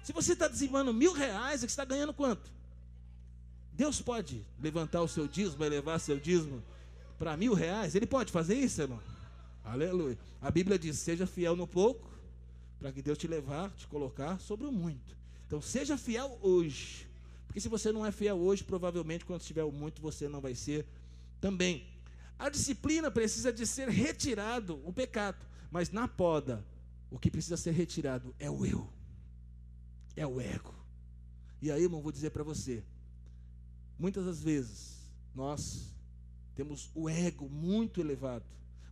Se 0.03 0.12
você 0.12 0.33
está 0.33 0.49
dizimando 0.49 0.93
mil 0.93 1.12
reais, 1.12 1.61
você 1.61 1.67
está 1.67 1.85
ganhando 1.85 2.12
quanto? 2.12 2.51
Deus 3.73 4.01
pode 4.01 4.45
levantar 4.61 5.03
o 5.03 5.09
seu 5.09 5.29
dízimo 5.29 5.65
e 5.65 5.69
levar 5.69 5.99
seu 6.01 6.19
dízimo 6.19 6.62
para 7.17 7.37
mil 7.37 7.55
reais? 7.55 7.95
Ele 7.95 8.07
pode 8.07 8.33
fazer 8.33 8.57
isso, 8.57 8.83
irmão? 8.83 9.01
Aleluia. 9.64 10.18
A 10.40 10.51
Bíblia 10.51 10.79
diz: 10.79 10.98
seja 10.98 11.27
fiel 11.27 11.57
no 11.57 11.66
pouco, 11.66 12.11
para 12.79 12.92
que 12.92 13.03
Deus 13.03 13.18
te 13.18 13.27
levar, 13.27 13.70
te 13.70 13.87
colocar 13.87 14.40
sobre 14.40 14.66
o 14.66 14.72
muito. 14.72 15.16
Então, 15.46 15.61
seja 15.61 15.96
fiel 15.96 16.38
hoje. 16.40 17.07
Porque 17.46 17.61
se 17.61 17.68
você 17.68 17.92
não 17.92 18.05
é 18.05 18.11
fiel 18.11 18.38
hoje, 18.38 18.64
provavelmente 18.64 19.25
quando 19.25 19.42
tiver 19.42 19.64
o 19.64 19.70
muito, 19.70 20.01
você 20.01 20.29
não 20.29 20.40
vai 20.40 20.55
ser 20.55 20.87
também. 21.40 21.87
A 22.38 22.48
disciplina 22.48 23.11
precisa 23.11 23.53
de 23.53 23.66
ser 23.66 23.88
retirado 23.88 24.81
o 24.85 24.92
pecado, 24.92 25.46
mas 25.70 25.90
na 25.90 26.09
poda, 26.09 26.64
o 27.11 27.18
que 27.18 27.31
precisa 27.31 27.57
ser 27.57 27.72
retirado 27.72 28.35
é 28.38 28.51
o 28.51 28.64
eu, 28.64 28.88
é 30.16 30.27
o 30.27 30.40
ego. 30.40 30.75
E 31.61 31.70
aí, 31.70 31.83
irmão, 31.83 32.01
vou 32.01 32.11
dizer 32.11 32.31
para 32.31 32.42
você: 32.42 32.83
muitas 33.98 34.25
das 34.25 34.42
vezes 34.42 35.12
nós 35.35 35.94
temos 36.55 36.90
o 36.94 37.09
ego 37.09 37.48
muito 37.48 38.01
elevado 38.01 38.44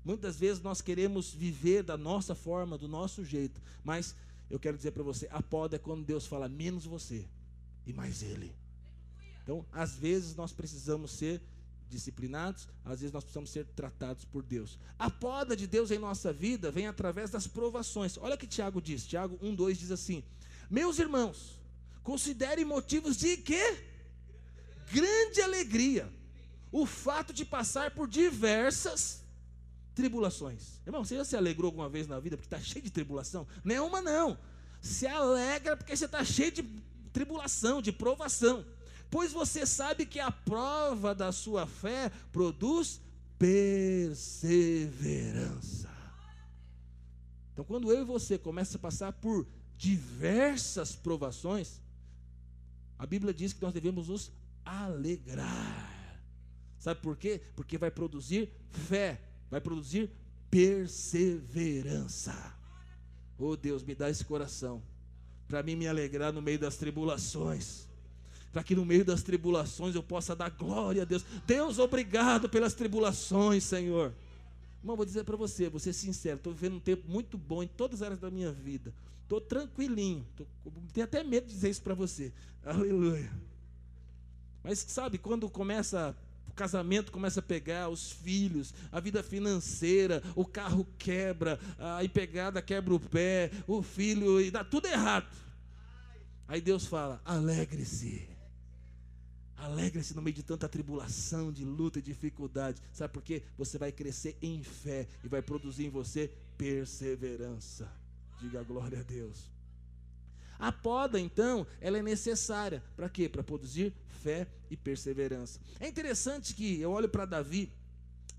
Muitas 0.05 0.39
vezes 0.39 0.63
nós 0.63 0.81
queremos 0.81 1.33
viver 1.33 1.83
da 1.83 1.97
nossa 1.97 2.35
forma, 2.35 2.79
do 2.79 2.89
nosso 2.89 3.25
jeito, 3.25 3.61
mas 3.85 4.15
eu 4.49 4.59
quero 4.59 4.77
dizer 4.77 4.93
para 4.93 5.03
você, 5.03 5.29
a 5.31 5.43
poda 5.43 5.77
é 5.77 5.79
quando 5.79 6.05
Deus 6.05 6.27
fala 6.27 6.49
menos 6.49 6.85
você 6.85 7.27
e 7.87 7.93
mais 7.93 8.23
Ele. 8.23 8.55
Então, 9.43 9.65
às 9.73 9.97
vezes 9.97 10.35
nós 10.35 10.53
precisamos 10.53 11.13
ser 11.13 11.41
disciplinados, 11.89 12.69
às 12.85 13.01
vezes 13.01 13.13
nós 13.13 13.25
precisamos 13.25 13.51
ser 13.51 13.67
tratados 13.67 14.25
por 14.25 14.43
Deus. 14.43 14.79
A 14.99 15.11
poda 15.11 15.57
de 15.57 15.67
Deus 15.67 15.91
em 15.91 15.99
nossa 15.99 16.33
vida 16.33 16.71
vem 16.71 16.87
através 16.87 17.31
das 17.31 17.47
provações. 17.47 18.17
Olha 18.17 18.37
o 18.37 18.39
que 18.39 18.47
Tiago 18.47 18.81
diz, 18.81 19.07
Tiago 19.07 19.39
1,2 19.39 19.75
diz 19.75 19.91
assim: 19.91 20.23
Meus 20.71 20.99
irmãos, 20.99 21.61
considerem 22.03 22.65
motivos 22.65 23.17
de 23.17 23.37
quê? 23.37 23.85
Grande 24.93 25.43
alegria. 25.43 26.11
O 26.73 26.87
fato 26.87 27.33
de 27.33 27.45
passar 27.45 27.91
por 27.91 28.07
diversas 28.07 29.21
tribulações. 30.01 30.81
Irmão, 30.87 31.05
você 31.05 31.17
já 31.17 31.25
se 31.25 31.37
alegrou 31.37 31.69
alguma 31.69 31.89
vez 31.89 32.07
na 32.07 32.19
vida 32.19 32.37
porque 32.37 32.47
está 32.47 32.61
cheio 32.65 32.83
de 32.83 32.91
tribulação? 32.91 33.47
Não 33.63 33.75
é 33.75 33.81
uma, 33.81 34.01
não. 34.01 34.39
Se 34.81 35.07
alegra 35.07 35.77
porque 35.77 35.95
você 35.95 36.07
está 36.07 36.25
cheio 36.25 36.51
de 36.51 36.63
tribulação, 37.13 37.83
de 37.83 37.93
provação. 37.93 38.65
Pois 39.11 39.33
você 39.33 39.67
sabe 39.67 40.07
que 40.07 40.19
a 40.19 40.31
prova 40.31 41.15
da 41.15 41.31
sua 41.33 41.67
fé 41.67 42.11
produz 42.33 43.01
perseverança. 43.39 45.91
Então, 47.53 47.65
quando 47.65 47.93
eu 47.93 48.01
e 48.01 48.05
você 48.05 48.39
começa 48.39 48.79
a 48.79 48.81
passar 48.81 49.13
por 49.13 49.47
diversas 49.77 50.95
provações, 50.95 51.81
a 52.99 53.05
Bíblia 53.05 53.35
diz 53.35 53.53
que 53.53 53.61
nós 53.61 53.75
devemos 53.75 54.09
nos 54.09 54.33
alegrar. 54.65 55.91
Sabe 56.79 57.01
por 57.01 57.17
quê? 57.17 57.43
Porque 57.55 57.77
vai 57.77 57.91
produzir 57.91 58.51
fé 58.71 59.21
vai 59.51 59.61
produzir 59.61 60.11
perseverança. 60.51 62.35
Oh 63.39 63.57
Deus, 63.57 63.83
me 63.83 63.95
dá 63.95 64.09
esse 64.11 64.25
coração, 64.25 64.83
para 65.49 65.63
mim 65.63 65.77
me 65.77 65.89
alegrar 65.89 66.33
no 66.33 66.43
meio 66.43 66.59
das 66.59 66.77
tribulações, 66.77 67.89
para 68.53 68.63
que 68.63 68.75
no 68.75 68.85
meio 68.85 69.05
das 69.05 69.23
tribulações 69.23 69.95
eu 69.95 70.03
possa 70.03 70.37
dar 70.37 70.51
glória 70.51 71.03
a 71.03 71.05
Deus. 71.05 71.25
Deus, 71.47 71.79
obrigado 71.79 72.49
pelas 72.49 72.75
tribulações, 72.75 73.65
Senhor. 73.65 74.13
Irmão, 74.83 74.97
vou 74.97 75.07
dizer 75.07 75.25
para 75.25 75.37
você, 75.37 75.69
vou 75.69 75.81
ser 75.81 75.93
sincero, 75.93 76.37
estou 76.37 76.53
vivendo 76.53 76.77
um 76.77 76.81
tempo 76.81 77.09
muito 77.09 77.37
bom 77.39 77.63
em 77.63 77.69
todas 77.69 78.01
as 78.01 78.07
áreas 78.07 78.21
da 78.21 78.31
minha 78.31 78.53
vida. 78.53 78.93
Estou 79.23 79.41
tranquilinho, 79.41 80.27
tô, 80.37 80.45
tenho 80.93 81.05
até 81.05 81.23
medo 81.23 81.47
de 81.47 81.55
dizer 81.55 81.71
isso 81.71 81.83
para 81.83 81.95
você. 81.95 82.33
Aleluia. 82.65 83.31
Mas 84.63 84.81
sabe, 84.81 85.17
quando 85.19 85.49
começa 85.49 86.17
o 86.51 86.55
casamento 86.55 87.13
começa 87.13 87.39
a 87.39 87.43
pegar, 87.43 87.89
os 87.89 88.11
filhos, 88.11 88.75
a 88.91 88.99
vida 88.99 89.23
financeira, 89.23 90.23
o 90.35 90.45
carro 90.45 90.87
quebra, 90.99 91.59
a 91.79 92.05
empregada 92.05 92.61
quebra 92.61 92.93
o 92.93 93.01
pé, 93.01 93.51
o 93.67 93.83
filho, 93.83 94.41
e 94.41 94.51
dá 94.51 94.65
tudo 94.65 94.87
errado. 94.87 95.27
Aí 96.49 96.61
Deus 96.61 96.87
fala: 96.87 97.23
alegre-se. 97.25 98.29
Alegre-se 99.57 100.15
no 100.17 100.23
meio 100.23 100.35
de 100.35 100.43
tanta 100.43 100.69
tribulação, 100.69 101.53
de 101.53 101.65
luta 101.65 101.99
e 101.99 102.03
dificuldade. 102.03 102.83
Sabe 102.93 103.13
por 103.13 103.23
quê? 103.23 103.43
Você 103.57 103.79
vai 103.79 103.93
crescer 103.93 104.37
em 104.43 104.63
fé 104.63 105.07
e 105.23 105.29
vai 105.29 105.43
produzir 105.43 105.85
em 105.85 105.91
você 105.91 106.33
perseverança. 106.57 107.91
Diga 108.41 108.63
glória 108.63 109.01
a 109.01 109.03
Deus. 109.03 109.51
A 110.61 110.71
poda, 110.71 111.19
então, 111.19 111.67
ela 111.81 111.99
é 111.99 112.03
necessária. 112.03 112.83
Para 112.95 113.09
quê? 113.09 113.29
Para 113.29 113.43
produzir 113.43 113.95
fé 114.23 114.47
e 114.71 114.77
perseverança. 114.77 115.59
É 115.81 115.89
interessante 115.89 116.55
que 116.55 116.81
eu 116.81 116.91
olho 116.91 117.09
para 117.09 117.25
Davi. 117.25 117.73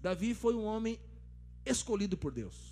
Davi 0.02 0.34
foi 0.34 0.54
um 0.54 0.64
homem 0.64 1.00
escolhido 1.66 2.16
por 2.16 2.32
Deus. 2.32 2.72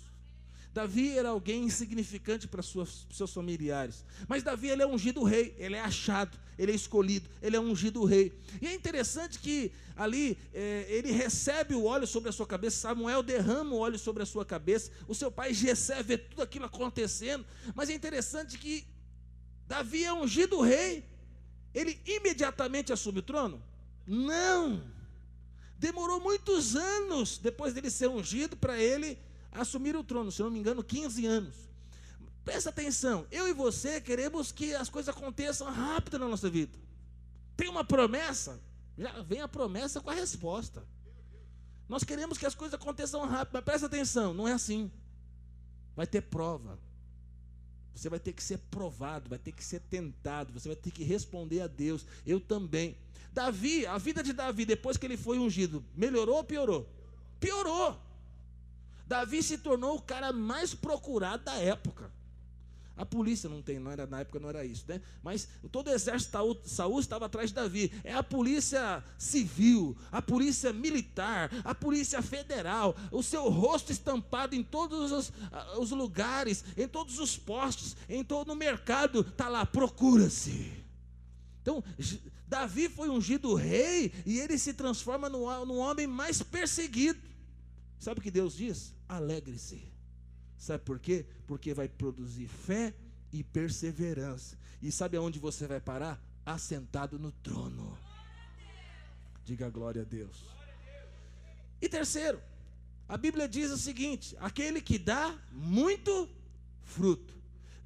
Davi 0.72 1.18
era 1.18 1.30
alguém 1.30 1.64
insignificante 1.64 2.46
para 2.46 2.62
seus 2.62 3.32
familiares. 3.34 4.04
Mas 4.28 4.44
Davi 4.44 4.68
ele 4.68 4.82
é 4.82 4.86
ungido 4.86 5.24
rei, 5.24 5.54
ele 5.58 5.74
é 5.74 5.80
achado, 5.80 6.38
ele 6.56 6.70
é 6.70 6.74
escolhido, 6.74 7.28
ele 7.42 7.56
é 7.56 7.60
ungido 7.60 8.04
rei. 8.04 8.32
E 8.62 8.68
é 8.68 8.74
interessante 8.74 9.40
que 9.40 9.72
ali 9.96 10.38
é, 10.54 10.86
ele 10.88 11.10
recebe 11.10 11.74
o 11.74 11.84
óleo 11.84 12.06
sobre 12.06 12.28
a 12.28 12.32
sua 12.32 12.46
cabeça, 12.46 12.76
Samuel 12.76 13.22
derrama 13.22 13.74
o 13.74 13.78
óleo 13.78 13.98
sobre 13.98 14.22
a 14.22 14.26
sua 14.26 14.44
cabeça, 14.44 14.92
o 15.08 15.14
seu 15.14 15.30
pai 15.30 15.52
recebe 15.52 16.16
tudo 16.16 16.42
aquilo 16.42 16.66
acontecendo. 16.66 17.44
Mas 17.74 17.90
é 17.90 17.94
interessante 17.94 18.56
que 18.56 18.86
Davi 19.70 20.04
é 20.04 20.12
ungido 20.12 20.60
rei, 20.60 21.08
ele 21.72 22.02
imediatamente 22.04 22.92
assume 22.92 23.20
o 23.20 23.22
trono? 23.22 23.62
Não. 24.04 24.82
Demorou 25.78 26.18
muitos 26.18 26.74
anos 26.74 27.38
depois 27.38 27.72
dele 27.72 27.88
ser 27.88 28.08
ungido 28.08 28.56
para 28.56 28.76
ele 28.76 29.16
assumir 29.52 29.94
o 29.94 30.02
trono, 30.02 30.32
se 30.32 30.42
não 30.42 30.50
me 30.50 30.58
engano, 30.58 30.82
15 30.82 31.24
anos. 31.24 31.54
Presta 32.44 32.70
atenção, 32.70 33.28
eu 33.30 33.46
e 33.46 33.52
você 33.52 34.00
queremos 34.00 34.50
que 34.50 34.74
as 34.74 34.88
coisas 34.88 35.14
aconteçam 35.14 35.70
rápido 35.70 36.18
na 36.18 36.26
nossa 36.26 36.50
vida. 36.50 36.76
Tem 37.56 37.68
uma 37.68 37.84
promessa, 37.84 38.60
já 38.98 39.22
vem 39.22 39.40
a 39.40 39.46
promessa 39.46 40.00
com 40.00 40.10
a 40.10 40.14
resposta. 40.14 40.84
Nós 41.88 42.02
queremos 42.02 42.36
que 42.36 42.44
as 42.44 42.56
coisas 42.56 42.74
aconteçam 42.74 43.24
rápido, 43.24 43.54
mas 43.54 43.64
presta 43.64 43.86
atenção, 43.86 44.34
não 44.34 44.48
é 44.48 44.52
assim. 44.52 44.90
Vai 45.94 46.08
ter 46.08 46.22
prova. 46.22 46.76
Você 47.94 48.08
vai 48.08 48.18
ter 48.18 48.32
que 48.32 48.42
ser 48.42 48.58
provado, 48.70 49.28
vai 49.28 49.38
ter 49.38 49.52
que 49.52 49.64
ser 49.64 49.80
tentado, 49.80 50.52
você 50.52 50.68
vai 50.68 50.76
ter 50.76 50.90
que 50.90 51.04
responder 51.04 51.60
a 51.60 51.66
Deus. 51.66 52.06
Eu 52.26 52.40
também. 52.40 52.96
Davi, 53.32 53.86
a 53.86 53.98
vida 53.98 54.22
de 54.22 54.32
Davi, 54.32 54.64
depois 54.64 54.96
que 54.96 55.06
ele 55.06 55.16
foi 55.16 55.38
ungido, 55.38 55.84
melhorou 55.94 56.36
ou 56.36 56.44
piorou? 56.44 56.88
Piorou. 57.38 57.98
Davi 59.06 59.42
se 59.42 59.58
tornou 59.58 59.96
o 59.96 60.02
cara 60.02 60.32
mais 60.32 60.74
procurado 60.74 61.44
da 61.44 61.54
época. 61.56 62.10
A 62.96 63.06
polícia 63.06 63.48
não 63.48 63.62
tem, 63.62 63.78
não 63.78 63.90
era, 63.90 64.06
na 64.06 64.20
época 64.20 64.38
não 64.38 64.48
era 64.48 64.64
isso, 64.64 64.84
né? 64.86 65.00
Mas 65.22 65.48
todo 65.72 65.88
o 65.88 65.90
exército 65.90 66.54
de 66.62 66.68
Saúl 66.68 67.00
estava 67.00 67.26
atrás 67.26 67.48
de 67.48 67.54
Davi. 67.54 67.90
É 68.04 68.12
a 68.12 68.22
polícia 68.22 69.02
civil, 69.16 69.96
a 70.12 70.20
polícia 70.20 70.72
militar, 70.72 71.50
a 71.64 71.74
polícia 71.74 72.20
federal, 72.20 72.94
o 73.10 73.22
seu 73.22 73.48
rosto 73.48 73.90
estampado 73.90 74.54
em 74.54 74.62
todos 74.62 75.12
os, 75.12 75.32
os 75.78 75.90
lugares, 75.92 76.62
em 76.76 76.86
todos 76.86 77.18
os 77.18 77.38
postos, 77.38 77.96
em 78.08 78.22
todo 78.22 78.52
o 78.52 78.56
mercado, 78.56 79.20
está 79.20 79.48
lá, 79.48 79.64
procura-se. 79.64 80.70
Então, 81.62 81.82
Davi 82.46 82.88
foi 82.88 83.08
ungido 83.08 83.54
rei 83.54 84.12
e 84.26 84.38
ele 84.38 84.58
se 84.58 84.74
transforma 84.74 85.28
no, 85.28 85.64
no 85.64 85.76
homem 85.76 86.06
mais 86.06 86.42
perseguido. 86.42 87.20
Sabe 87.98 88.20
o 88.20 88.22
que 88.22 88.30
Deus 88.30 88.56
diz? 88.56 88.92
Alegre-se. 89.08 89.90
Sabe 90.60 90.84
por 90.84 90.98
quê? 90.98 91.24
Porque 91.46 91.72
vai 91.72 91.88
produzir 91.88 92.46
fé 92.46 92.94
e 93.32 93.42
perseverança. 93.42 94.58
E 94.82 94.92
sabe 94.92 95.16
aonde 95.16 95.38
você 95.38 95.66
vai 95.66 95.80
parar? 95.80 96.22
Assentado 96.44 97.18
no 97.18 97.32
trono. 97.32 97.96
Diga 99.42 99.70
glória 99.70 100.02
a 100.02 100.04
Deus. 100.04 100.44
E 101.80 101.88
terceiro, 101.88 102.42
a 103.08 103.16
Bíblia 103.16 103.48
diz 103.48 103.70
o 103.70 103.78
seguinte: 103.78 104.36
aquele 104.38 104.82
que 104.82 104.98
dá 104.98 105.34
muito 105.50 106.28
fruto. 106.82 107.34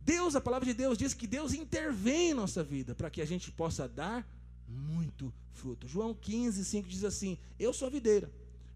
Deus, 0.01 0.35
a 0.35 0.41
palavra 0.41 0.67
de 0.67 0.75
Deus 0.75 0.99
diz 0.99 1.15
que 1.15 1.29
Deus 1.29 1.55
intervém 1.55 2.33
em 2.33 2.35
nossa 2.35 2.65
vida 2.65 2.93
para 2.93 3.09
que 3.09 3.23
a 3.23 3.25
gente 3.25 3.53
possa 3.53 3.89
dar 3.89 4.29
muito 4.67 5.33
fruto. 5.53 5.87
João 5.87 6.13
15, 6.13 6.65
5 6.65 6.89
diz 6.89 7.05
assim: 7.05 7.39
Eu 7.57 7.73
sou 7.73 7.87
a 7.87 7.91
videira, 7.91 8.29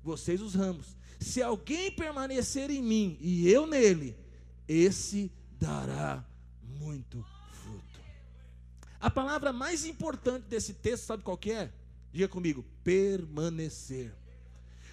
vocês 0.03 0.41
os 0.41 0.55
ramos. 0.55 0.97
Se 1.21 1.43
alguém 1.43 1.91
permanecer 1.91 2.71
em 2.71 2.83
mim 2.83 3.19
e 3.21 3.49
eu 3.49 3.67
nele, 3.67 4.17
esse 4.67 5.33
dará 5.59 6.25
muito 6.63 7.25
fruto. 7.53 8.01
A 9.01 9.11
palavra 9.11 9.53
mais 9.53 9.85
importante 9.85 10.47
desse 10.47 10.75
texto, 10.75 11.05
sabe 11.05 11.23
qual 11.23 11.37
que 11.37 11.51
é? 11.51 11.73
Diga 12.13 12.29
comigo: 12.29 12.65
permanecer. 12.85 14.15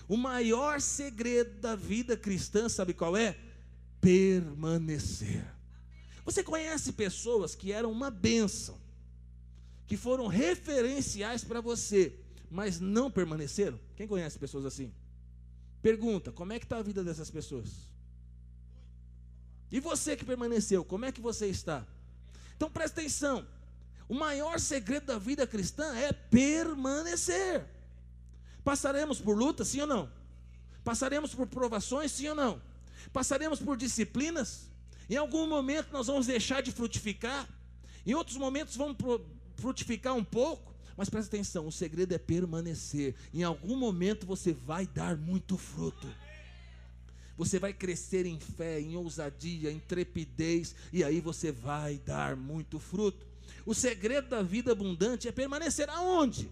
O 0.07 0.17
maior 0.17 0.81
segredo 0.81 1.59
da 1.59 1.75
vida 1.75 2.15
cristã, 2.15 2.69
sabe 2.69 2.93
qual 2.93 3.17
é? 3.17 3.37
Permanecer. 3.99 5.45
Você 6.23 6.43
conhece 6.43 6.93
pessoas 6.93 7.55
que 7.55 7.71
eram 7.71 7.91
uma 7.91 8.09
bênção, 8.09 8.79
que 9.87 9.95
foram 9.95 10.27
referenciais 10.27 11.43
para 11.43 11.61
você, 11.61 12.19
mas 12.49 12.79
não 12.79 13.10
permaneceram? 13.10 13.79
Quem 13.95 14.08
conhece 14.08 14.38
pessoas 14.39 14.65
assim? 14.65 14.93
Pergunta: 15.81 16.31
como 16.31 16.53
é 16.53 16.60
que 16.60 16.65
está 16.65 16.77
a 16.77 16.84
vida 16.84 17.03
dessas 17.03 17.29
pessoas? 17.29 17.89
E 19.71 19.79
você 19.79 20.15
que 20.15 20.25
permaneceu, 20.25 20.86
como 20.86 21.05
é 21.05 21.12
que 21.12 21.21
você 21.21 21.47
está? 21.47 21.86
Então 22.55 22.69
presta 22.69 23.01
atenção. 23.01 23.45
O 24.08 24.13
maior 24.13 24.60
segredo 24.60 25.08
da 25.08 25.17
vida 25.17 25.47
cristã 25.47 25.95
é 25.95 26.13
permanecer. 26.13 27.65
Passaremos 28.63 29.19
por 29.19 29.36
lutas, 29.38 29.69
sim 29.69 29.81
ou 29.81 29.88
não? 29.88 30.12
Passaremos 30.84 31.34
por 31.34 31.47
provações, 31.47 32.12
sim 32.12 32.27
ou 32.27 32.36
não? 32.36 32.62
Passaremos 33.12 33.60
por 33.60 33.75
disciplinas. 33.75 34.69
Em 35.10 35.15
algum 35.15 35.47
momento 35.47 35.91
nós 35.91 36.08
vamos 36.08 36.27
deixar 36.27 36.62
de 36.62 36.71
frutificar. 36.71 37.47
Em 38.05 38.13
outros 38.13 38.38
momentos 38.38 38.75
vamos 38.75 38.97
frutificar 39.55 40.15
um 40.15 40.23
pouco. 40.23 40.74
Mas 40.97 41.10
presta 41.10 41.36
atenção, 41.36 41.67
o 41.67 41.71
segredo 41.71 42.13
é 42.13 42.17
permanecer. 42.17 43.15
Em 43.34 43.43
algum 43.43 43.75
momento 43.75 44.25
você 44.25 44.53
vai 44.53 44.88
dar 44.88 45.17
muito 45.17 45.58
fruto. 45.58 46.08
Você 47.38 47.60
vai 47.60 47.73
crescer 47.73 48.25
em 48.25 48.39
fé, 48.39 48.79
em 48.79 48.95
ousadia, 48.95 49.69
em 49.69 49.79
trepidez, 49.79 50.73
e 50.93 51.03
aí 51.03 51.19
você 51.19 51.51
vai 51.51 51.97
dar 51.97 52.36
muito 52.36 52.79
fruto. 52.79 53.25
O 53.65 53.73
segredo 53.73 54.29
da 54.29 54.41
vida 54.41 54.71
abundante 54.71 55.27
é 55.27 55.31
permanecer 55.31 55.89
aonde? 55.89 56.49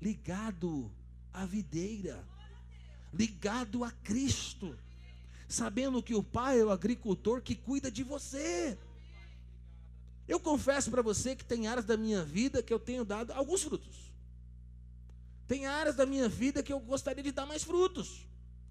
Ligado 0.00 0.90
à 1.32 1.46
videira, 1.46 2.22
ligado 3.14 3.82
a 3.82 3.90
Cristo, 3.90 4.76
sabendo 5.48 6.02
que 6.02 6.14
o 6.14 6.22
Pai 6.22 6.60
é 6.60 6.64
o 6.64 6.70
agricultor 6.70 7.40
que 7.40 7.54
cuida 7.54 7.90
de 7.90 8.02
você. 8.02 8.76
Eu 10.28 10.38
confesso 10.38 10.90
para 10.90 11.00
você 11.00 11.34
que 11.34 11.44
tem 11.44 11.66
áreas 11.66 11.86
da 11.86 11.96
minha 11.96 12.22
vida 12.22 12.62
que 12.62 12.72
eu 12.72 12.78
tenho 12.78 13.02
dado 13.02 13.32
alguns 13.32 13.62
frutos. 13.62 14.12
Tem 15.46 15.64
áreas 15.64 15.96
da 15.96 16.04
minha 16.04 16.28
vida 16.28 16.62
que 16.62 16.70
eu 16.70 16.78
gostaria 16.78 17.22
de 17.22 17.32
dar 17.32 17.46
mais 17.46 17.64
frutos. 17.64 18.28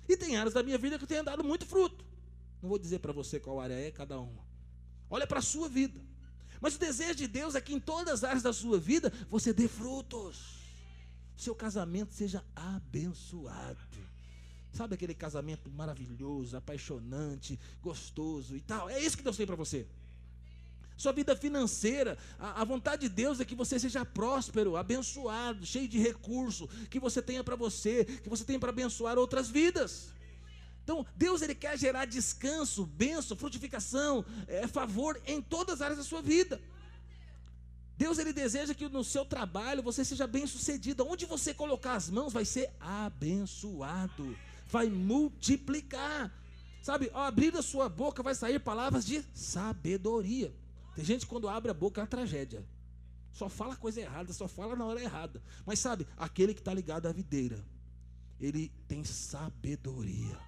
E 0.08 0.16
tem 0.16 0.38
áreas 0.38 0.54
da 0.54 0.62
minha 0.62 0.78
vida 0.78 1.00
que 1.00 1.04
eu 1.04 1.08
tenho 1.08 1.24
dado 1.24 1.44
muito 1.44 1.66
fruto. 1.66 2.06
Não 2.62 2.70
vou 2.70 2.78
dizer 2.78 3.00
para 3.00 3.12
você 3.12 3.40
qual 3.40 3.60
área 3.60 3.74
é 3.74 3.90
cada 3.90 4.20
uma. 4.20 4.46
Olha 5.10 5.26
para 5.26 5.40
a 5.40 5.42
sua 5.42 5.68
vida. 5.68 6.00
Mas 6.62 6.76
o 6.76 6.80
desejo 6.80 7.16
de 7.16 7.28
Deus 7.28 7.56
é 7.56 7.62
que 7.62 7.74
em 7.74 7.80
todas 7.80 8.14
as 8.14 8.24
áreas 8.24 8.44
da 8.44 8.54
sua 8.54 8.80
vida 8.80 9.12
você 9.28 9.52
dê 9.52 9.68
frutos. 9.68 10.58
Seu 11.36 11.56
casamento 11.56 12.14
seja 12.14 12.46
abençoado. 12.56 13.80
Sabe 14.74 14.94
aquele 14.94 15.16
casamento 15.16 15.72
maravilhoso, 15.72 16.56
apaixonante, 16.56 17.60
gostoso 17.82 18.56
e 18.56 18.62
tal? 18.62 18.88
É 18.88 19.00
isso 19.00 19.18
que 19.18 19.24
Deus 19.24 19.38
tem 19.38 19.48
para 19.48 19.56
você 19.56 19.88
sua 20.98 21.14
vida 21.14 21.36
financeira. 21.36 22.18
A, 22.40 22.62
a, 22.62 22.66
vontade 22.66 23.04
de 23.04 23.10
Deus 23.10 23.40
é 23.40 23.46
que 23.46 23.56
você 23.56 23.80
seja 23.80 24.04
próspero, 24.04 24.76
abençoado, 24.76 25.66
cheio 25.66 25.88
de 25.88 26.00
recurso, 26.00 26.68
que 26.90 27.00
você 27.00 27.22
tenha 27.22 27.44
para 27.44 27.56
você, 27.56 28.04
que 28.04 28.28
você 28.28 28.44
tenha 28.44 28.60
para 28.60 28.70
abençoar 28.70 29.18
outras 29.18 29.48
vidas. 29.48 30.12
Então, 30.84 31.06
Deus 31.16 31.42
ele 31.42 31.54
quer 31.54 31.78
gerar 31.78 32.06
descanso, 32.06 32.86
bênção, 32.86 33.38
frutificação, 33.38 34.26
é, 34.48 34.66
favor 34.68 35.22
em 35.28 35.42
todas 35.42 35.76
as 35.76 35.82
áreas 35.82 36.00
da 36.00 36.04
sua 36.04 36.22
vida. 36.22 36.60
Deus 37.98 38.20
ele 38.20 38.32
deseja 38.32 38.74
que 38.74 38.88
no 38.88 39.04
seu 39.04 39.26
trabalho 39.26 39.84
você 39.84 40.06
seja 40.06 40.26
bem 40.26 40.48
sucedido. 40.48 41.06
Onde 41.06 41.26
você 41.26 41.54
colocar 41.54 41.94
as 41.94 42.10
mãos 42.10 42.32
vai 42.32 42.46
ser 42.46 42.72
abençoado, 42.80 44.38
vai 44.68 44.88
multiplicar. 44.88 46.32
Sabe, 46.82 47.10
ao 47.14 47.24
abrir 47.24 47.54
a 47.58 47.62
sua 47.62 47.90
boca 47.90 48.24
vai 48.24 48.34
sair 48.34 48.60
palavras 48.60 49.06
de 49.06 49.26
sabedoria. 49.34 50.54
Tem 50.98 51.06
gente 51.06 51.28
que 51.28 51.28
quando 51.28 51.48
abre 51.48 51.70
a 51.70 51.76
boca 51.76 52.02
é 52.02 52.04
uma 52.04 52.08
tragédia. 52.08 52.66
Só 53.32 53.48
fala 53.48 53.76
coisa 53.76 54.02
errada, 54.02 54.34
só 54.34 54.48
fala 54.48 54.76
na 54.76 54.84
hora 54.84 55.00
errada. 55.00 55.44
Mas 55.64 55.78
sabe, 55.78 56.08
aquele 56.18 56.56
que 56.56 56.60
está 56.60 56.74
ligado 56.74 57.06
à 57.06 57.12
videira, 57.12 57.64
ele 58.40 58.72
tem 58.88 59.04
sabedoria, 59.04 60.40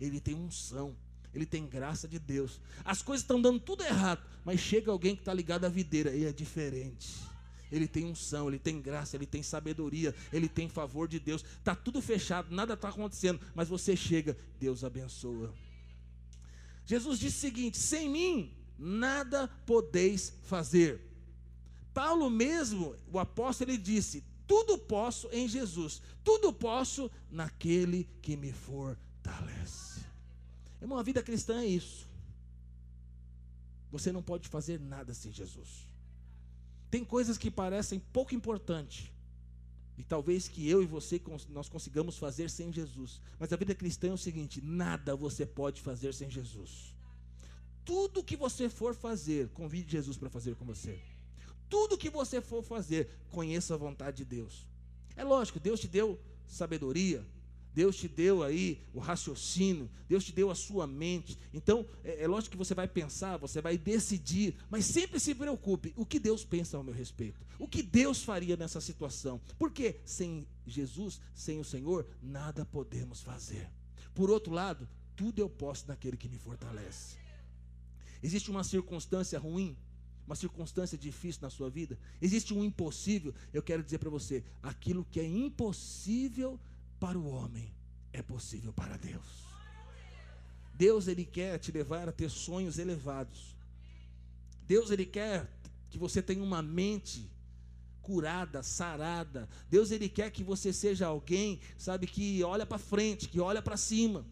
ele 0.00 0.20
tem 0.20 0.34
unção, 0.34 0.96
ele 1.34 1.44
tem 1.44 1.66
graça 1.66 2.08
de 2.08 2.18
Deus. 2.18 2.62
As 2.82 3.02
coisas 3.02 3.24
estão 3.24 3.38
dando 3.38 3.60
tudo 3.60 3.84
errado, 3.84 4.26
mas 4.42 4.58
chega 4.58 4.90
alguém 4.90 5.14
que 5.14 5.20
está 5.20 5.34
ligado 5.34 5.66
à 5.66 5.68
videira, 5.68 6.16
e 6.16 6.24
é 6.24 6.32
diferente. 6.32 7.14
Ele 7.70 7.86
tem 7.86 8.06
unção, 8.06 8.48
ele 8.48 8.58
tem 8.58 8.80
graça, 8.80 9.16
ele 9.16 9.26
tem 9.26 9.42
sabedoria, 9.42 10.14
ele 10.32 10.48
tem 10.48 10.66
favor 10.66 11.06
de 11.06 11.20
Deus. 11.20 11.44
Está 11.58 11.74
tudo 11.74 12.00
fechado, 12.00 12.54
nada 12.54 12.72
está 12.72 12.88
acontecendo, 12.88 13.38
mas 13.54 13.68
você 13.68 13.94
chega, 13.94 14.34
Deus 14.58 14.82
abençoa. 14.82 15.52
Jesus 16.86 17.18
disse 17.18 17.36
o 17.36 17.40
seguinte: 17.40 17.76
sem 17.76 18.08
mim 18.08 18.63
nada 18.84 19.48
podeis 19.64 20.34
fazer. 20.42 21.00
Paulo 21.94 22.28
mesmo, 22.28 22.94
o 23.10 23.18
apóstolo, 23.18 23.70
ele 23.70 23.78
disse: 23.78 24.22
Tudo 24.46 24.76
posso 24.76 25.28
em 25.32 25.48
Jesus, 25.48 26.02
tudo 26.22 26.52
posso 26.52 27.10
naquele 27.30 28.08
que 28.20 28.36
me 28.36 28.52
fortalece. 28.52 30.04
Irmão, 30.82 30.98
a 30.98 31.02
vida 31.02 31.22
cristã 31.22 31.62
é 31.62 31.66
isso. 31.66 32.06
Você 33.90 34.12
não 34.12 34.22
pode 34.22 34.48
fazer 34.48 34.78
nada 34.78 35.14
sem 35.14 35.32
Jesus. 35.32 35.88
Tem 36.90 37.04
coisas 37.04 37.38
que 37.38 37.50
parecem 37.50 37.98
pouco 37.98 38.34
importantes. 38.34 39.10
E 39.96 40.02
talvez 40.02 40.48
que 40.48 40.68
eu 40.68 40.82
e 40.82 40.86
você 40.86 41.22
nós 41.48 41.68
consigamos 41.68 42.18
fazer 42.18 42.50
sem 42.50 42.72
Jesus. 42.72 43.20
Mas 43.38 43.52
a 43.52 43.56
vida 43.56 43.74
cristã 43.74 44.08
é 44.08 44.12
o 44.12 44.18
seguinte: 44.18 44.60
nada 44.60 45.16
você 45.16 45.46
pode 45.46 45.80
fazer 45.80 46.12
sem 46.12 46.28
Jesus. 46.28 46.93
Tudo 47.84 48.24
que 48.24 48.36
você 48.36 48.68
for 48.68 48.94
fazer, 48.94 49.48
convide 49.50 49.92
Jesus 49.92 50.16
para 50.16 50.30
fazer 50.30 50.54
com 50.54 50.64
você. 50.64 50.98
Tudo 51.68 51.98
que 51.98 52.08
você 52.08 52.40
for 52.40 52.62
fazer, 52.62 53.08
conheça 53.30 53.74
a 53.74 53.76
vontade 53.76 54.18
de 54.18 54.24
Deus. 54.24 54.66
É 55.16 55.24
lógico, 55.24 55.60
Deus 55.60 55.80
te 55.80 55.88
deu 55.88 56.18
sabedoria, 56.46 57.26
Deus 57.74 57.96
te 57.96 58.06
deu 58.06 58.42
aí 58.44 58.80
o 58.94 59.00
raciocínio, 59.00 59.90
Deus 60.08 60.24
te 60.24 60.32
deu 60.32 60.50
a 60.50 60.54
sua 60.54 60.86
mente. 60.86 61.36
Então, 61.52 61.84
é, 62.04 62.22
é, 62.22 62.28
lógico 62.28 62.52
que 62.52 62.56
você 62.56 62.74
vai 62.74 62.86
pensar, 62.86 63.36
você 63.36 63.60
vai 63.60 63.76
decidir, 63.76 64.54
mas 64.70 64.86
sempre 64.86 65.18
se 65.18 65.34
preocupe: 65.34 65.92
o 65.96 66.06
que 66.06 66.20
Deus 66.20 66.44
pensa 66.44 66.76
ao 66.76 66.84
meu 66.84 66.94
respeito? 66.94 67.44
O 67.58 67.66
que 67.66 67.82
Deus 67.82 68.22
faria 68.22 68.56
nessa 68.56 68.80
situação? 68.80 69.40
Porque 69.58 70.00
sem 70.04 70.46
Jesus, 70.64 71.20
sem 71.34 71.58
o 71.58 71.64
Senhor, 71.64 72.06
nada 72.22 72.64
podemos 72.64 73.20
fazer. 73.20 73.68
Por 74.14 74.30
outro 74.30 74.52
lado, 74.52 74.88
tudo 75.16 75.40
eu 75.40 75.50
posso 75.50 75.88
naquele 75.88 76.16
que 76.16 76.28
me 76.28 76.38
fortalece. 76.38 77.23
Existe 78.24 78.50
uma 78.50 78.64
circunstância 78.64 79.38
ruim, 79.38 79.76
uma 80.26 80.34
circunstância 80.34 80.96
difícil 80.96 81.42
na 81.42 81.50
sua 81.50 81.68
vida, 81.68 81.98
existe 82.22 82.54
um 82.54 82.64
impossível, 82.64 83.34
eu 83.52 83.62
quero 83.62 83.82
dizer 83.82 83.98
para 83.98 84.08
você: 84.08 84.42
aquilo 84.62 85.06
que 85.10 85.20
é 85.20 85.26
impossível 85.26 86.58
para 86.98 87.18
o 87.18 87.26
homem 87.26 87.70
é 88.14 88.22
possível 88.22 88.72
para 88.72 88.96
Deus. 88.96 89.44
Deus 90.72 91.06
ele 91.06 91.26
quer 91.26 91.58
te 91.58 91.70
levar 91.70 92.08
a 92.08 92.12
ter 92.12 92.30
sonhos 92.30 92.78
elevados. 92.78 93.54
Deus 94.66 94.90
ele 94.90 95.04
quer 95.04 95.46
que 95.90 95.98
você 95.98 96.22
tenha 96.22 96.42
uma 96.42 96.62
mente 96.62 97.30
curada, 98.00 98.62
sarada. 98.62 99.46
Deus 99.68 99.90
ele 99.90 100.08
quer 100.08 100.30
que 100.30 100.42
você 100.42 100.72
seja 100.72 101.08
alguém, 101.08 101.60
sabe, 101.76 102.06
que 102.06 102.42
olha 102.42 102.64
para 102.64 102.78
frente, 102.78 103.28
que 103.28 103.38
olha 103.38 103.60
para 103.60 103.76
cima. 103.76 104.24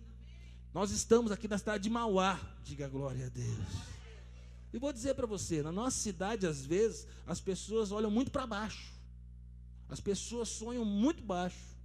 Nós 0.75 0.91
estamos 0.91 1.31
aqui 1.31 1.47
na 1.47 1.59
cidade 1.59 1.83
de 1.85 1.91
Mauá, 1.91 2.41
diga 2.65 2.89
glória 2.89 3.27
a 3.27 3.29
Deus. 3.29 3.93
E 4.73 4.79
vou 4.79 4.91
dizer 4.91 5.15
para 5.15 5.27
você, 5.27 5.63
na 5.63 5.71
nossa 5.71 5.99
cidade, 5.99 6.47
às 6.47 6.65
vezes, 6.65 7.07
as 7.27 7.41
pessoas 7.41 7.93
olham 7.93 8.11
muito 8.11 8.31
para 8.31 8.47
baixo. 8.47 8.91
As 9.87 10.01
pessoas 10.01 10.49
sonham 10.49 10.83
muito 10.83 11.23
baixo. 11.23 11.77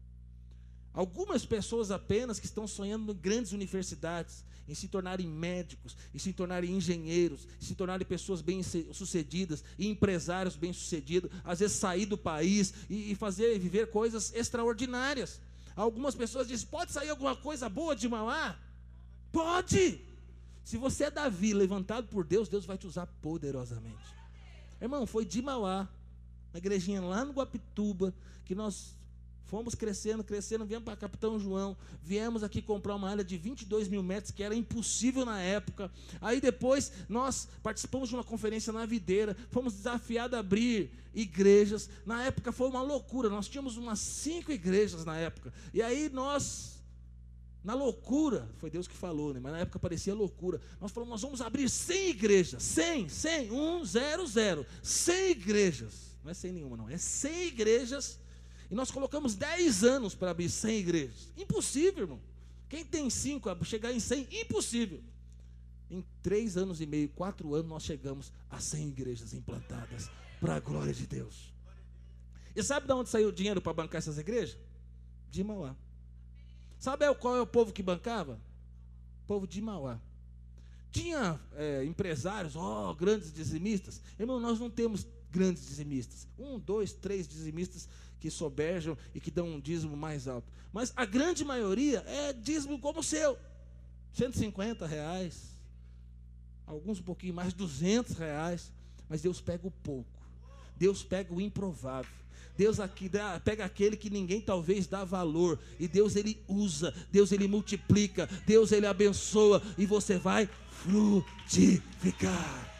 Algumas 0.93 1.45
pessoas 1.45 1.91
apenas 1.91 2.39
que 2.39 2.45
estão 2.45 2.65
sonhando 2.65 3.11
em 3.11 3.15
grandes 3.15 3.51
universidades, 3.51 4.45
em 4.65 4.73
se 4.73 4.87
tornarem 4.87 5.27
médicos, 5.27 5.97
em 6.15 6.17
se 6.17 6.31
tornarem 6.31 6.71
engenheiros, 6.71 7.45
em 7.61 7.65
se 7.65 7.75
tornarem 7.75 8.07
pessoas 8.07 8.41
bem-sucedidas, 8.41 9.65
empresários 9.77 10.55
bem-sucedidos, 10.55 11.29
às 11.43 11.59
vezes 11.59 11.75
sair 11.75 12.05
do 12.05 12.17
país 12.17 12.73
e, 12.89 13.11
e 13.11 13.15
fazer 13.15 13.59
viver 13.59 13.91
coisas 13.91 14.33
extraordinárias. 14.33 15.41
Algumas 15.75 16.15
pessoas 16.15 16.47
dizem: 16.47 16.67
pode 16.67 16.93
sair 16.93 17.09
alguma 17.09 17.35
coisa 17.35 17.67
boa 17.67 17.93
de 17.93 18.07
Mauá? 18.07 18.57
Pode! 19.37 20.01
Se 20.63 20.77
você 20.77 21.03
é 21.03 21.11
Davi, 21.11 21.53
levantado 21.53 22.07
por 22.07 22.25
Deus, 22.25 22.49
Deus 22.49 22.65
vai 22.65 22.75
te 22.75 22.87
usar 22.87 23.05
poderosamente. 23.21 24.15
Irmão, 24.81 25.05
foi 25.05 25.25
de 25.25 25.43
Mauá, 25.43 25.87
uma 26.51 26.57
igrejinha 26.57 27.03
lá 27.03 27.23
no 27.23 27.33
Guapituba, 27.33 28.11
que 28.45 28.55
nós 28.55 28.95
fomos 29.45 29.75
crescendo, 29.75 30.23
crescendo, 30.23 30.65
viemos 30.65 30.83
para 30.83 30.95
Capitão 30.95 31.39
João, 31.39 31.77
viemos 32.01 32.41
aqui 32.43 32.63
comprar 32.63 32.95
uma 32.95 33.11
área 33.11 33.23
de 33.23 33.37
22 33.37 33.87
mil 33.87 34.01
metros, 34.01 34.31
que 34.31 34.41
era 34.41 34.55
impossível 34.55 35.23
na 35.23 35.39
época. 35.39 35.91
Aí 36.19 36.41
depois 36.41 36.91
nós 37.07 37.47
participamos 37.61 38.09
de 38.09 38.15
uma 38.15 38.23
conferência 38.23 38.73
na 38.73 38.87
Videira, 38.87 39.37
fomos 39.51 39.75
desafiados 39.75 40.35
a 40.35 40.39
abrir 40.39 40.89
igrejas. 41.13 41.91
Na 42.07 42.23
época 42.23 42.51
foi 42.51 42.67
uma 42.69 42.81
loucura, 42.81 43.29
nós 43.29 43.47
tínhamos 43.47 43.77
umas 43.77 43.99
cinco 43.99 44.51
igrejas 44.51 45.05
na 45.05 45.15
época. 45.15 45.53
E 45.75 45.79
aí 45.83 46.09
nós 46.09 46.76
na 47.63 47.73
loucura, 47.73 48.49
foi 48.57 48.69
Deus 48.69 48.87
que 48.87 48.95
falou, 48.95 49.33
né? 49.33 49.39
mas 49.41 49.51
na 49.51 49.59
época 49.59 49.79
parecia 49.79 50.13
loucura. 50.13 50.61
Nós 50.79 50.91
falamos, 50.91 51.11
nós 51.11 51.21
vamos 51.21 51.41
abrir 51.41 51.69
100 51.69 52.09
igrejas. 52.09 52.63
100, 52.63 53.09
100, 53.09 53.51
1, 53.51 53.85
0, 53.85 54.27
0. 54.27 54.65
100 54.81 55.31
igrejas. 55.31 56.17
Não 56.23 56.31
é 56.31 56.33
100 56.33 56.51
nenhuma, 56.53 56.77
não. 56.77 56.89
É 56.89 56.97
100 56.97 57.47
igrejas. 57.47 58.19
E 58.69 58.75
nós 58.75 58.91
colocamos 58.91 59.35
10 59.35 59.83
anos 59.83 60.15
para 60.15 60.31
abrir 60.31 60.49
100 60.49 60.79
igrejas. 60.79 61.29
Impossível, 61.37 62.03
irmão. 62.03 62.21
Quem 62.69 62.85
tem 62.85 63.09
5 63.09 63.63
chegar 63.65 63.91
em 63.91 63.99
100? 63.99 64.27
Impossível. 64.41 65.01
Em 65.89 66.03
3 66.21 66.57
anos 66.57 66.81
e 66.81 66.85
meio, 66.85 67.09
4 67.09 67.53
anos, 67.55 67.69
nós 67.69 67.83
chegamos 67.83 68.31
a 68.49 68.59
100 68.59 68.89
igrejas 68.89 69.33
implantadas. 69.33 70.09
Para 70.39 70.55
a 70.55 70.59
glória 70.59 70.93
de 70.93 71.07
Deus. 71.07 71.53
E 72.55 72.61
sabe 72.61 72.87
de 72.87 72.93
onde 72.93 73.09
saiu 73.09 73.29
o 73.29 73.31
dinheiro 73.31 73.61
para 73.61 73.73
bancar 73.73 73.99
essas 73.99 74.17
igrejas? 74.17 74.57
De 75.29 75.43
Mauá. 75.43 75.75
Sabe 76.79 77.13
qual 77.15 77.35
é 77.35 77.41
o 77.41 77.47
povo 77.47 77.73
que 77.73 77.81
bancava? 77.81 78.39
O 79.23 79.27
povo 79.27 79.47
de 79.47 79.61
Mauá. 79.61 79.99
Tinha 80.91 81.39
é, 81.55 81.83
empresários, 81.83 82.55
ó, 82.55 82.89
oh, 82.89 82.95
grandes 82.95 83.31
dizimistas. 83.31 84.01
Irmão, 84.19 84.39
nós 84.39 84.59
não 84.59 84.69
temos 84.69 85.05
grandes 85.31 85.65
dizimistas. 85.65 86.27
Um, 86.37 86.57
dois, 86.59 86.93
três 86.93 87.27
dizimistas 87.27 87.87
que 88.19 88.31
soberjam 88.31 88.97
e 89.13 89.19
que 89.19 89.29
dão 89.29 89.47
um 89.47 89.59
dízimo 89.59 89.95
mais 89.95 90.27
alto. 90.27 90.51
Mas 90.71 90.93
a 90.95 91.05
grande 91.05 91.43
maioria 91.43 92.03
é 92.07 92.33
dízimo 92.33 92.79
como 92.79 92.99
o 92.99 93.03
seu. 93.03 93.37
150 94.13 94.85
reais. 94.87 95.55
Alguns 96.65 96.99
um 96.99 97.03
pouquinho 97.03 97.33
mais, 97.33 97.53
200 97.53 98.15
reais. 98.17 98.71
Mas 99.07 99.21
Deus 99.21 99.39
pega 99.39 99.67
o 99.67 99.71
pouco. 99.71 100.16
Deus 100.77 101.03
pega 101.03 101.33
o 101.33 101.41
improvável. 101.41 102.17
Deus 102.57 102.79
aqui 102.79 103.07
dá, 103.07 103.39
pega 103.39 103.65
aquele 103.65 103.95
que 103.95 104.09
ninguém 104.09 104.41
talvez 104.41 104.87
dá 104.87 105.05
valor 105.05 105.59
e 105.79 105.87
Deus 105.87 106.15
ele 106.15 106.43
usa, 106.47 106.91
Deus 107.11 107.31
ele 107.31 107.47
multiplica, 107.47 108.27
Deus 108.47 108.71
ele 108.71 108.87
abençoa 108.87 109.61
e 109.77 109.85
você 109.85 110.17
vai 110.17 110.49
frutificar. 110.71 112.73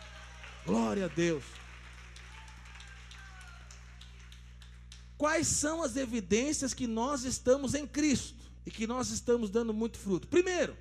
Glória 0.66 1.06
a 1.06 1.08
Deus. 1.08 1.44
Quais 5.16 5.48
são 5.48 5.84
as 5.84 5.96
evidências 5.96 6.74
que 6.74 6.88
nós 6.88 7.24
estamos 7.24 7.76
em 7.76 7.86
Cristo 7.86 8.36
e 8.66 8.72
que 8.72 8.88
nós 8.88 9.10
estamos 9.10 9.50
dando 9.50 9.74
muito 9.74 9.98
fruto? 9.98 10.28
Primeiro, 10.28 10.76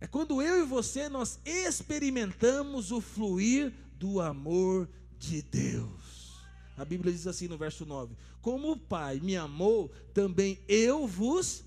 é 0.00 0.06
quando 0.06 0.40
eu 0.40 0.62
e 0.62 0.66
você 0.66 1.08
nós 1.08 1.40
experimentamos 1.44 2.92
o 2.92 3.00
fluir 3.00 3.72
do 3.98 4.20
amor 4.20 4.88
de 5.20 5.42
Deus. 5.42 6.40
A 6.76 6.84
Bíblia 6.84 7.12
diz 7.12 7.26
assim 7.26 7.46
no 7.46 7.58
verso 7.58 7.84
9: 7.84 8.16
Como 8.40 8.72
o 8.72 8.76
Pai 8.76 9.20
me 9.20 9.36
amou, 9.36 9.90
também 10.14 10.58
eu 10.66 11.06
vos 11.06 11.62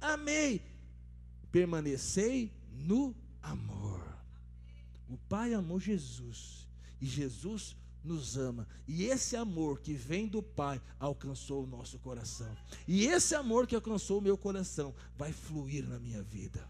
amei. 0.00 0.60
Permanecei 1.52 2.52
no 2.72 3.14
amor. 3.40 4.04
O 5.08 5.16
Pai 5.16 5.54
amou 5.54 5.78
Jesus 5.78 6.68
e 7.00 7.06
Jesus 7.06 7.76
nos 8.02 8.36
ama. 8.36 8.66
E 8.88 9.04
esse 9.04 9.36
amor 9.36 9.80
que 9.80 9.94
vem 9.94 10.26
do 10.26 10.42
Pai 10.42 10.82
alcançou 10.98 11.62
o 11.62 11.66
nosso 11.66 11.98
coração. 12.00 12.54
E 12.88 13.06
esse 13.06 13.36
amor 13.36 13.68
que 13.68 13.74
alcançou 13.76 14.18
o 14.18 14.22
meu 14.22 14.36
coração 14.36 14.92
vai 15.16 15.32
fluir 15.32 15.86
na 15.88 15.98
minha 15.98 16.22
vida. 16.22 16.68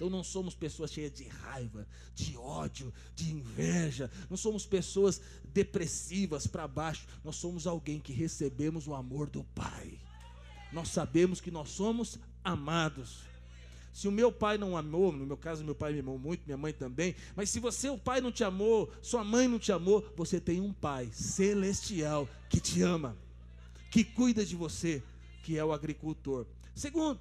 Então 0.00 0.08
não 0.08 0.24
somos 0.24 0.54
pessoas 0.54 0.90
cheias 0.90 1.12
de 1.12 1.24
raiva, 1.24 1.86
de 2.14 2.34
ódio, 2.34 2.90
de 3.14 3.30
inveja, 3.30 4.10
não 4.30 4.36
somos 4.38 4.64
pessoas 4.64 5.20
depressivas 5.52 6.46
para 6.46 6.66
baixo, 6.66 7.06
nós 7.22 7.36
somos 7.36 7.66
alguém 7.66 8.00
que 8.00 8.10
recebemos 8.10 8.88
o 8.88 8.94
amor 8.94 9.28
do 9.28 9.44
Pai. 9.54 10.00
Nós 10.72 10.88
sabemos 10.88 11.38
que 11.38 11.50
nós 11.50 11.68
somos 11.68 12.18
amados. 12.42 13.18
Se 13.92 14.08
o 14.08 14.10
meu 14.10 14.32
pai 14.32 14.56
não 14.56 14.74
amou, 14.74 15.12
no 15.12 15.26
meu 15.26 15.36
caso, 15.36 15.62
meu 15.62 15.74
pai 15.74 15.92
me 15.92 16.00
amou 16.00 16.18
muito, 16.18 16.46
minha 16.46 16.56
mãe 16.56 16.72
também, 16.72 17.14
mas 17.36 17.50
se 17.50 17.60
você, 17.60 17.90
o 17.90 17.98
pai 17.98 18.22
não 18.22 18.32
te 18.32 18.42
amou, 18.42 18.90
sua 19.02 19.22
mãe 19.22 19.46
não 19.46 19.58
te 19.58 19.70
amou, 19.70 20.02
você 20.16 20.40
tem 20.40 20.62
um 20.62 20.72
pai 20.72 21.10
celestial 21.12 22.26
que 22.48 22.58
te 22.58 22.80
ama, 22.80 23.18
que 23.90 24.02
cuida 24.02 24.46
de 24.46 24.56
você, 24.56 25.02
que 25.42 25.58
é 25.58 25.64
o 25.64 25.74
agricultor. 25.74 26.46
Segundo, 26.74 27.20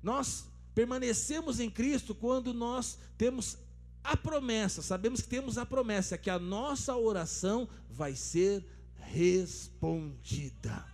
nós 0.00 0.46
Permanecemos 0.76 1.58
em 1.58 1.70
Cristo 1.70 2.14
quando 2.14 2.52
nós 2.52 2.98
temos 3.16 3.56
a 4.04 4.14
promessa, 4.14 4.82
sabemos 4.82 5.22
que 5.22 5.28
temos 5.28 5.56
a 5.56 5.64
promessa 5.64 6.18
que 6.18 6.28
a 6.28 6.38
nossa 6.38 6.94
oração 6.94 7.66
vai 7.90 8.14
ser 8.14 8.62
respondida. 9.00 10.84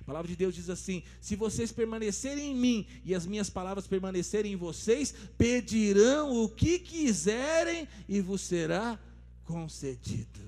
A 0.00 0.04
palavra 0.06 0.26
de 0.26 0.34
Deus 0.34 0.54
diz 0.54 0.70
assim: 0.70 1.02
se 1.20 1.36
vocês 1.36 1.70
permanecerem 1.70 2.52
em 2.52 2.54
mim 2.54 2.86
e 3.04 3.14
as 3.14 3.26
minhas 3.26 3.50
palavras 3.50 3.86
permanecerem 3.86 4.54
em 4.54 4.56
vocês, 4.56 5.14
pedirão 5.36 6.42
o 6.42 6.48
que 6.48 6.78
quiserem 6.78 7.86
e 8.08 8.22
vos 8.22 8.40
será 8.40 8.98
concedido. 9.44 10.40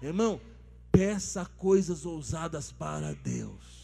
Irmão, 0.00 0.40
peça 0.92 1.44
coisas 1.58 2.06
ousadas 2.06 2.70
para 2.70 3.14
Deus. 3.14 3.79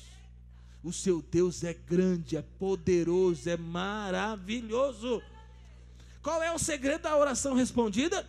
O 0.87 0.93
seu 0.93 1.21
Deus 1.21 1.65
é 1.65 1.75
grande, 1.75 2.37
é 2.37 2.43
poderoso, 2.43 3.51
é 3.51 3.57
maravilhoso. 3.57 5.21
Qual 6.23 6.41
é 6.41 6.53
o 6.53 6.61
segredo 6.61 7.03
da 7.03 7.17
oração 7.17 7.55
respondida? 7.55 8.25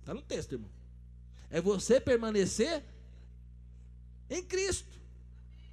Está 0.00 0.12
no 0.12 0.20
texto, 0.20 0.52
irmão. 0.52 0.68
É 1.48 1.62
você 1.62 1.98
permanecer 1.98 2.84
em 4.28 4.42
Cristo, 4.42 5.00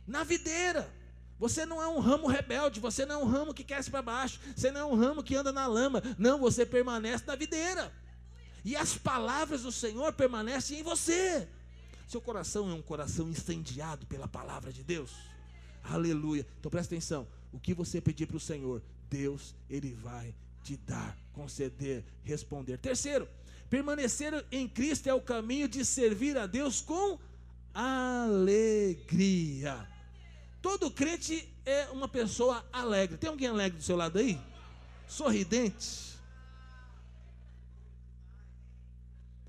na 0.07 0.24
videira. 0.24 0.89
Você 1.38 1.66
não 1.66 1.82
é 1.82 1.88
um 1.89 1.99
ramo 1.99 2.28
rebelde, 2.28 2.80
você 2.80 3.05
não 3.05 3.16
é 3.16 3.18
um 3.26 3.28
ramo 3.28 3.53
que 3.53 3.66
quer 3.66 3.84
para 3.89 4.01
baixo, 4.01 4.39
você 4.55 4.72
não 4.72 4.80
é 4.80 4.86
um 4.86 4.95
ramo 4.95 5.22
que 5.22 5.36
anda 5.36 5.51
na 5.51 5.68
lama. 5.68 6.01
Não, 6.18 6.39
você 6.39 6.66
permanece 6.66 7.26
na 7.28 7.36
videira. 7.36 7.91
e 8.63 8.74
as 8.78 8.97
palavras 8.97 9.63
do 9.63 9.72
Senhor 9.72 10.13
permanecem 10.13 10.80
em 10.80 10.84
você. 10.84 11.45
Seu 12.07 12.22
coração 12.22 12.72
é 12.72 12.74
um 12.74 12.82
coração 12.82 13.28
incendiado 13.28 14.05
pela 14.05 14.30
palavra 14.30 14.72
de 14.72 14.82
Deus. 14.82 15.35
Aleluia. 15.90 16.46
Então 16.60 16.70
presta 16.70 16.96
atenção. 16.96 17.28
O 17.52 17.60
que 17.60 17.74
você 17.74 18.02
pedir 18.02 18.26
para 18.26 18.38
o 18.38 18.40
Senhor, 18.40 18.82
Deus, 19.10 19.56
Ele 19.70 19.94
vai 19.94 20.34
te 20.64 20.76
dar, 20.78 21.18
conceder, 21.32 22.04
responder. 22.24 22.78
Terceiro, 22.78 23.28
permanecer 23.70 24.46
em 24.52 24.68
Cristo 24.68 25.08
é 25.08 25.14
o 25.14 25.22
caminho 25.22 25.68
de 25.68 25.86
servir 25.86 26.38
a 26.38 26.48
Deus 26.48 26.82
com 26.82 27.20
alegria. 27.74 28.96
Todo 30.62 30.90
crente 30.90 31.48
é 31.66 31.86
uma 31.92 32.08
pessoa 32.08 32.66
alegre. 32.74 33.18
Tem 33.18 33.30
alguém 33.30 33.48
alegre 33.48 33.78
do 33.78 33.84
seu 33.84 33.96
lado 33.96 34.18
aí? 34.18 34.40
Sorridente. 35.08 36.16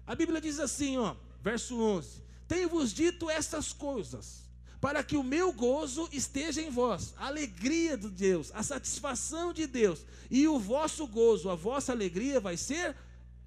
A 0.07 0.14
Bíblia 0.14 0.41
diz 0.41 0.61
assim, 0.61 0.99
ó, 0.99 1.16
verso 1.43 1.80
11: 1.80 2.22
Tenho-vos 2.47 2.93
dito 2.93 3.28
estas 3.30 3.72
coisas, 3.72 4.45
para 4.87 5.03
que 5.03 5.16
o 5.16 5.22
meu 5.24 5.53
gozo 5.53 6.09
esteja 6.12 6.62
em 6.62 6.70
vós, 6.70 7.12
a 7.16 7.26
alegria 7.26 7.99
de 7.99 8.09
Deus, 8.09 8.53
a 8.55 8.62
satisfação 8.62 9.53
de 9.53 9.66
Deus, 9.66 10.07
e 10.30 10.47
o 10.47 10.61
vosso 10.61 11.09
gozo, 11.09 11.51
a 11.51 11.57
vossa 11.57 11.91
alegria 11.91 12.39
vai 12.39 12.57
ser 12.57 12.95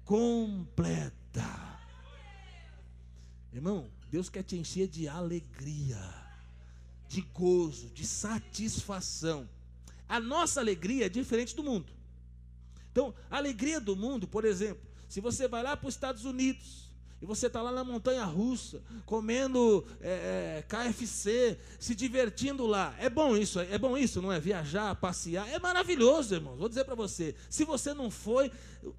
completa. 0.04 1.80
Irmão, 3.54 3.90
Deus 4.10 4.28
quer 4.28 4.42
te 4.42 4.54
encher 4.54 4.86
de 4.86 5.08
alegria, 5.08 5.98
de 7.08 7.22
gozo, 7.22 7.88
de 7.88 8.06
satisfação. 8.06 9.48
A 10.06 10.20
nossa 10.20 10.60
alegria 10.60 11.06
é 11.06 11.08
diferente 11.08 11.56
do 11.56 11.64
mundo. 11.64 11.90
Então, 12.92 13.14
a 13.30 13.38
alegria 13.38 13.80
do 13.80 13.96
mundo, 13.96 14.28
por 14.28 14.44
exemplo, 14.44 14.86
se 15.08 15.22
você 15.22 15.48
vai 15.48 15.62
lá 15.62 15.74
para 15.74 15.88
os 15.88 15.94
Estados 15.94 16.26
Unidos, 16.26 16.89
e 17.20 17.26
você 17.26 17.48
está 17.48 17.60
lá 17.60 17.70
na 17.70 17.84
montanha 17.84 18.24
russa, 18.24 18.82
comendo 19.04 19.86
é, 20.00 20.58
é 20.58 20.64
KFC, 20.66 21.58
se 21.78 21.94
divertindo 21.94 22.66
lá. 22.66 22.94
É 22.98 23.10
bom 23.10 23.36
isso, 23.36 23.60
é 23.60 23.76
bom 23.78 23.96
isso, 23.96 24.22
não 24.22 24.32
é? 24.32 24.40
Viajar, 24.40 24.94
passear, 24.96 25.48
é 25.48 25.58
maravilhoso, 25.58 26.34
irmão. 26.34 26.56
Vou 26.56 26.68
dizer 26.68 26.84
para 26.84 26.94
você, 26.94 27.34
se 27.50 27.64
você 27.64 27.92
não 27.92 28.10
foi, 28.10 28.50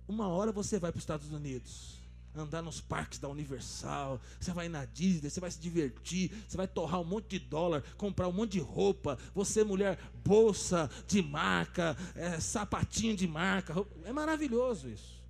uma 0.08 0.28
hora 0.28 0.52
você 0.52 0.78
vai 0.78 0.92
para 0.92 1.00
os 1.00 1.04
Estados 1.04 1.32
Unidos 1.32 2.02
andar 2.34 2.62
nos 2.62 2.80
parques 2.80 3.20
da 3.20 3.28
Universal, 3.28 4.22
você 4.40 4.52
vai 4.52 4.70
na 4.70 4.86
Disney, 4.86 5.30
você 5.30 5.40
vai 5.40 5.52
se 5.52 5.60
divertir, 5.60 6.32
você 6.48 6.56
vai 6.56 6.68
torrar 6.68 7.02
um 7.02 7.04
monte 7.04 7.38
de 7.38 7.40
dólar, 7.40 7.84
comprar 7.98 8.28
um 8.28 8.32
monte 8.32 8.54
de 8.54 8.60
roupa, 8.60 9.18
você 9.34 9.64
mulher, 9.64 10.00
bolsa 10.24 10.90
de 11.08 11.22
marca, 11.22 11.98
é, 12.16 12.40
sapatinho 12.40 13.16
de 13.16 13.28
marca, 13.28 13.74
é 14.06 14.14
maravilhoso 14.14 14.88
isso. 14.88 15.22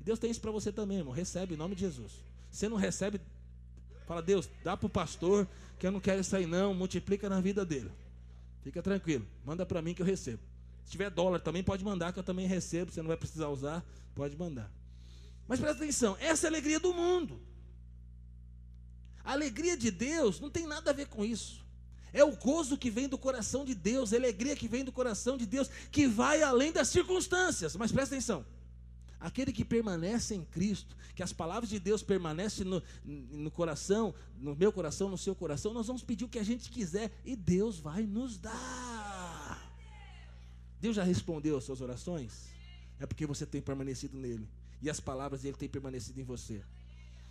Deus 0.00 0.18
tem 0.18 0.30
isso 0.30 0.40
para 0.40 0.50
você 0.50 0.70
também, 0.70 0.98
irmão, 0.98 1.12
recebe 1.12 1.54
em 1.54 1.56
nome 1.56 1.74
de 1.74 1.80
Jesus. 1.80 2.12
Você 2.54 2.68
não 2.68 2.76
recebe, 2.76 3.20
fala, 4.06 4.22
Deus, 4.22 4.48
dá 4.62 4.76
para 4.76 4.86
o 4.86 4.88
pastor, 4.88 5.48
que 5.76 5.84
eu 5.84 5.90
não 5.90 5.98
quero 5.98 6.20
isso 6.20 6.36
aí 6.36 6.46
não, 6.46 6.72
multiplica 6.72 7.28
na 7.28 7.40
vida 7.40 7.64
dele. 7.64 7.90
Fica 8.62 8.80
tranquilo, 8.80 9.26
manda 9.44 9.66
para 9.66 9.82
mim 9.82 9.92
que 9.92 10.00
eu 10.00 10.06
recebo. 10.06 10.40
Se 10.84 10.92
tiver 10.92 11.10
dólar 11.10 11.40
também 11.40 11.64
pode 11.64 11.82
mandar, 11.82 12.12
que 12.12 12.18
eu 12.20 12.22
também 12.22 12.46
recebo, 12.46 12.92
você 12.92 13.02
não 13.02 13.08
vai 13.08 13.16
precisar 13.16 13.48
usar, 13.48 13.84
pode 14.14 14.36
mandar. 14.36 14.70
Mas 15.48 15.58
presta 15.58 15.82
atenção, 15.82 16.16
essa 16.20 16.46
é 16.46 16.48
a 16.48 16.50
alegria 16.52 16.78
do 16.78 16.94
mundo. 16.94 17.42
A 19.24 19.32
alegria 19.32 19.76
de 19.76 19.90
Deus 19.90 20.38
não 20.38 20.48
tem 20.48 20.64
nada 20.64 20.92
a 20.92 20.94
ver 20.94 21.08
com 21.08 21.24
isso. 21.24 21.60
É 22.12 22.22
o 22.22 22.36
gozo 22.36 22.78
que 22.78 22.88
vem 22.88 23.08
do 23.08 23.18
coração 23.18 23.64
de 23.64 23.74
Deus, 23.74 24.12
a 24.12 24.16
alegria 24.16 24.54
que 24.54 24.68
vem 24.68 24.84
do 24.84 24.92
coração 24.92 25.36
de 25.36 25.44
Deus, 25.44 25.68
que 25.90 26.06
vai 26.06 26.40
além 26.40 26.70
das 26.70 26.86
circunstâncias. 26.86 27.74
Mas 27.74 27.90
presta 27.90 28.14
atenção. 28.14 28.46
Aquele 29.20 29.52
que 29.52 29.64
permanece 29.64 30.34
em 30.34 30.44
Cristo, 30.44 30.96
que 31.14 31.22
as 31.22 31.32
palavras 31.32 31.70
de 31.70 31.78
Deus 31.78 32.02
permanecem 32.02 32.66
no, 32.66 32.82
no 33.04 33.50
coração, 33.50 34.14
no 34.38 34.54
meu 34.54 34.72
coração, 34.72 35.08
no 35.08 35.16
seu 35.16 35.34
coração, 35.34 35.72
nós 35.72 35.86
vamos 35.86 36.02
pedir 36.02 36.24
o 36.24 36.28
que 36.28 36.38
a 36.38 36.44
gente 36.44 36.70
quiser 36.70 37.10
e 37.24 37.34
Deus 37.34 37.78
vai 37.78 38.02
nos 38.02 38.38
dar. 38.38 39.72
Deus 40.80 40.96
já 40.96 41.02
respondeu 41.02 41.56
às 41.56 41.64
suas 41.64 41.80
orações? 41.80 42.48
É 43.00 43.06
porque 43.06 43.26
você 43.26 43.46
tem 43.46 43.62
permanecido 43.62 44.18
nele 44.18 44.46
e 44.82 44.90
as 44.90 45.00
palavras 45.00 45.42
dele 45.42 45.56
têm 45.56 45.68
permanecido 45.68 46.20
em 46.20 46.24
você. 46.24 46.62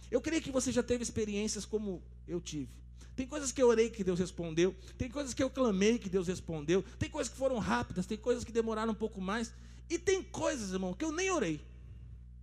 Eu 0.10 0.20
creio 0.20 0.42
que 0.42 0.52
você 0.52 0.72
já 0.72 0.82
teve 0.82 1.04
experiências 1.04 1.66
como 1.66 2.02
eu 2.28 2.42
tive. 2.42 2.70
Tem 3.16 3.28
coisas 3.28 3.52
que 3.52 3.62
eu 3.62 3.68
orei 3.68 3.92
que 3.92 4.04
Deus 4.04 4.20
respondeu, 4.20 4.76
tem 4.98 5.10
coisas 5.10 5.34
que 5.34 5.44
eu 5.44 5.50
clamei 5.50 6.00
que 6.00 6.10
Deus 6.10 6.28
respondeu, 6.28 6.84
tem 6.98 7.10
coisas 7.10 7.32
que 7.32 7.38
foram 7.38 7.60
rápidas, 7.60 8.08
tem 8.08 8.18
coisas 8.18 8.44
que 8.44 8.52
demoraram 8.52 8.92
um 8.92 8.96
pouco 8.96 9.22
mais, 9.22 9.54
e 9.90 10.00
tem 10.00 10.24
coisas, 10.24 10.72
irmão, 10.72 10.94
que 10.94 11.06
eu 11.06 11.12
nem 11.12 11.30
orei. 11.30 11.62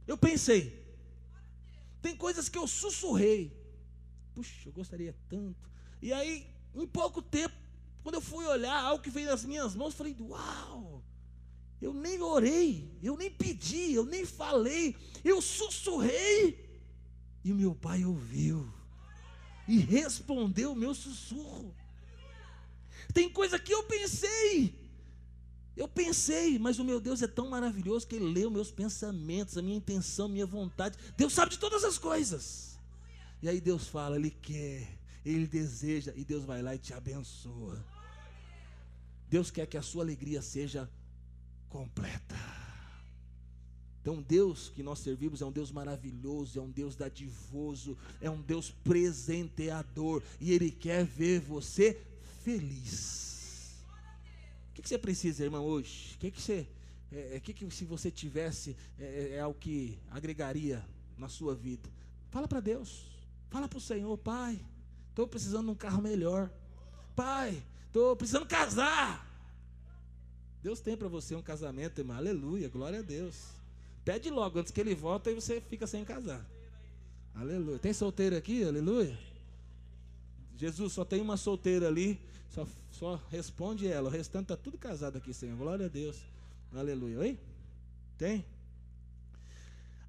Eu 0.07 0.17
pensei. 0.17 0.81
Tem 2.03 2.17
coisas 2.17 2.49
que 2.49 2.59
eu 2.59 2.67
sussurrei. 2.67 3.57
Puxa, 4.35 4.69
eu 4.69 4.73
gostaria 4.73 5.15
tanto. 5.29 5.71
E 6.01 6.13
aí, 6.13 6.47
em 6.75 6.87
pouco 6.87 7.21
tempo, 7.21 7.55
quando 8.03 8.15
eu 8.15 8.21
fui 8.21 8.47
olhar 8.47 8.83
algo 8.83 9.03
que 9.03 9.11
veio 9.11 9.29
nas 9.29 9.45
minhas 9.45 9.75
mãos, 9.75 9.95
falei: 9.95 10.17
Uau! 10.21 11.05
Eu 11.81 11.95
nem 11.95 12.21
orei, 12.21 12.91
eu 13.03 13.17
nem 13.17 13.31
pedi, 13.31 13.95
eu 13.95 14.05
nem 14.05 14.27
falei, 14.27 14.95
eu 15.25 15.41
sussurrei. 15.41 16.69
E 17.43 17.51
o 17.51 17.57
meu 17.57 17.75
pai 17.75 18.05
ouviu 18.05 18.71
e 19.67 19.79
respondeu 19.79 20.73
o 20.73 20.77
meu 20.77 20.95
sussurro. 20.95 21.75
Tem 23.15 23.31
coisa 23.31 23.59
que 23.59 23.73
eu 23.73 23.83
pensei, 23.85 24.75
eu 25.77 25.89
pensei, 25.89 26.59
mas 26.59 26.79
o 26.79 26.85
meu 26.85 27.01
Deus 27.01 27.23
é 27.23 27.27
tão 27.27 27.49
maravilhoso 27.49 28.07
que 28.07 28.17
Ele 28.17 28.33
lê 28.33 28.45
os 28.45 28.53
meus 28.53 28.71
pensamentos, 28.71 29.57
a 29.57 29.63
minha 29.63 29.77
intenção, 29.77 30.27
a 30.27 30.29
minha 30.29 30.47
vontade. 30.47 30.99
Deus 31.17 31.33
sabe 31.33 31.53
de 31.53 31.59
todas 31.59 31.85
as 31.85 31.97
coisas. 31.97 32.79
E 33.43 33.49
aí 33.49 33.61
Deus 33.61 33.89
fala, 33.89 34.17
Ele 34.17 34.31
quer, 34.31 34.99
Ele 35.25 35.47
deseja, 35.47 36.13
e 36.17 36.25
Deus 36.25 36.45
vai 36.45 36.61
lá 36.61 36.75
e 36.75 36.79
te 36.79 36.93
abençoa. 36.93 37.83
Deus 39.29 39.51
quer 39.51 39.67
que 39.67 39.77
a 39.77 39.83
sua 39.83 40.03
alegria 40.03 40.43
seja 40.43 40.91
completa. 41.69 42.37
Então, 44.03 44.21
Deus 44.23 44.71
que 44.71 44.83
nós 44.83 44.99
servimos 44.99 45.41
é 45.41 45.47
um 45.47 45.53
Deus 45.53 45.71
maravilhoso, 45.71 46.59
é 46.59 46.63
um 46.63 46.71
Deus 46.71 46.97
dadivoso, 46.97 47.97
é 48.21 48.31
um 48.31 48.41
Deus 48.41 48.71
presenteador, 48.71 50.23
e 50.41 50.53
Ele 50.53 50.71
quer 50.71 51.05
ver 51.05 51.41
você 51.41 52.01
feliz. 52.43 53.30
Que, 54.81 54.85
que 54.85 54.89
você 54.89 54.99
precisa, 54.99 55.45
irmão, 55.45 55.63
hoje? 55.63 56.15
O 56.15 56.19
que, 56.19 56.31
que 56.31 56.41
você. 56.41 56.67
É, 57.13 57.37
é 57.37 57.41
que, 57.41 57.53
que 57.53 57.71
se 57.71 57.85
você 57.85 58.11
tivesse 58.11 58.75
é, 58.99 59.05
é, 59.05 59.37
é 59.37 59.47
o 59.47 59.53
que 59.53 59.99
agregaria 60.11 60.83
na 61.19 61.29
sua 61.29 61.55
vida? 61.55 61.87
Fala 62.31 62.49
para 62.49 62.61
Deus, 62.61 63.05
fala 63.51 63.69
para 63.69 63.77
o 63.77 63.81
Senhor, 63.81 64.17
Pai, 64.17 64.59
estou 65.11 65.29
precisando 65.29 65.67
de 65.67 65.73
um 65.73 65.75
carro 65.75 66.01
melhor. 66.01 66.51
Pai, 67.15 67.63
estou 67.87 68.17
precisando 68.17 68.47
casar. 68.47 69.27
Deus 70.63 70.81
tem 70.81 70.97
para 70.97 71.09
você 71.09 71.35
um 71.35 71.43
casamento, 71.43 71.99
irmão. 72.01 72.17
Aleluia, 72.17 72.69
glória 72.69 73.01
a 73.01 73.03
Deus. 73.03 73.49
Pede 74.03 74.31
logo 74.31 74.59
antes 74.59 74.73
que 74.73 74.81
ele 74.81 74.95
volta 74.95 75.31
e 75.31 75.35
você 75.35 75.61
fica 75.61 75.87
sem 75.87 76.05
casar. 76.07 76.47
Aleluia. 77.35 77.79
Tem 77.79 77.93
solteiro 77.93 78.35
aqui? 78.35 78.65
Aleluia. 78.65 79.19
Jesus 80.61 80.93
só 80.93 81.07
tem 81.07 81.23
uma 81.23 81.39
solteira 81.39 81.89
ali. 81.89 82.21
Só, 82.51 82.67
só 82.91 83.21
responde 83.31 83.89
ela. 83.89 84.11
O 84.11 84.13
restante 84.13 84.45
está 84.53 84.57
tudo 84.59 84.77
casado 84.77 85.17
aqui, 85.17 85.33
Senhor. 85.33 85.57
Glória 85.57 85.87
a 85.87 85.89
Deus. 85.89 86.19
Aleluia. 86.75 87.19
Oi? 87.19 87.39
Tem? 88.19 88.45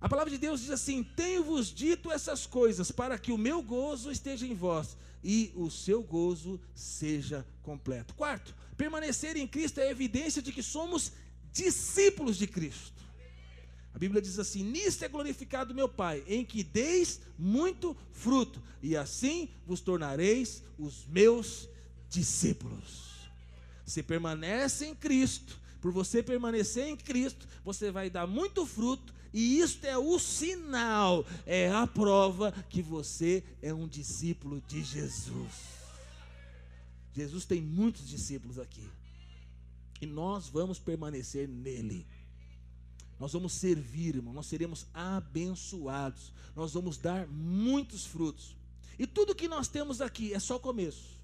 A 0.02 0.10
palavra 0.10 0.30
de 0.30 0.38
Deus 0.38 0.60
diz 0.60 0.70
assim: 0.72 1.04
Tenho-vos 1.04 1.68
dito 1.68 2.12
essas 2.12 2.46
coisas 2.46 2.92
para 2.92 3.18
que 3.18 3.32
o 3.32 3.38
meu 3.38 3.62
gozo 3.62 4.12
esteja 4.12 4.46
em 4.46 4.54
vós 4.54 4.98
e 5.24 5.54
o 5.56 5.72
seu 5.72 6.04
gozo 6.04 6.60
seja 6.76 7.46
completo. 7.64 8.14
Quarto, 8.16 8.54
permanecer 8.76 9.38
em 9.38 9.48
Cristo 9.48 9.80
é 9.80 9.90
evidência 9.90 10.42
de 10.42 10.52
que 10.52 10.62
somos 10.62 11.14
discípulos 11.54 12.36
de 12.36 12.46
Cristo. 12.46 13.01
A 13.94 14.00
Bíblia 14.00 14.22
diz 14.22 14.40
assim: 14.40 14.64
Nisto 14.64 15.04
é 15.04 15.08
glorificado 15.08 15.74
meu 15.74 15.90
Pai, 15.90 16.24
em 16.28 16.46
que 16.46 16.64
deis 16.64 17.22
muito 17.38 17.96
fruto, 18.12 18.62
e 18.82 18.96
assim 18.96 19.50
vos 19.66 19.82
tornareis 19.82 20.64
os 20.78 21.06
meus 21.08 21.68
discípulos. 22.10 23.30
Se 23.86 24.02
permanece 24.02 24.86
em 24.86 24.96
Cristo, 24.96 25.60
por 25.82 25.92
você 25.92 26.22
permanecer 26.22 26.88
em 26.88 26.96
Cristo, 26.96 27.48
você 27.64 27.92
vai 27.92 28.10
dar 28.10 28.28
muito 28.28 28.66
fruto, 28.66 29.14
e 29.34 29.60
isto 29.60 29.86
é 29.86 29.98
o 29.98 30.20
sinal, 30.20 31.26
é 31.46 31.72
a 31.72 31.88
prova 31.88 32.52
que 32.70 32.82
você 32.82 33.44
é 33.62 33.74
um 33.74 33.88
discípulo 33.88 34.62
de 34.68 34.84
Jesus. 34.84 35.82
Jesus 37.14 37.46
tem 37.46 37.62
muitos 37.62 38.08
discípulos 38.08 38.58
aqui. 38.60 38.88
E 40.02 40.06
nós 40.06 40.48
vamos 40.48 40.80
permanecer 40.80 41.48
nele. 41.48 42.08
Nós 43.22 43.34
vamos 43.34 43.54
servir, 43.54 44.16
irmão. 44.16 44.34
Nós 44.34 44.48
seremos 44.48 44.88
abençoados. 44.96 46.34
Nós 46.56 46.74
vamos 46.74 46.98
dar 46.98 47.28
muitos 47.28 48.04
frutos. 48.04 48.56
E 48.98 49.06
tudo 49.06 49.36
que 49.36 49.48
nós 49.48 49.68
temos 49.68 50.02
aqui 50.02 50.34
é 50.34 50.40
só 50.40 50.56
o 50.56 50.60
começo. 50.60 51.21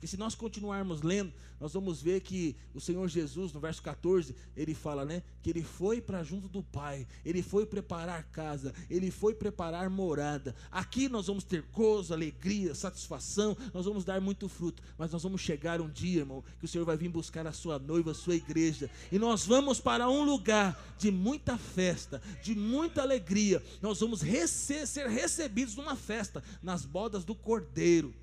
Porque 0.00 0.06
se 0.06 0.16
nós 0.16 0.34
continuarmos 0.34 1.02
lendo, 1.02 1.30
nós 1.60 1.74
vamos 1.74 2.00
ver 2.00 2.22
que 2.22 2.56
o 2.72 2.80
Senhor 2.80 3.06
Jesus, 3.06 3.52
no 3.52 3.60
verso 3.60 3.82
14, 3.82 4.34
ele 4.56 4.72
fala, 4.72 5.04
né, 5.04 5.22
que 5.42 5.50
ele 5.50 5.62
foi 5.62 6.00
para 6.00 6.22
junto 6.22 6.48
do 6.48 6.62
Pai, 6.62 7.06
ele 7.22 7.42
foi 7.42 7.66
preparar 7.66 8.24
casa, 8.30 8.72
ele 8.88 9.10
foi 9.10 9.34
preparar 9.34 9.90
morada. 9.90 10.56
Aqui 10.70 11.06
nós 11.06 11.26
vamos 11.26 11.44
ter 11.44 11.60
gozo, 11.70 12.14
alegria, 12.14 12.74
satisfação, 12.74 13.54
nós 13.74 13.84
vamos 13.84 14.02
dar 14.02 14.22
muito 14.22 14.48
fruto, 14.48 14.82
mas 14.96 15.12
nós 15.12 15.22
vamos 15.22 15.42
chegar 15.42 15.82
um 15.82 15.90
dia, 15.90 16.20
irmão, 16.20 16.42
que 16.58 16.64
o 16.64 16.68
Senhor 16.68 16.86
vai 16.86 16.96
vir 16.96 17.10
buscar 17.10 17.46
a 17.46 17.52
sua 17.52 17.78
noiva, 17.78 18.12
a 18.12 18.14
sua 18.14 18.36
igreja, 18.36 18.88
e 19.12 19.18
nós 19.18 19.44
vamos 19.44 19.82
para 19.82 20.08
um 20.08 20.24
lugar 20.24 20.82
de 20.96 21.10
muita 21.10 21.58
festa, 21.58 22.22
de 22.42 22.54
muita 22.54 23.02
alegria. 23.02 23.62
Nós 23.82 24.00
vamos 24.00 24.22
rece 24.22 24.86
ser 24.86 25.08
recebidos 25.08 25.76
numa 25.76 25.94
festa, 25.94 26.42
nas 26.62 26.86
bodas 26.86 27.22
do 27.22 27.34
Cordeiro 27.34 28.14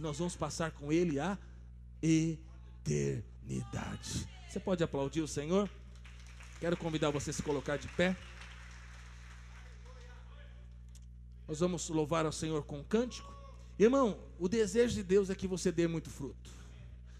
nós 0.00 0.18
vamos 0.18 0.34
passar 0.34 0.72
com 0.72 0.90
Ele 0.90 1.20
a 1.20 1.38
eternidade. 2.02 4.26
Você 4.48 4.58
pode 4.58 4.82
aplaudir 4.82 5.20
o 5.20 5.28
Senhor? 5.28 5.70
Quero 6.58 6.76
convidar 6.76 7.10
você 7.10 7.30
a 7.30 7.32
se 7.32 7.42
colocar 7.42 7.76
de 7.76 7.86
pé. 7.88 8.16
Nós 11.46 11.60
vamos 11.60 11.88
louvar 11.88 12.24
ao 12.24 12.32
Senhor 12.32 12.64
com 12.64 12.78
um 12.78 12.84
cântico. 12.84 13.30
Irmão, 13.78 14.18
o 14.38 14.48
desejo 14.48 14.94
de 14.94 15.02
Deus 15.02 15.30
é 15.30 15.34
que 15.34 15.46
você 15.46 15.70
dê 15.70 15.86
muito 15.86 16.08
fruto. 16.08 16.50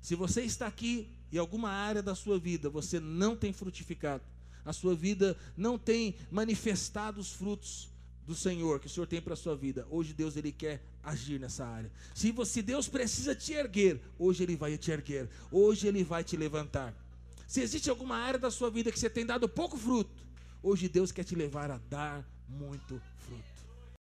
Se 0.00 0.14
você 0.14 0.42
está 0.42 0.66
aqui 0.66 1.12
em 1.30 1.36
alguma 1.36 1.70
área 1.70 2.02
da 2.02 2.14
sua 2.14 2.38
vida, 2.38 2.70
você 2.70 2.98
não 2.98 3.36
tem 3.36 3.52
frutificado, 3.52 4.24
a 4.64 4.72
sua 4.72 4.94
vida 4.94 5.36
não 5.56 5.78
tem 5.78 6.16
manifestado 6.30 7.20
os 7.20 7.32
frutos 7.32 7.89
do 8.30 8.36
Senhor 8.36 8.78
que 8.78 8.86
o 8.86 8.90
Senhor 8.90 9.06
tem 9.06 9.20
para 9.20 9.34
a 9.34 9.36
sua 9.36 9.56
vida. 9.56 9.84
Hoje 9.90 10.12
Deus 10.12 10.36
ele 10.36 10.52
quer 10.52 10.80
agir 11.02 11.40
nessa 11.40 11.66
área. 11.66 11.90
Se 12.14 12.30
você 12.30 12.62
Deus 12.62 12.88
precisa 12.88 13.34
te 13.34 13.52
erguer, 13.52 14.00
hoje 14.16 14.44
ele 14.44 14.54
vai 14.54 14.78
te 14.78 14.92
erguer. 14.92 15.28
Hoje 15.50 15.88
ele 15.88 16.04
vai 16.04 16.22
te 16.22 16.36
levantar. 16.36 16.94
Se 17.48 17.60
existe 17.60 17.90
alguma 17.90 18.16
área 18.16 18.38
da 18.38 18.48
sua 18.48 18.70
vida 18.70 18.92
que 18.92 18.98
você 19.00 19.10
tem 19.10 19.26
dado 19.26 19.48
pouco 19.48 19.76
fruto, 19.76 20.24
hoje 20.62 20.88
Deus 20.88 21.10
quer 21.10 21.24
te 21.24 21.34
levar 21.34 21.72
a 21.72 21.78
dar 21.90 22.24
muito 22.48 23.02
fruto. 23.18 23.59